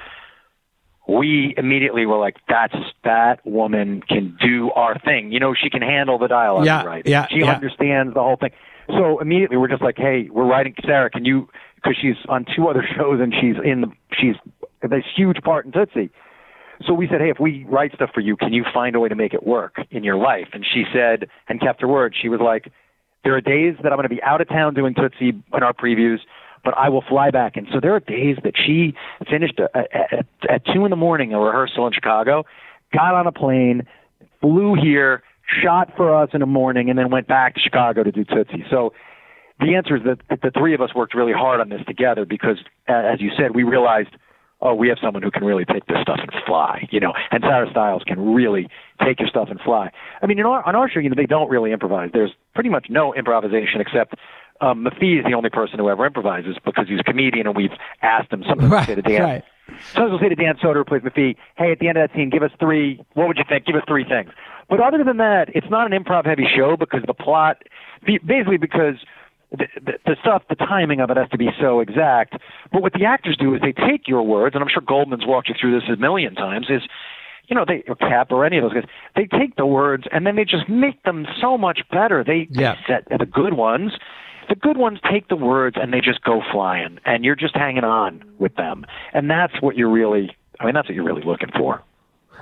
We 1.18 1.54
immediately 1.56 2.06
were 2.06 2.18
like, 2.18 2.36
"That's 2.48 2.74
that 3.04 3.44
woman 3.44 4.02
can 4.02 4.36
do 4.40 4.70
our 4.72 4.98
thing. 4.98 5.32
You 5.32 5.40
know, 5.40 5.54
she 5.54 5.70
can 5.70 5.82
handle 5.82 6.18
the 6.18 6.28
dialogue, 6.28 6.66
Yeah, 6.66 6.84
right? 6.84 7.04
yeah, 7.06 7.26
she 7.30 7.40
yeah. 7.40 7.52
understands 7.52 8.14
the 8.14 8.20
whole 8.20 8.36
thing." 8.36 8.50
So 8.88 9.18
immediately 9.20 9.56
we're 9.56 9.68
just 9.68 9.82
like, 9.82 9.96
"Hey, 9.98 10.28
we're 10.30 10.46
writing 10.46 10.74
Sarah. 10.84 11.10
Can 11.10 11.24
you?" 11.24 11.48
Because 11.76 11.96
she's 12.00 12.16
on 12.28 12.44
two 12.54 12.68
other 12.68 12.86
shows 12.96 13.20
and 13.20 13.34
she's 13.34 13.56
in 13.64 13.80
the 13.80 13.90
she's 14.18 14.36
this 14.82 15.04
huge 15.16 15.38
part 15.42 15.66
in 15.66 15.72
Tootsie. 15.72 16.10
So 16.86 16.94
we 16.94 17.06
said, 17.08 17.20
hey, 17.20 17.28
if 17.28 17.38
we 17.38 17.64
write 17.68 17.92
stuff 17.94 18.10
for 18.14 18.20
you, 18.20 18.36
can 18.36 18.54
you 18.54 18.64
find 18.72 18.96
a 18.96 19.00
way 19.00 19.10
to 19.10 19.14
make 19.14 19.34
it 19.34 19.46
work 19.46 19.76
in 19.90 20.02
your 20.02 20.16
life? 20.16 20.48
And 20.54 20.64
she 20.64 20.84
said, 20.94 21.28
and 21.48 21.60
kept 21.60 21.82
her 21.82 21.88
word. 21.88 22.14
She 22.20 22.30
was 22.30 22.40
like, 22.40 22.72
there 23.22 23.34
are 23.36 23.40
days 23.42 23.74
that 23.82 23.92
I'm 23.92 23.98
going 23.98 24.08
to 24.08 24.14
be 24.14 24.22
out 24.22 24.40
of 24.40 24.48
town 24.48 24.72
doing 24.72 24.94
Tootsie 24.94 25.28
in 25.52 25.62
our 25.62 25.74
previews, 25.74 26.20
but 26.64 26.76
I 26.76 26.88
will 26.88 27.02
fly 27.08 27.30
back. 27.30 27.56
And 27.56 27.66
so 27.72 27.80
there 27.80 27.94
are 27.94 28.00
days 28.00 28.36
that 28.44 28.54
she 28.56 28.94
finished 29.28 29.58
at, 29.58 29.88
at, 29.94 30.26
at 30.48 30.66
two 30.66 30.84
in 30.84 30.90
the 30.90 30.96
morning 30.96 31.32
a 31.32 31.40
rehearsal 31.40 31.86
in 31.86 31.92
Chicago, 31.92 32.44
got 32.92 33.14
on 33.14 33.26
a 33.26 33.32
plane, 33.32 33.86
flew 34.40 34.74
here, 34.74 35.22
shot 35.62 35.92
for 35.96 36.14
us 36.14 36.30
in 36.32 36.40
the 36.40 36.46
morning, 36.46 36.90
and 36.90 36.98
then 36.98 37.10
went 37.10 37.26
back 37.26 37.54
to 37.54 37.60
Chicago 37.60 38.02
to 38.02 38.12
do 38.12 38.24
Tootsie. 38.24 38.64
So 38.70 38.92
the 39.58 39.74
answer 39.74 39.96
is 39.96 40.02
that 40.04 40.40
the 40.42 40.50
three 40.50 40.74
of 40.74 40.80
us 40.80 40.94
worked 40.94 41.14
really 41.14 41.32
hard 41.32 41.60
on 41.60 41.68
this 41.68 41.82
together 41.86 42.24
because, 42.24 42.58
as 42.88 43.20
you 43.20 43.30
said, 43.36 43.54
we 43.54 43.62
realized, 43.62 44.10
oh, 44.62 44.74
we 44.74 44.88
have 44.88 44.98
someone 45.02 45.22
who 45.22 45.30
can 45.30 45.44
really 45.44 45.64
take 45.64 45.86
this 45.86 45.98
stuff 46.02 46.18
and 46.20 46.30
fly, 46.46 46.88
you 46.90 47.00
know. 47.00 47.12
And 47.30 47.42
Sarah 47.42 47.68
Stiles 47.70 48.02
can 48.06 48.32
really 48.34 48.68
take 49.04 49.20
your 49.20 49.28
stuff 49.28 49.48
and 49.50 49.60
fly. 49.60 49.90
I 50.22 50.26
mean, 50.26 50.38
in 50.38 50.46
our, 50.46 50.66
on 50.66 50.74
our 50.76 50.88
show, 50.88 51.00
you 51.00 51.08
know, 51.08 51.14
they 51.16 51.26
don't 51.26 51.50
really 51.50 51.72
improvise. 51.72 52.10
There's 52.12 52.32
pretty 52.54 52.70
much 52.70 52.86
no 52.88 53.14
improvisation 53.14 53.80
except 53.80 54.14
um, 54.60 54.84
Mafee 54.84 55.18
is 55.20 55.24
the 55.24 55.34
only 55.34 55.50
person 55.50 55.78
who 55.78 55.88
ever 55.88 56.06
improvises 56.06 56.56
because 56.64 56.86
he's 56.88 57.00
a 57.00 57.04
comedian, 57.04 57.46
and 57.46 57.56
we've 57.56 57.72
asked 58.02 58.32
him. 58.32 58.44
Sometimes 58.48 58.70
we'll 58.70 58.84
say 58.84 58.94
to 58.94 59.02
Dan, 59.02 59.22
right. 59.22 59.44
Sometimes 59.92 60.10
we'll 60.10 60.20
say 60.20 60.28
to 60.28 60.34
Dan 60.34 60.56
Soder, 60.62 60.76
who 60.76 60.84
plays 60.84 61.02
Mafee, 61.02 61.36
hey, 61.56 61.72
at 61.72 61.78
the 61.78 61.88
end 61.88 61.96
of 61.98 62.08
that 62.08 62.16
scene, 62.16 62.30
give 62.30 62.42
us 62.42 62.50
three. 62.58 63.00
What 63.14 63.28
would 63.28 63.38
you 63.38 63.44
think? 63.48 63.66
Give 63.66 63.76
us 63.76 63.82
three 63.86 64.04
things. 64.04 64.30
But 64.68 64.80
other 64.80 65.02
than 65.04 65.16
that, 65.18 65.48
it's 65.54 65.68
not 65.70 65.90
an 65.90 66.02
improv-heavy 66.02 66.46
show 66.56 66.76
because 66.76 67.02
the 67.06 67.14
plot, 67.14 67.62
basically 68.04 68.56
because 68.56 68.94
the, 69.50 69.66
the, 69.84 69.92
the 70.06 70.16
stuff, 70.20 70.42
the 70.48 70.54
timing 70.54 71.00
of 71.00 71.10
it 71.10 71.16
has 71.16 71.28
to 71.30 71.38
be 71.38 71.48
so 71.60 71.80
exact. 71.80 72.34
But 72.72 72.82
what 72.82 72.92
the 72.92 73.04
actors 73.04 73.36
do 73.36 73.54
is 73.54 73.60
they 73.60 73.72
take 73.72 74.06
your 74.06 74.22
words, 74.22 74.54
and 74.54 74.62
I'm 74.62 74.70
sure 74.72 74.82
Goldman's 74.82 75.26
walked 75.26 75.48
you 75.48 75.54
through 75.60 75.80
this 75.80 75.88
a 75.88 75.96
million 75.96 76.34
times. 76.34 76.66
Is 76.70 76.82
you 77.48 77.56
know, 77.56 77.64
they 77.66 77.82
or 77.88 77.96
Cap 77.96 78.30
or 78.30 78.44
any 78.44 78.58
of 78.58 78.62
those 78.62 78.72
guys, 78.74 78.84
they 79.16 79.26
take 79.26 79.56
the 79.56 79.66
words 79.66 80.04
and 80.12 80.24
then 80.24 80.36
they 80.36 80.44
just 80.44 80.68
make 80.68 81.02
them 81.02 81.26
so 81.40 81.58
much 81.58 81.80
better. 81.90 82.22
They, 82.24 82.46
Yeah. 82.48 82.76
they 82.86 82.94
set 82.94 83.18
the 83.18 83.26
good 83.26 83.54
ones. 83.54 83.92
The 84.48 84.54
good 84.54 84.76
ones 84.76 84.98
take 85.10 85.28
the 85.28 85.36
words 85.36 85.76
and 85.80 85.92
they 85.92 86.00
just 86.00 86.22
go 86.22 86.42
flying, 86.52 86.98
and 87.04 87.24
you're 87.24 87.36
just 87.36 87.54
hanging 87.56 87.84
on 87.84 88.24
with 88.38 88.54
them, 88.56 88.86
and 89.12 89.30
that's 89.30 89.60
what 89.60 89.76
you're 89.76 89.90
really. 89.90 90.34
I 90.58 90.66
mean, 90.66 90.74
that's 90.74 90.88
what 90.88 90.94
you're 90.94 91.04
really 91.04 91.22
looking 91.22 91.50
for. 91.56 91.82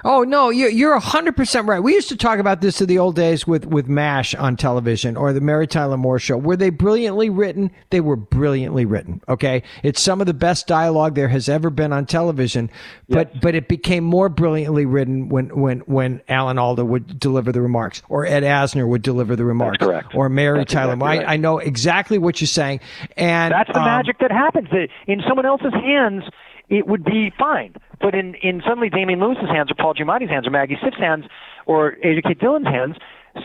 Oh 0.04 0.22
no, 0.22 0.50
you're 0.50 0.70
you're 0.70 0.98
hundred 0.98 1.36
percent 1.36 1.66
right. 1.66 1.80
We 1.80 1.94
used 1.94 2.08
to 2.10 2.16
talk 2.16 2.38
about 2.38 2.60
this 2.60 2.80
in 2.80 2.86
the 2.86 2.98
old 2.98 3.16
days 3.16 3.46
with 3.46 3.66
with 3.66 3.88
Mash 3.88 4.34
on 4.34 4.56
television 4.56 5.16
or 5.16 5.32
the 5.32 5.40
Mary 5.40 5.66
Tyler 5.66 5.96
Moore 5.96 6.18
Show. 6.18 6.36
Were 6.36 6.56
they 6.56 6.70
brilliantly 6.70 7.30
written? 7.30 7.70
They 7.90 8.00
were 8.00 8.16
brilliantly 8.16 8.84
written. 8.84 9.20
Okay, 9.28 9.62
it's 9.82 10.00
some 10.00 10.20
of 10.20 10.26
the 10.26 10.34
best 10.34 10.66
dialogue 10.66 11.14
there 11.14 11.28
has 11.28 11.48
ever 11.48 11.70
been 11.70 11.92
on 11.92 12.06
television. 12.06 12.70
But 13.08 13.40
but 13.40 13.54
it 13.54 13.68
became 13.68 14.04
more 14.04 14.28
brilliantly 14.28 14.86
written 14.86 15.28
when 15.28 15.48
when 15.58 15.80
when 15.80 16.20
Alan 16.28 16.58
Alda 16.58 16.84
would 16.84 17.18
deliver 17.18 17.52
the 17.52 17.60
remarks 17.60 18.02
or 18.08 18.26
Ed 18.26 18.42
Asner 18.42 18.86
would 18.88 19.02
deliver 19.02 19.36
the 19.36 19.44
remarks 19.44 19.78
correct. 19.78 20.14
or 20.14 20.28
Mary 20.28 20.58
That's 20.60 20.72
Tyler. 20.72 20.94
exactly 20.94 21.18
I, 21.18 21.18
right. 21.18 21.28
I 21.28 21.36
know 21.36 21.58
exactly 21.58 22.18
what 22.18 22.40
you're 22.40 22.46
saying, 22.48 22.80
and 23.16 23.52
That's 23.52 23.70
the 23.72 23.78
um, 23.78 23.84
magic 23.84 24.18
that 24.20 24.30
happens. 24.30 24.68
In 25.06 25.22
someone 25.26 25.46
else's 25.46 25.72
hands, 25.72 26.24
it 26.68 26.86
would 26.86 27.04
be 27.04 27.32
fine. 27.38 27.74
But 28.00 28.14
in, 28.14 28.34
in 28.36 28.62
suddenly 28.66 28.90
Damian 28.90 29.20
Lewis's 29.20 29.48
hands, 29.48 29.70
or 29.70 29.74
Paul 29.74 29.94
Giamatti's 29.94 30.30
hands, 30.30 30.46
or 30.46 30.50
Maggie 30.50 30.78
Siff's 30.82 30.98
hands, 30.98 31.24
or 31.66 31.96
Asia 32.02 32.22
Kate 32.22 32.38
Dillon's 32.38 32.66
hands, 32.66 32.96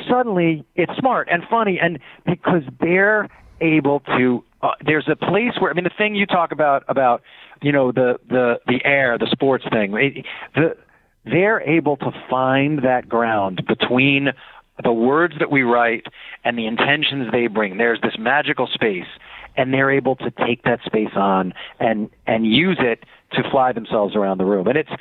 suddenly 0.09 0.65
it's 0.75 0.91
smart 0.97 1.27
and 1.31 1.43
funny, 1.49 1.79
and 1.81 1.99
because 2.25 2.63
they're 2.79 3.29
able 3.61 4.01
to. 4.01 4.43
Uh, 4.61 4.71
there's 4.85 5.09
a 5.11 5.15
place 5.15 5.51
where 5.59 5.71
I 5.71 5.73
mean, 5.73 5.83
the 5.83 5.91
thing 5.97 6.15
you 6.15 6.25
talk 6.25 6.51
about 6.51 6.83
about 6.87 7.21
you 7.61 7.71
know 7.71 7.91
the 7.91 8.19
the 8.29 8.59
the 8.67 8.79
air, 8.85 9.17
the 9.17 9.27
sports 9.31 9.65
thing. 9.71 9.93
It, 9.95 10.25
the 10.55 10.77
they're 11.25 11.61
able 11.61 11.97
to 11.97 12.11
find 12.29 12.83
that 12.83 13.07
ground 13.07 13.63
between 13.67 14.29
the 14.83 14.91
words 14.91 15.35
that 15.39 15.51
we 15.51 15.61
write 15.61 16.05
and 16.43 16.57
the 16.57 16.65
intentions 16.65 17.31
they 17.31 17.47
bring. 17.47 17.77
There's 17.77 18.01
this 18.01 18.15
magical 18.17 18.67
space, 18.67 19.05
and 19.55 19.73
they're 19.73 19.91
able 19.91 20.15
to 20.17 20.31
take 20.45 20.63
that 20.63 20.79
space 20.85 21.15
on 21.15 21.53
and 21.79 22.09
and 22.27 22.45
use 22.45 22.77
it 22.79 23.03
to 23.33 23.43
fly 23.49 23.71
themselves 23.71 24.15
around 24.15 24.37
the 24.37 24.45
room. 24.45 24.67
And 24.67 24.77
it's 24.77 24.91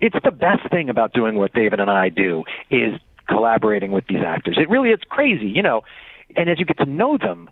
it's 0.00 0.16
the 0.24 0.30
best 0.30 0.68
thing 0.70 0.88
about 0.88 1.12
doing 1.12 1.36
what 1.36 1.52
David 1.52 1.80
and 1.80 1.90
I 1.90 2.08
do 2.08 2.44
is 2.70 3.00
collaborating 3.28 3.92
with 3.92 4.06
these 4.08 4.22
actors. 4.26 4.58
It 4.60 4.68
really 4.68 4.90
is 4.90 5.00
crazy, 5.08 5.46
you 5.46 5.62
know. 5.62 5.82
And 6.36 6.48
as 6.50 6.58
you 6.58 6.64
get 6.64 6.78
to 6.78 6.86
know 6.86 7.18
them, 7.18 7.50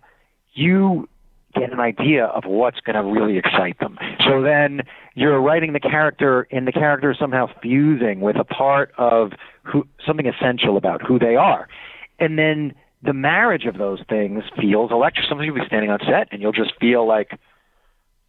you 0.53 1.07
get 1.53 1.71
an 1.71 1.79
idea 1.79 2.25
of 2.25 2.45
what's 2.45 2.79
going 2.79 2.95
to 2.95 3.03
really 3.03 3.37
excite 3.37 3.79
them. 3.79 3.97
So 4.27 4.41
then 4.41 4.81
you're 5.15 5.39
writing 5.41 5.73
the 5.73 5.79
character, 5.79 6.47
and 6.51 6.67
the 6.67 6.71
character 6.71 7.11
is 7.11 7.17
somehow 7.19 7.47
fusing 7.61 8.21
with 8.21 8.37
a 8.37 8.43
part 8.43 8.93
of 8.97 9.31
who, 9.63 9.85
something 10.05 10.27
essential 10.27 10.77
about 10.77 11.01
who 11.01 11.19
they 11.19 11.35
are. 11.35 11.67
And 12.19 12.37
then 12.37 12.73
the 13.03 13.13
marriage 13.13 13.65
of 13.65 13.77
those 13.77 13.99
things 14.07 14.43
feels 14.59 14.91
electric. 14.91 15.25
Sometimes 15.27 15.47
you'll 15.47 15.55
be 15.55 15.65
standing 15.65 15.89
on 15.89 15.99
set, 15.99 16.29
and 16.31 16.41
you'll 16.41 16.51
just 16.51 16.73
feel 16.79 17.07
like, 17.07 17.37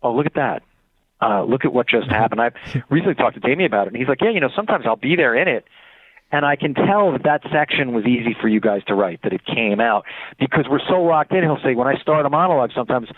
oh, 0.02 0.14
look 0.14 0.26
at 0.26 0.34
that. 0.34 0.62
Uh, 1.20 1.44
look 1.44 1.64
at 1.64 1.72
what 1.72 1.88
just 1.88 2.08
happened. 2.08 2.40
I've 2.40 2.54
recently 2.90 3.14
talked 3.14 3.34
to 3.34 3.40
Damian 3.40 3.66
about 3.66 3.86
it, 3.86 3.92
and 3.92 3.96
he's 3.96 4.08
like, 4.08 4.20
yeah, 4.20 4.30
you 4.30 4.40
know, 4.40 4.50
sometimes 4.56 4.84
I'll 4.86 4.96
be 4.96 5.14
there 5.14 5.36
in 5.36 5.46
it, 5.46 5.64
and 6.32 6.44
I 6.44 6.56
can 6.56 6.74
tell 6.74 7.12
that 7.12 7.22
that 7.24 7.42
section 7.52 7.92
was 7.92 8.04
easy 8.06 8.34
for 8.40 8.48
you 8.48 8.60
guys 8.60 8.82
to 8.88 8.94
write, 8.94 9.20
that 9.22 9.32
it 9.32 9.44
came 9.44 9.80
out 9.80 10.04
because 10.40 10.64
we're 10.68 10.80
so 10.88 11.00
locked 11.02 11.32
in. 11.32 11.42
He'll 11.42 11.60
say, 11.62 11.74
when 11.74 11.86
I 11.86 11.94
start 12.00 12.26
a 12.26 12.30
monologue, 12.30 12.70
sometimes 12.74 13.08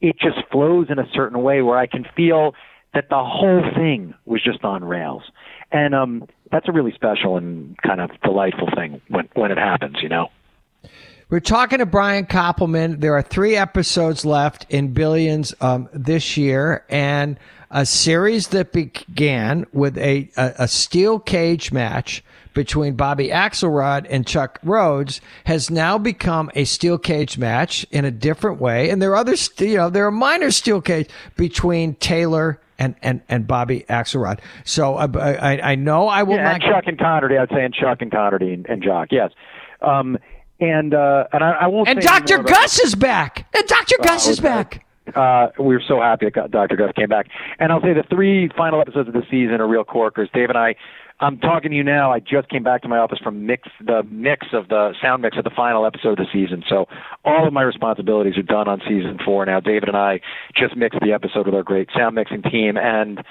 it 0.00 0.16
just 0.18 0.38
flows 0.50 0.88
in 0.90 0.98
a 0.98 1.08
certain 1.12 1.42
way 1.42 1.62
where 1.62 1.78
I 1.78 1.86
can 1.86 2.04
feel 2.16 2.54
that 2.92 3.08
the 3.08 3.22
whole 3.22 3.62
thing 3.76 4.14
was 4.24 4.42
just 4.42 4.64
on 4.64 4.84
rails, 4.84 5.22
and 5.70 5.94
um, 5.94 6.26
that's 6.50 6.68
a 6.68 6.72
really 6.72 6.92
special 6.92 7.36
and 7.36 7.76
kind 7.86 8.00
of 8.00 8.10
delightful 8.22 8.68
thing 8.74 9.00
when 9.08 9.28
when 9.34 9.52
it 9.52 9.58
happens, 9.58 9.96
you 10.02 10.08
know. 10.08 10.28
We're 11.30 11.40
talking 11.40 11.78
to 11.78 11.86
Brian 11.86 12.26
Koppelman. 12.26 13.00
There 13.00 13.14
are 13.14 13.22
three 13.22 13.56
episodes 13.56 14.24
left 14.24 14.66
in 14.68 14.92
Billions 14.92 15.54
um, 15.60 15.88
this 15.92 16.36
year, 16.36 16.84
and 16.88 17.38
a 17.70 17.86
series 17.86 18.48
that 18.48 18.72
began 18.72 19.66
with 19.72 19.96
a, 19.98 20.30
a, 20.36 20.52
a 20.60 20.68
steel 20.68 21.18
cage 21.18 21.72
match 21.72 22.22
between 22.52 22.94
Bobby 22.94 23.30
Axelrod 23.30 24.06
and 24.08 24.24
Chuck 24.24 24.60
Rhodes 24.62 25.20
has 25.44 25.70
now 25.70 25.98
become 25.98 26.50
a 26.54 26.64
steel 26.64 26.98
cage 26.98 27.36
match 27.36 27.84
in 27.90 28.04
a 28.04 28.12
different 28.12 28.60
way. 28.60 28.90
And 28.90 29.02
there 29.02 29.10
are 29.10 29.16
other, 29.16 29.34
st- 29.34 29.70
you 29.70 29.76
know, 29.76 29.90
there 29.90 30.06
are 30.06 30.12
minor 30.12 30.52
steel 30.52 30.80
cage 30.80 31.08
between 31.36 31.94
Taylor 31.96 32.60
and, 32.78 32.94
and, 33.02 33.22
and 33.28 33.48
Bobby 33.48 33.84
Axelrod. 33.88 34.38
So 34.64 34.94
uh, 34.94 35.08
I, 35.40 35.72
I 35.72 35.74
know 35.74 36.06
I 36.06 36.22
will 36.22 36.36
Yeah, 36.36 36.44
not. 36.44 36.54
and 36.54 36.62
Chuck 36.62 36.84
and 36.86 36.98
Connerty. 36.98 37.36
I'd 37.40 37.48
say 37.48 37.64
and 37.64 37.74
Chuck 37.74 38.00
and 38.02 38.12
Connerty 38.12 38.54
and, 38.54 38.66
and 38.66 38.82
Jock. 38.84 39.08
Yes. 39.10 39.32
Um, 39.80 40.16
and 40.70 40.94
uh, 40.94 41.24
and 41.32 41.42
I, 41.44 41.50
I 41.52 41.66
won't. 41.66 41.88
and 41.88 42.00
Dr. 42.00 42.42
Gus 42.42 42.80
is 42.80 42.94
back. 42.94 43.46
And 43.54 43.66
Dr. 43.66 43.96
Gus 44.02 44.26
is 44.28 44.40
back. 44.40 44.84
Uh, 45.14 45.48
we 45.58 45.74
were 45.74 45.82
so 45.86 46.00
happy 46.00 46.26
that 46.34 46.50
Dr. 46.50 46.76
Gus 46.76 46.92
came 46.96 47.08
back. 47.08 47.28
And 47.58 47.70
I'll 47.70 47.82
say 47.82 47.92
the 47.92 48.04
three 48.08 48.48
final 48.56 48.80
episodes 48.80 49.08
of 49.08 49.14
the 49.14 49.22
season 49.30 49.60
are 49.60 49.68
real 49.68 49.84
corkers. 49.84 50.30
Dave 50.32 50.48
and 50.48 50.56
I, 50.56 50.76
I'm 51.20 51.38
talking 51.38 51.70
to 51.70 51.76
you 51.76 51.84
now. 51.84 52.10
I 52.10 52.20
just 52.20 52.48
came 52.48 52.62
back 52.62 52.82
to 52.82 52.88
my 52.88 52.98
office 52.98 53.18
from 53.22 53.46
mix 53.46 53.68
the 53.84 54.02
mix 54.10 54.46
of 54.52 54.68
the 54.68 54.94
sound 55.02 55.22
mix 55.22 55.36
of 55.36 55.44
the 55.44 55.50
final 55.54 55.84
episode 55.86 56.18
of 56.18 56.26
the 56.26 56.26
season. 56.32 56.64
So 56.68 56.86
all 57.24 57.46
of 57.46 57.52
my 57.52 57.62
responsibilities 57.62 58.36
are 58.38 58.42
done 58.42 58.66
on 58.66 58.80
season 58.80 59.18
four 59.24 59.44
now. 59.44 59.60
David 59.60 59.88
and 59.88 59.96
I 59.96 60.20
just 60.56 60.74
mixed 60.74 61.00
the 61.00 61.12
episode 61.12 61.46
with 61.46 61.54
our 61.54 61.62
great 61.62 61.90
sound 61.94 62.14
mixing 62.14 62.42
team, 62.42 62.76
and 62.76 63.22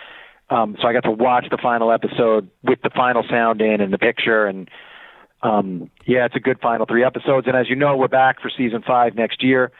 um, 0.50 0.78
so 0.82 0.88
I 0.88 0.94
got 0.94 1.04
to 1.04 1.12
watch 1.12 1.46
the 1.50 1.58
final 1.62 1.92
episode 1.92 2.50
with 2.64 2.80
the 2.84 2.92
final 2.96 3.24
sound 3.30 3.62
in 3.62 3.82
and 3.82 3.92
the 3.92 3.98
picture 3.98 4.46
and 4.46 4.70
um, 5.44 5.90
yeah, 6.06 6.26
it's 6.26 6.36
a 6.36 6.40
good 6.40 6.60
final 6.60 6.86
three 6.86 7.04
episodes. 7.04 7.48
And 7.48 7.56
as 7.56 7.70
you 7.70 7.76
know, 7.76 7.96
we're 7.98 8.08
back 8.08 8.42
for 8.42 8.50
season 8.50 8.82
five 8.86 9.16
next 9.16 9.44
year. 9.44 9.72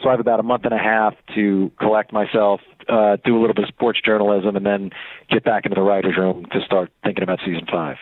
So 0.00 0.08
I 0.08 0.12
have 0.12 0.20
about 0.20 0.38
a 0.38 0.44
month 0.44 0.64
and 0.64 0.72
a 0.72 0.78
half 0.78 1.14
to 1.34 1.72
collect 1.80 2.12
myself, 2.12 2.60
uh, 2.88 3.16
do 3.24 3.36
a 3.36 3.40
little 3.40 3.54
bit 3.54 3.64
of 3.64 3.68
sports 3.68 4.00
journalism, 4.04 4.54
and 4.54 4.64
then 4.64 4.90
get 5.28 5.42
back 5.42 5.64
into 5.64 5.74
the 5.74 5.82
writer's 5.82 6.16
room 6.16 6.46
to 6.52 6.60
start 6.64 6.92
thinking 7.02 7.24
about 7.24 7.40
season 7.44 7.66
five. 7.70 7.96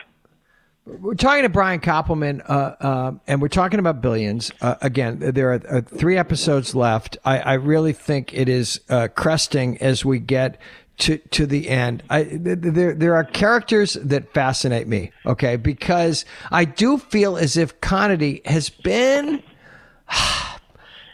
We're 0.85 1.15
talking 1.15 1.43
to 1.43 1.49
Brian 1.49 1.81
Koppelman, 1.81 2.47
uh, 2.47 2.75
uh, 2.79 3.11
and 3.27 3.41
we're 3.41 3.49
talking 3.49 3.79
about 3.79 3.99
billions. 3.99 4.53
Uh, 4.61 4.75
again, 4.81 5.19
there 5.19 5.51
are 5.51 5.61
uh, 5.69 5.81
three 5.81 6.17
episodes 6.17 6.75
left. 6.75 7.17
I, 7.25 7.39
I 7.39 7.53
really 7.55 7.91
think 7.91 8.33
it 8.33 8.47
is 8.47 8.79
uh, 8.89 9.09
cresting 9.13 9.79
as 9.79 10.05
we 10.05 10.19
get 10.19 10.61
to 10.99 11.17
to 11.17 11.45
the 11.45 11.69
end. 11.69 12.03
I, 12.09 12.23
th- 12.23 12.43
th- 12.43 12.57
there 12.61 12.93
there 12.93 13.15
are 13.15 13.23
characters 13.23 13.93
that 13.93 14.33
fascinate 14.33 14.87
me. 14.87 15.11
Okay, 15.25 15.55
because 15.55 16.25
I 16.51 16.65
do 16.65 16.97
feel 16.97 17.37
as 17.37 17.57
if 17.57 17.79
Connerty 17.81 18.45
has 18.47 18.69
been. 18.69 19.43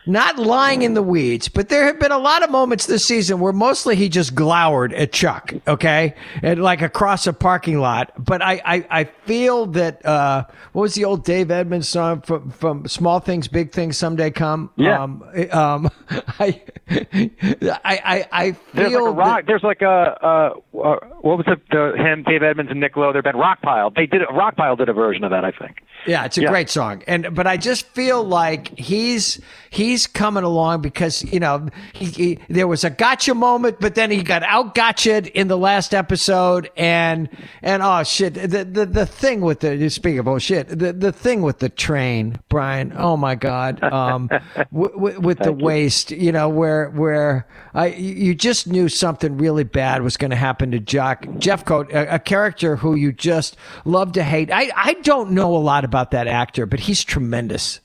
Not 0.06 0.38
lying 0.38 0.82
in 0.82 0.96
the 0.96 1.02
weeds, 1.04 1.48
but 1.48 1.70
there 1.70 1.86
have 1.86 1.98
been 2.00 2.12
a 2.12 2.18
lot 2.18 2.44
of 2.44 2.50
moments 2.52 2.88
this 2.88 3.06
season 3.06 3.40
where 3.40 3.54
mostly 3.54 3.96
he 3.96 4.10
just 4.10 4.36
glowered 4.36 4.94
at 4.94 5.14
Chuck, 5.14 5.54
okay, 5.66 6.16
and 6.42 6.62
like 6.62 6.82
across 6.82 7.26
a 7.26 7.32
parking 7.32 7.80
lot. 7.80 8.12
But 8.18 8.42
I, 8.42 8.62
I, 8.66 8.86
I 8.90 9.04
feel 9.26 9.68
that 9.68 10.06
uh, 10.06 10.44
what 10.74 10.82
was 10.82 10.96
the 10.96 11.06
old 11.06 11.24
Dave 11.24 11.52
Edmunds 11.52 11.88
song 11.88 12.20
from 12.22 12.50
from 12.52 12.86
Small 12.88 13.22
Things, 13.22 13.48
Big 13.48 13.72
Things 13.72 13.98
Someday 13.98 14.30
Come? 14.32 14.72
Yeah. 14.76 15.02
Um, 15.02 15.24
um, 15.52 15.90
I, 16.40 16.62
I, 16.90 17.80
I, 17.86 18.28
I 18.32 18.56
There's 18.74 18.90
feel 18.92 19.06
like 19.06 19.14
a 19.14 19.16
rock. 19.18 19.38
that- 19.38 19.46
There's 19.48 19.64
like 19.64 19.82
a 19.82 19.88
uh, 20.22 20.78
uh, 20.78 20.96
what 21.22 21.38
was 21.38 21.46
it? 21.48 21.62
The 21.72 21.94
him, 21.96 22.24
Dave 22.24 22.44
Edmunds, 22.44 22.72
and 22.72 22.80
Nick 22.80 22.98
Lowe. 22.98 23.14
There've 23.14 23.24
been 23.24 23.36
Rockpile. 23.36 23.96
They 23.96 24.06
did 24.06 24.22
Rockpile 24.24 24.78
did 24.78 24.90
a 24.90 24.94
version 24.94 25.24
of 25.24 25.32
that, 25.32 25.46
I 25.46 25.52
think. 25.52 25.82
Yeah, 26.06 26.26
it's 26.26 26.38
a 26.38 26.42
Yeah. 26.42 26.50
great 26.50 26.70
song, 26.70 27.04
and 27.08 27.34
but 27.34 27.48
I 27.48 27.56
just 27.56 27.86
feel 27.88 28.24
like 28.24 28.78
he's 28.78 29.40
he's 29.70 29.93
coming 30.08 30.44
along 30.44 30.82
because 30.82 31.24
you 31.32 31.40
know 31.40 31.68
he, 31.94 32.06
he 32.06 32.40
there 32.50 32.68
was 32.68 32.84
a 32.84 32.90
gotcha 32.90 33.34
moment, 33.34 33.80
but 33.80 33.96
then 33.96 34.12
he 34.12 34.24
got 34.24 34.44
out 34.44 34.76
gotcha'd 34.76 35.28
in 35.28 35.48
the 35.48 35.58
last 35.58 35.94
episode, 35.94 36.70
and 36.76 37.30
and 37.62 37.82
oh 37.84 38.04
shit, 38.04 38.34
the 38.34 38.64
the, 38.66 38.86
the 38.86 39.06
thing 39.06 39.42
with 39.42 39.60
the 39.60 39.90
speaking 39.90 40.20
of 40.20 40.28
oh 40.28 40.40
shit, 40.40 40.68
the 40.68 40.94
the 40.94 41.12
thing 41.12 41.42
with 41.42 41.60
the 41.60 41.70
train, 41.70 42.40
Brian, 42.50 42.94
oh 42.98 43.18
my 43.18 43.36
god, 43.36 43.84
um, 43.84 44.28
w- 44.74 44.94
w- 44.94 45.20
with 45.20 45.40
the 45.40 45.54
waste, 45.54 46.12
you 46.12 46.32
know 46.32 46.50
where 46.50 46.90
where 46.90 47.48
I 47.74 47.88
you 47.88 48.36
just 48.36 48.68
knew 48.68 48.90
something 48.90 49.38
really 49.38 49.64
bad 49.64 50.02
was 50.02 50.18
going 50.18 50.32
to 50.32 50.38
happen 50.38 50.72
to 50.72 50.80
Jock 50.80 51.24
Jeffcoat, 51.26 51.94
a, 51.94 52.16
a 52.16 52.20
character 52.20 52.76
who 52.78 52.96
you 52.96 53.12
just 53.12 53.56
love 53.86 54.14
to 54.14 54.24
hate. 54.24 54.52
I 54.52 54.72
I 54.76 54.94
don't 54.96 55.32
know 55.32 55.56
a 55.56 55.60
lot 55.60 55.86
about 55.86 56.12
that 56.12 56.28
actor, 56.28 56.66
but 56.66 56.82
he's 56.82 57.04
tremendous. 57.04 57.80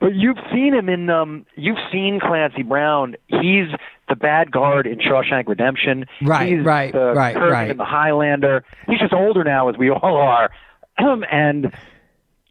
But 0.00 0.14
you've 0.14 0.38
seen 0.52 0.74
him 0.74 0.88
in 0.88 1.10
um 1.10 1.46
you've 1.56 1.78
seen 1.92 2.20
Clancy 2.20 2.62
Brown. 2.62 3.16
He's 3.28 3.68
the 4.08 4.16
bad 4.16 4.50
guard 4.50 4.86
in 4.86 4.98
Shawshank 4.98 5.48
Redemption. 5.48 6.06
Right, 6.22 6.52
He's 6.52 6.64
right, 6.64 6.92
the 6.92 7.12
right, 7.14 7.34
Kirk 7.34 7.52
right. 7.52 7.70
in 7.70 7.76
the 7.76 7.84
Highlander. 7.84 8.64
He's 8.86 8.98
just 8.98 9.12
older 9.12 9.44
now 9.44 9.68
as 9.68 9.76
we 9.76 9.90
all 10.02 10.16
are. 10.16 10.50
and 10.98 11.72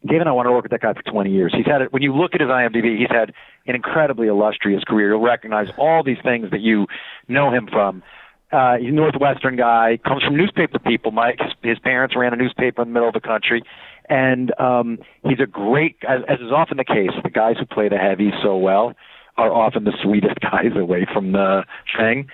Dave 0.05 0.19
and 0.19 0.27
I 0.27 0.33
want 0.33 0.47
to 0.47 0.51
work 0.51 0.63
with 0.63 0.71
that 0.71 0.81
guy 0.81 0.93
for 0.93 1.03
20 1.03 1.31
years. 1.31 1.53
He's 1.55 1.65
had 1.65 1.81
it. 1.81 1.93
When 1.93 2.01
you 2.01 2.13
look 2.13 2.31
at 2.33 2.41
his 2.41 2.49
IMDb, 2.49 2.97
he's 2.97 3.09
had 3.09 3.33
an 3.65 3.75
incredibly 3.75 4.27
illustrious 4.27 4.83
career. 4.83 5.09
You'll 5.11 5.21
recognize 5.21 5.67
all 5.77 6.03
these 6.03 6.17
things 6.23 6.51
that 6.51 6.59
you 6.59 6.87
know 7.29 7.51
him 7.53 7.69
from. 7.71 8.03
Uh, 8.51 8.77
he's 8.77 8.89
a 8.89 8.91
Northwestern 8.91 9.55
guy, 9.55 9.97
comes 10.05 10.21
from 10.23 10.35
newspaper 10.35 10.77
people. 10.77 11.11
Mike, 11.11 11.39
his, 11.39 11.53
his 11.63 11.79
parents 11.79 12.15
ran 12.15 12.33
a 12.33 12.35
newspaper 12.35 12.81
in 12.81 12.89
the 12.89 12.93
middle 12.93 13.07
of 13.07 13.13
the 13.13 13.21
country, 13.21 13.63
and 14.09 14.57
um, 14.59 14.99
he's 15.23 15.39
a 15.39 15.45
great. 15.45 15.97
As, 16.07 16.21
as 16.27 16.39
is 16.39 16.51
often 16.51 16.77
the 16.77 16.83
case, 16.83 17.11
the 17.23 17.29
guys 17.29 17.55
who 17.59 17.65
play 17.65 17.89
the 17.89 17.97
heavy 17.97 18.31
so 18.43 18.57
well 18.57 18.93
are 19.37 19.51
often 19.51 19.83
the 19.83 19.93
sweetest 20.03 20.39
guys 20.39 20.71
away 20.75 21.07
from 21.11 21.31
the 21.31 21.63
thing. 21.97 22.27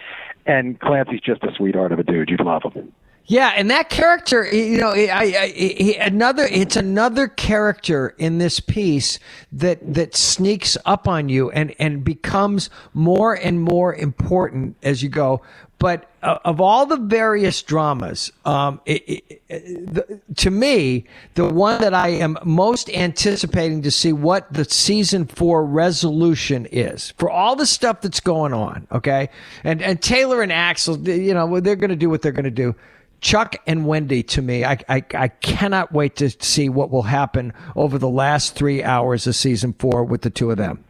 And 0.46 0.80
Clancy's 0.80 1.22
just 1.22 1.44
a 1.44 1.50
sweetheart 1.56 1.92
of 1.92 2.00
a 2.00 2.04
dude. 2.04 2.30
You'd 2.30 2.42
love 2.42 2.64
him. 2.74 2.92
Yeah, 3.30 3.54
and 3.56 3.70
that 3.70 3.92
character, 3.92 4.44
you 4.52 4.80
know, 4.80 4.90
I, 4.90 5.08
I, 5.14 5.54
I, 5.56 5.98
another, 6.02 6.46
it's 6.50 6.76
another 6.76 7.28
character 7.28 8.16
in 8.18 8.40
this 8.40 8.60
piece 8.60 9.20
that 9.52 9.94
that 9.94 10.16
sneaks 10.16 10.76
up 10.84 11.08
on 11.08 11.30
you 11.30 11.52
and 11.52 11.76
and 11.78 12.04
becomes 12.04 12.72
more 12.96 13.36
and 13.36 13.62
more 13.62 13.94
important 13.94 14.78
as 14.82 15.04
you 15.04 15.10
go. 15.10 15.44
But 15.78 16.10
uh, 16.24 16.40
of 16.44 16.60
all 16.60 16.88
the 16.88 16.98
various 16.98 17.62
dramas, 17.62 18.32
um, 18.46 18.82
it, 18.88 19.04
it, 19.08 19.42
it, 19.48 19.94
the, 19.94 20.20
to 20.38 20.50
me, 20.50 21.06
the 21.36 21.46
one 21.46 21.80
that 21.82 21.94
I 21.94 22.10
am 22.10 22.36
most 22.44 22.90
anticipating 22.90 23.84
to 23.84 23.92
see 23.92 24.12
what 24.12 24.52
the 24.52 24.66
season 24.66 25.28
four 25.28 25.64
resolution 25.64 26.66
is 26.72 27.14
for 27.20 27.30
all 27.30 27.56
the 27.56 27.68
stuff 27.68 28.02
that's 28.02 28.22
going 28.22 28.54
on. 28.54 28.88
Okay, 28.92 29.30
and 29.64 29.84
and 29.84 30.02
Taylor 30.02 30.42
and 30.42 30.52
Axel, 30.52 30.98
you 31.08 31.36
know, 31.36 31.60
they're 31.60 31.76
going 31.76 31.92
to 31.92 31.96
do 31.96 32.10
what 32.10 32.24
they're 32.24 32.32
going 32.32 32.44
to 32.46 32.50
do. 32.50 32.74
Chuck 33.22 33.56
and 33.68 33.86
Wendy 33.86 34.24
to 34.24 34.42
me, 34.42 34.64
I, 34.64 34.78
I 34.88 35.04
I 35.14 35.28
cannot 35.28 35.92
wait 35.92 36.16
to 36.18 36.30
see 36.44 36.70
what 36.70 36.90
will 36.90 37.04
happen 37.04 37.54
over 37.76 37.98
the 37.98 38.10
last 38.10 38.56
three 38.56 38.84
hours 38.84 39.28
of 39.28 39.36
season 39.36 39.74
four 39.80 40.04
with 40.04 40.22
the 40.22 40.30
two 40.30 40.52
of 40.52 40.58
them. 40.58 40.84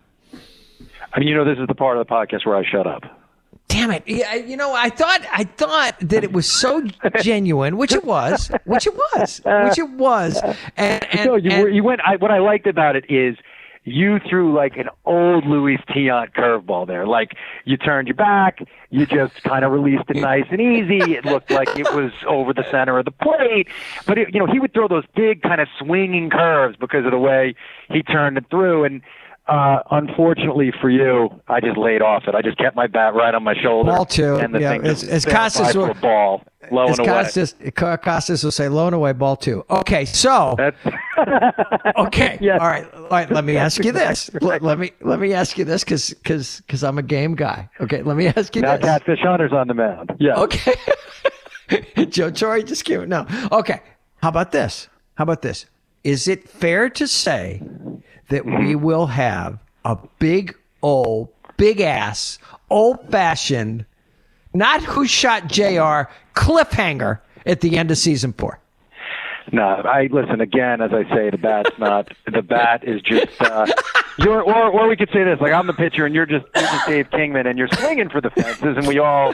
I 1.11 1.19
mean, 1.19 1.27
you 1.27 1.35
know, 1.35 1.43
this 1.43 1.57
is 1.57 1.67
the 1.67 1.73
part 1.75 1.97
of 1.97 2.05
the 2.07 2.13
podcast 2.13 2.45
where 2.45 2.55
I 2.55 2.63
shut 2.63 2.85
up. 2.85 3.03
Damn 3.67 3.91
it! 3.91 4.03
Yeah, 4.07 4.33
you 4.35 4.57
know, 4.57 4.73
I 4.73 4.89
thought 4.89 5.21
I 5.31 5.43
thought 5.43 5.95
that 6.01 6.23
it 6.23 6.31
was 6.31 6.51
so 6.51 6.83
genuine, 7.21 7.77
which 7.77 7.93
it 7.93 8.03
was, 8.03 8.49
which 8.65 8.87
it 8.87 8.95
was, 8.95 9.41
which 9.45 9.77
it 9.77 9.89
was, 9.91 10.41
and 10.75 11.05
and, 11.11 11.25
no, 11.25 11.35
you 11.35 11.51
and- 11.51 11.63
were, 11.63 11.69
you 11.69 11.83
went. 11.83 12.01
I, 12.05 12.15
what 12.15 12.31
I 12.31 12.39
liked 12.39 12.65
about 12.67 12.95
it 12.95 13.05
is 13.09 13.37
you 13.83 14.19
threw 14.29 14.53
like 14.53 14.77
an 14.77 14.89
old 15.05 15.45
Louis 15.45 15.77
Tiant 15.89 16.33
curveball 16.33 16.87
there. 16.87 17.07
Like 17.07 17.31
you 17.65 17.77
turned 17.77 18.07
your 18.07 18.15
back, 18.15 18.59
you 18.89 19.05
just 19.05 19.41
kind 19.43 19.63
of 19.63 19.71
released 19.71 20.09
it 20.09 20.17
nice 20.17 20.45
and 20.51 20.61
easy. 20.61 21.13
It 21.15 21.25
looked 21.25 21.51
like 21.51 21.69
it 21.77 21.93
was 21.93 22.11
over 22.27 22.53
the 22.53 22.69
center 22.69 22.97
of 22.99 23.05
the 23.05 23.11
plate, 23.11 23.67
but 24.05 24.17
it, 24.17 24.33
you 24.33 24.39
know 24.39 24.47
he 24.51 24.59
would 24.59 24.73
throw 24.73 24.87
those 24.87 25.05
big 25.15 25.41
kind 25.41 25.61
of 25.61 25.67
swinging 25.79 26.29
curves 26.29 26.77
because 26.77 27.05
of 27.05 27.11
the 27.11 27.19
way 27.19 27.55
he 27.89 28.03
turned 28.03 28.37
it 28.37 28.45
through 28.49 28.83
and. 28.85 29.01
Uh, 29.49 29.81
unfortunately 29.91 30.71
for 30.79 30.89
you, 30.91 31.29
I 31.47 31.59
just 31.59 31.75
laid 31.77 32.01
off 32.03 32.23
it. 32.27 32.35
I 32.35 32.41
just 32.43 32.57
kept 32.59 32.75
my 32.75 32.85
bat 32.87 33.15
right 33.15 33.33
on 33.33 33.43
my 33.43 33.55
shoulder. 33.59 33.91
Ball 33.91 34.05
two, 34.05 34.35
And 34.35 34.53
the 34.53 34.59
yeah, 34.61 34.69
thing 34.71 34.85
as- 34.85 35.03
as 35.03 35.25
Costas 35.25 35.75
will- 35.75 35.93
ball, 35.95 36.43
low 36.71 36.85
as 36.89 36.99
and 36.99 37.07
away. 37.07 37.23
Costas, 37.23 37.55
Costas 37.75 38.43
will 38.43 38.51
say, 38.51 38.67
"Low 38.69 38.85
and 38.85 38.95
away, 38.95 39.13
ball 39.13 39.35
two. 39.35 39.65
Okay, 39.69 40.05
so 40.05 40.53
That's 40.57 40.77
okay, 41.97 42.37
Yes. 42.41 42.59
all 42.61 42.67
right, 42.67 42.85
all 42.93 43.07
right. 43.09 43.31
Let 43.31 43.43
me 43.43 43.57
ask 43.57 43.83
you 43.83 43.91
this. 43.91 44.29
Let, 44.41 44.61
let 44.61 44.77
me 44.77 44.91
let 45.01 45.19
me 45.19 45.33
ask 45.33 45.57
you 45.57 45.65
this 45.65 45.83
because 45.83 46.09
because 46.13 46.61
because 46.67 46.83
I'm 46.83 46.97
a 46.99 47.03
game 47.03 47.33
guy. 47.35 47.69
Okay, 47.81 48.03
let 48.03 48.17
me 48.17 48.27
ask 48.27 48.55
you 48.55 48.61
now 48.61 48.77
this. 48.77 48.85
Catfish 48.85 49.19
Hunter's 49.21 49.51
on 49.53 49.67
the 49.67 49.73
mound. 49.73 50.11
Yeah. 50.19 50.35
Okay. 50.35 50.73
Joe 52.09 52.29
Torre 52.31 52.61
just 52.61 52.85
came. 52.85 53.07
No. 53.09 53.25
Okay. 53.51 53.79
How 54.21 54.29
about 54.29 54.51
this? 54.51 54.89
How 55.15 55.23
about 55.23 55.41
this? 55.41 55.65
Is 56.03 56.27
it 56.27 56.47
fair 56.47 56.89
to 56.91 57.07
say 57.07 57.61
that 58.29 58.45
we 58.45 58.75
will 58.75 59.07
have 59.07 59.59
a 59.85 59.97
big 60.19 60.55
old, 60.81 61.29
big 61.57 61.81
ass, 61.81 62.39
old 62.69 63.09
fashioned, 63.09 63.85
not 64.53 64.83
who 64.83 65.05
shot 65.05 65.47
JR 65.47 66.09
cliffhanger 66.33 67.19
at 67.45 67.61
the 67.61 67.77
end 67.77 67.91
of 67.91 67.97
season 67.97 68.33
four? 68.33 68.59
No, 69.51 69.63
I 69.63 70.07
listen 70.11 70.41
again. 70.41 70.81
As 70.81 70.91
I 70.93 71.03
say, 71.15 71.29
the 71.29 71.37
bat's 71.37 71.77
not. 71.79 72.11
The 72.31 72.41
bat 72.41 72.83
is 72.83 73.01
just. 73.01 73.41
Uh, 73.41 73.65
you're, 74.19 74.41
or, 74.43 74.69
or 74.69 74.87
we 74.87 74.95
could 74.95 75.09
say 75.11 75.23
this: 75.23 75.39
like 75.41 75.53
I'm 75.53 75.65
the 75.65 75.73
pitcher, 75.73 76.05
and 76.05 76.13
you're 76.13 76.27
just, 76.27 76.45
you're 76.55 76.63
just 76.63 76.87
Dave 76.87 77.09
Kingman, 77.09 77.47
and 77.47 77.57
you're 77.57 77.69
swinging 77.69 78.09
for 78.09 78.21
the 78.21 78.29
fences, 78.29 78.77
and 78.77 78.87
we 78.87 78.99
all, 78.99 79.33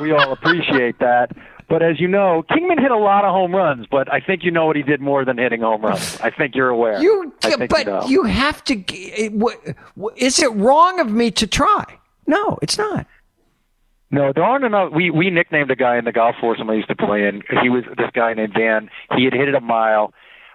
we 0.00 0.10
all 0.12 0.32
appreciate 0.32 0.98
that. 0.98 1.30
But 1.68 1.82
as 1.82 2.00
you 2.00 2.08
know, 2.08 2.42
Kingman 2.50 2.78
hit 2.78 2.90
a 2.90 2.96
lot 2.96 3.24
of 3.26 3.32
home 3.32 3.54
runs, 3.54 3.86
but 3.90 4.10
I 4.10 4.20
think 4.20 4.42
you 4.42 4.50
know 4.50 4.64
what 4.66 4.76
he 4.76 4.82
did 4.82 5.00
more 5.02 5.24
than 5.26 5.36
hitting 5.36 5.60
home 5.60 5.82
runs. 5.82 6.18
I 6.20 6.30
think 6.30 6.54
you're 6.54 6.70
aware. 6.70 6.98
You, 7.02 7.32
but 7.42 7.70
you, 7.78 7.84
know. 7.84 8.06
you 8.06 8.22
have 8.24 8.64
to. 8.64 8.74
it- 8.94 9.32
what- 9.32 9.60
what- 9.94 10.16
Is 10.16 10.38
it 10.42 10.50
wrong 10.52 10.98
of 10.98 11.10
me 11.10 11.30
to 11.32 11.46
try? 11.46 11.84
No, 12.26 12.58
it's 12.62 12.78
not. 12.78 13.06
No, 14.10 14.32
there 14.32 14.44
aren't 14.44 14.64
enough. 14.64 14.92
We 14.94 15.10
we 15.10 15.28
nicknamed 15.28 15.70
a 15.70 15.76
guy 15.76 15.98
in 15.98 16.06
the 16.06 16.12
golf 16.12 16.36
foursome 16.40 16.70
I 16.70 16.74
used 16.74 16.88
to 16.88 16.96
play 16.96 17.28
in. 17.28 17.42
He 17.62 17.68
was 17.68 17.84
this 17.98 18.10
guy 18.14 18.32
named 18.32 18.54
Dan. 18.54 18.88
He 19.16 19.24
had 19.24 19.34
hit 19.34 19.48
it 19.48 19.54
a 19.54 19.60
mile, 19.60 20.14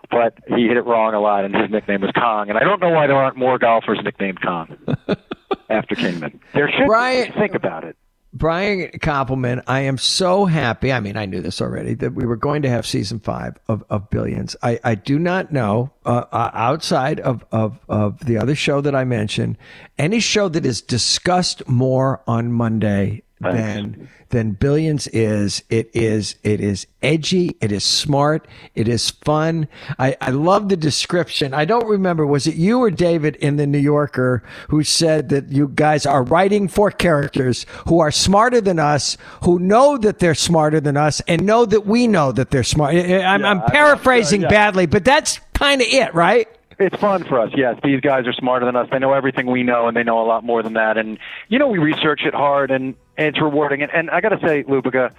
but 0.09 0.34
he 0.47 0.68
hit 0.68 0.78
it 0.78 0.86
wrong 0.88 1.14
a 1.14 1.20
lot, 1.20 1.45
and 1.45 1.55
his 1.55 1.70
nickname 1.70 2.01
was 2.01 2.09
Kong. 2.16 2.49
And 2.49 2.57
I 2.57 2.64
don't 2.64 2.80
know 2.82 2.89
why 2.89 3.05
there 3.05 3.16
aren't 3.18 3.38
more 3.38 3.59
golfers 3.59 3.99
nicknamed 4.03 4.41
Kong 4.41 4.76
after 5.70 5.93
Kingman. 5.93 6.39
There 6.55 6.68
should 6.72 6.88
Brian-. 6.88 7.32
Think 7.34 7.53
about 7.53 7.84
it. 7.84 7.95
Brian 8.34 8.90
Koppelman, 9.00 9.64
I 9.68 9.82
am 9.82 9.98
so 9.98 10.46
happy. 10.46 10.92
I 10.92 11.00
mean, 11.00 11.18
I 11.18 11.26
knew 11.26 11.40
this 11.40 11.62
already 11.62 11.94
that 11.96 12.14
we 12.14 12.26
were 12.26 12.36
going 12.36 12.64
to 12.64 12.70
have 12.70 12.86
season 12.86 13.20
five 13.20 13.58
of, 13.68 13.84
of 13.90 14.10
Billions. 14.10 14.56
I, 14.64 14.80
I 14.84 14.96
do 14.96 15.20
not 15.20 15.52
know 15.52 15.92
uh, 16.06 16.26
uh, 16.32 16.50
outside 16.54 17.20
of, 17.20 17.46
of, 17.52 17.80
of 17.88 18.26
the 18.26 18.38
other 18.38 18.56
show 18.56 18.82
that 18.82 18.96
I 18.96 19.04
mentioned, 19.04 19.58
any 20.00 20.20
show 20.20 20.50
that 20.50 20.66
is 20.66 20.82
discussed 20.82 21.68
more 21.68 22.22
on 22.26 22.52
Monday 22.52 23.22
than 23.52 24.10
than 24.30 24.52
Billions 24.52 25.08
is. 25.08 25.64
It 25.70 25.89
is 25.94 26.36
it 26.44 26.60
is 26.60 26.88
edgy. 27.02 27.56
It 27.62 27.72
is 27.72 27.84
smart. 27.84 28.48
It 28.76 28.88
is 28.88 29.12
fun. 29.12 29.68
I, 30.00 30.16
I 30.22 30.30
love 30.32 30.70
the 30.70 30.78
description. 30.78 31.54
I 31.54 31.66
don't 31.66 31.88
remember 31.88 32.26
was 32.26 32.48
it 32.48 32.56
you 32.56 32.80
or 32.80 32.89
David 32.89 33.36
in 33.38 33.58
the 33.58 33.68
New 33.68 33.78
Yorker 33.78 34.44
who 34.70 34.84
said 34.84 35.30
that 35.30 35.52
you 35.52 35.72
guys 35.76 36.06
are 36.06 36.24
writing 36.24 36.68
for 36.68 36.89
characters 36.89 37.66
who 37.88 38.00
are 38.00 38.12
smarter 38.12 38.62
than 38.62 38.80
us, 38.80 39.18
who 39.44 39.60
know 39.60 39.98
that 39.98 40.20
they're 40.20 40.36
smarter 40.36 40.80
than 40.80 40.98
us, 40.98 41.22
and 41.28 41.46
know 41.46 41.66
that 41.66 41.86
we 41.86 42.08
know 42.08 42.32
that 42.32 42.50
they're 42.50 42.64
smart. 42.64 42.96
I'm, 42.96 43.46
I'm 43.46 43.62
I- 43.62 43.70
paraphrasing 43.70 44.41
yeah. 44.41 44.50
badly, 44.50 44.86
but 44.86 45.06
that's 45.06 45.39
kind 45.54 45.82
of 45.82 45.88
it, 45.88 46.14
right? 46.14 46.48
It's 46.80 46.96
fun 46.96 47.24
for 47.24 47.39
us. 47.39 47.52
Yes, 47.56 47.80
these 47.84 48.02
guys 48.02 48.26
are 48.28 48.34
smarter 48.34 48.66
than 48.66 48.76
us. 48.76 48.88
They 48.91 49.00
know 49.00 49.14
everything 49.14 49.46
we 49.46 49.64
know, 49.64 49.88
and 49.88 49.96
they 49.96 50.04
know 50.04 50.22
a 50.22 50.26
lot 50.26 50.44
more 50.44 50.64
than 50.64 50.74
that. 50.74 50.98
And 50.98 51.20
you 51.48 51.60
know, 51.60 51.68
we 51.68 51.78
research 51.78 52.22
it 52.26 52.34
hard, 52.34 52.72
and, 52.72 52.96
and 53.18 53.28
it's 53.28 53.41
rewarding. 53.41 53.82
And, 53.82 53.91
and 53.91 54.09
I 54.09 54.22
got 54.22 54.30
to 54.30 54.39
say, 54.45 54.64
Lupica, 54.64 55.11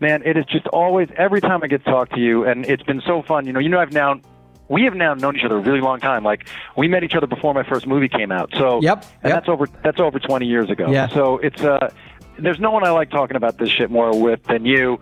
man, 0.00 0.22
it 0.24 0.36
is 0.36 0.44
just 0.46 0.66
always 0.68 1.08
every 1.16 1.40
time 1.40 1.62
I 1.62 1.66
get 1.66 1.84
to 1.84 1.90
talk 1.90 2.10
to 2.10 2.20
you, 2.20 2.44
and 2.44 2.66
it's 2.66 2.82
been 2.82 3.02
so 3.06 3.22
fun. 3.22 3.46
You 3.46 3.52
know, 3.52 3.60
you 3.60 3.68
know, 3.68 3.80
I've 3.80 3.92
now 3.92 4.20
we 4.68 4.82
have 4.82 4.94
now 4.94 5.14
known 5.14 5.36
each 5.36 5.44
other 5.44 5.56
a 5.56 5.60
really 5.60 5.80
long 5.80 6.00
time. 6.00 6.24
Like 6.24 6.48
we 6.76 6.88
met 6.88 7.04
each 7.04 7.14
other 7.14 7.26
before 7.26 7.54
my 7.54 7.62
first 7.62 7.86
movie 7.86 8.08
came 8.08 8.32
out. 8.32 8.52
So 8.56 8.80
Yep, 8.82 9.04
and 9.22 9.32
that's 9.32 9.48
over 9.48 9.66
that's 9.82 10.00
over 10.00 10.18
20 10.18 10.46
years 10.46 10.70
ago. 10.70 10.90
Yeah. 10.90 11.08
So 11.08 11.38
it's 11.38 11.62
uh 11.62 11.92
there's 12.38 12.60
no 12.60 12.70
one 12.70 12.84
I 12.84 12.90
like 12.90 13.10
talking 13.10 13.36
about 13.36 13.58
this 13.58 13.70
shit 13.70 13.90
more 13.90 14.20
with 14.20 14.42
than 14.44 14.66
you, 14.66 15.00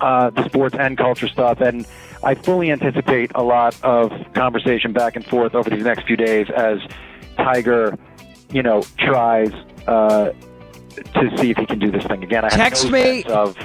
uh, 0.00 0.30
the 0.30 0.44
sports 0.44 0.76
and 0.78 0.98
culture 0.98 1.28
stuff, 1.28 1.60
and 1.60 1.86
I 2.22 2.34
fully 2.34 2.70
anticipate 2.70 3.30
a 3.34 3.42
lot 3.42 3.82
of 3.82 4.12
conversation 4.34 4.92
back 4.92 5.16
and 5.16 5.24
forth 5.24 5.54
over 5.54 5.70
these 5.70 5.84
next 5.84 6.06
few 6.06 6.16
days 6.16 6.48
as 6.54 6.80
Tiger, 7.36 7.96
you 8.50 8.62
know, 8.62 8.82
tries 8.98 9.52
uh, 9.86 10.32
to 10.96 11.36
see 11.38 11.50
if 11.50 11.58
he 11.58 11.66
can 11.66 11.78
do 11.78 11.90
this 11.90 12.04
thing 12.04 12.22
again. 12.22 12.44
I 12.44 12.50
have 12.50 12.58
Text 12.58 12.84
no 12.86 12.90
me. 12.90 13.24
of 13.24 13.56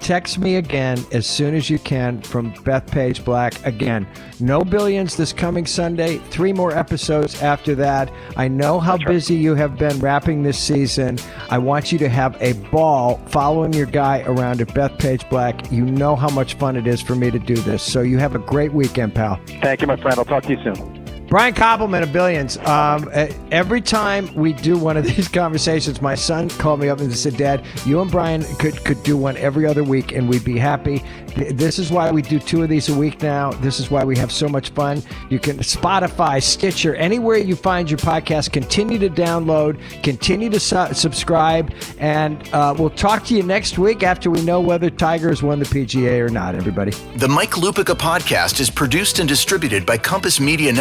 Text 0.00 0.38
me 0.38 0.56
again 0.56 0.98
as 1.12 1.26
soon 1.26 1.54
as 1.54 1.68
you 1.68 1.78
can 1.78 2.22
from 2.22 2.52
Bethpage 2.54 3.22
Black. 3.22 3.64
Again, 3.66 4.08
no 4.40 4.62
billions 4.62 5.14
this 5.14 5.32
coming 5.32 5.66
Sunday. 5.66 6.16
Three 6.30 6.54
more 6.54 6.74
episodes 6.74 7.40
after 7.42 7.74
that. 7.74 8.10
I 8.34 8.48
know 8.48 8.80
how 8.80 8.96
busy 8.96 9.34
you 9.34 9.54
have 9.54 9.76
been 9.76 9.98
wrapping 10.00 10.42
this 10.42 10.58
season. 10.58 11.18
I 11.50 11.58
want 11.58 11.92
you 11.92 11.98
to 11.98 12.08
have 12.08 12.36
a 12.40 12.54
ball 12.70 13.20
following 13.26 13.74
your 13.74 13.86
guy 13.86 14.22
around 14.22 14.62
at 14.62 14.68
Bethpage 14.68 15.28
Black. 15.28 15.70
You 15.70 15.84
know 15.84 16.16
how 16.16 16.30
much 16.30 16.54
fun 16.54 16.76
it 16.76 16.86
is 16.86 17.02
for 17.02 17.14
me 17.14 17.30
to 17.30 17.38
do 17.38 17.56
this. 17.56 17.82
So 17.82 18.00
you 18.00 18.16
have 18.18 18.34
a 18.34 18.40
great 18.40 18.72
weekend, 18.72 19.14
pal. 19.14 19.38
Thank 19.60 19.82
you, 19.82 19.86
my 19.86 19.96
friend. 19.96 20.18
I'll 20.18 20.24
talk 20.24 20.44
to 20.44 20.50
you 20.54 20.62
soon. 20.64 20.99
Brian 21.30 21.54
Koppelman 21.54 22.02
of 22.02 22.12
Billions. 22.12 22.56
Um, 22.58 23.08
uh, 23.14 23.28
every 23.52 23.80
time 23.80 24.34
we 24.34 24.52
do 24.52 24.76
one 24.76 24.96
of 24.96 25.04
these 25.16 25.28
conversations, 25.28 26.02
my 26.02 26.16
son 26.16 26.50
called 26.50 26.80
me 26.80 26.88
up 26.88 26.98
and 26.98 27.16
said, 27.16 27.36
"Dad, 27.36 27.64
you 27.86 28.00
and 28.00 28.10
Brian 28.10 28.42
could 28.56 28.84
could 28.84 29.00
do 29.04 29.16
one 29.16 29.36
every 29.36 29.64
other 29.64 29.84
week, 29.84 30.10
and 30.10 30.28
we'd 30.28 30.44
be 30.44 30.58
happy." 30.58 31.04
This 31.36 31.78
is 31.78 31.92
why 31.92 32.10
we 32.10 32.22
do 32.22 32.40
two 32.40 32.64
of 32.64 32.68
these 32.68 32.88
a 32.88 32.94
week 32.94 33.22
now. 33.22 33.52
This 33.52 33.78
is 33.78 33.88
why 33.88 34.02
we 34.02 34.18
have 34.18 34.32
so 34.32 34.48
much 34.48 34.70
fun. 34.70 35.00
You 35.28 35.38
can 35.38 35.58
Spotify, 35.58 36.42
Stitcher, 36.42 36.96
anywhere 36.96 37.38
you 37.38 37.54
find 37.54 37.88
your 37.88 37.98
podcast. 37.98 38.50
Continue 38.50 38.98
to 38.98 39.08
download, 39.08 39.78
continue 40.02 40.50
to 40.50 40.58
su- 40.58 40.92
subscribe, 40.92 41.72
and 42.00 42.42
uh, 42.52 42.74
we'll 42.76 42.90
talk 42.90 43.24
to 43.26 43.36
you 43.36 43.44
next 43.44 43.78
week 43.78 44.02
after 44.02 44.28
we 44.30 44.42
know 44.42 44.60
whether 44.60 44.90
Tigers 44.90 45.44
won 45.44 45.60
the 45.60 45.66
PGA 45.66 46.18
or 46.18 46.28
not. 46.28 46.56
Everybody. 46.56 46.90
The 47.14 47.28
Mike 47.28 47.52
Lupica 47.52 47.94
podcast 47.94 48.58
is 48.58 48.68
produced 48.68 49.20
and 49.20 49.28
distributed 49.28 49.86
by 49.86 49.96
Compass 49.96 50.40
Media 50.40 50.72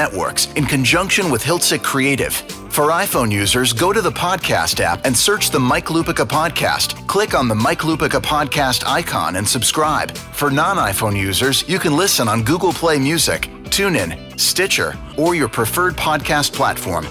In 0.47 0.65
conjunction 0.65 1.29
with 1.29 1.43
Hiltzik 1.43 1.83
Creative. 1.83 2.33
For 2.33 2.87
iPhone 2.91 3.31
users, 3.31 3.73
go 3.73 3.91
to 3.91 4.01
the 4.01 4.11
podcast 4.11 4.79
app 4.79 5.05
and 5.05 5.15
search 5.15 5.49
the 5.49 5.59
Mike 5.59 5.87
Lupica 5.87 6.25
podcast. 6.25 7.07
Click 7.07 7.33
on 7.33 7.47
the 7.47 7.55
Mike 7.55 7.79
Lupica 7.79 8.21
podcast 8.21 8.85
icon 8.85 9.35
and 9.35 9.47
subscribe. 9.47 10.15
For 10.17 10.49
non 10.49 10.77
iPhone 10.77 11.17
users, 11.17 11.67
you 11.67 11.79
can 11.79 11.95
listen 11.95 12.27
on 12.27 12.43
Google 12.43 12.71
Play 12.71 12.99
Music, 12.99 13.43
TuneIn, 13.65 14.39
Stitcher, 14.39 14.95
or 15.17 15.35
your 15.35 15.49
preferred 15.49 15.95
podcast 15.95 16.53
platform. 16.53 17.05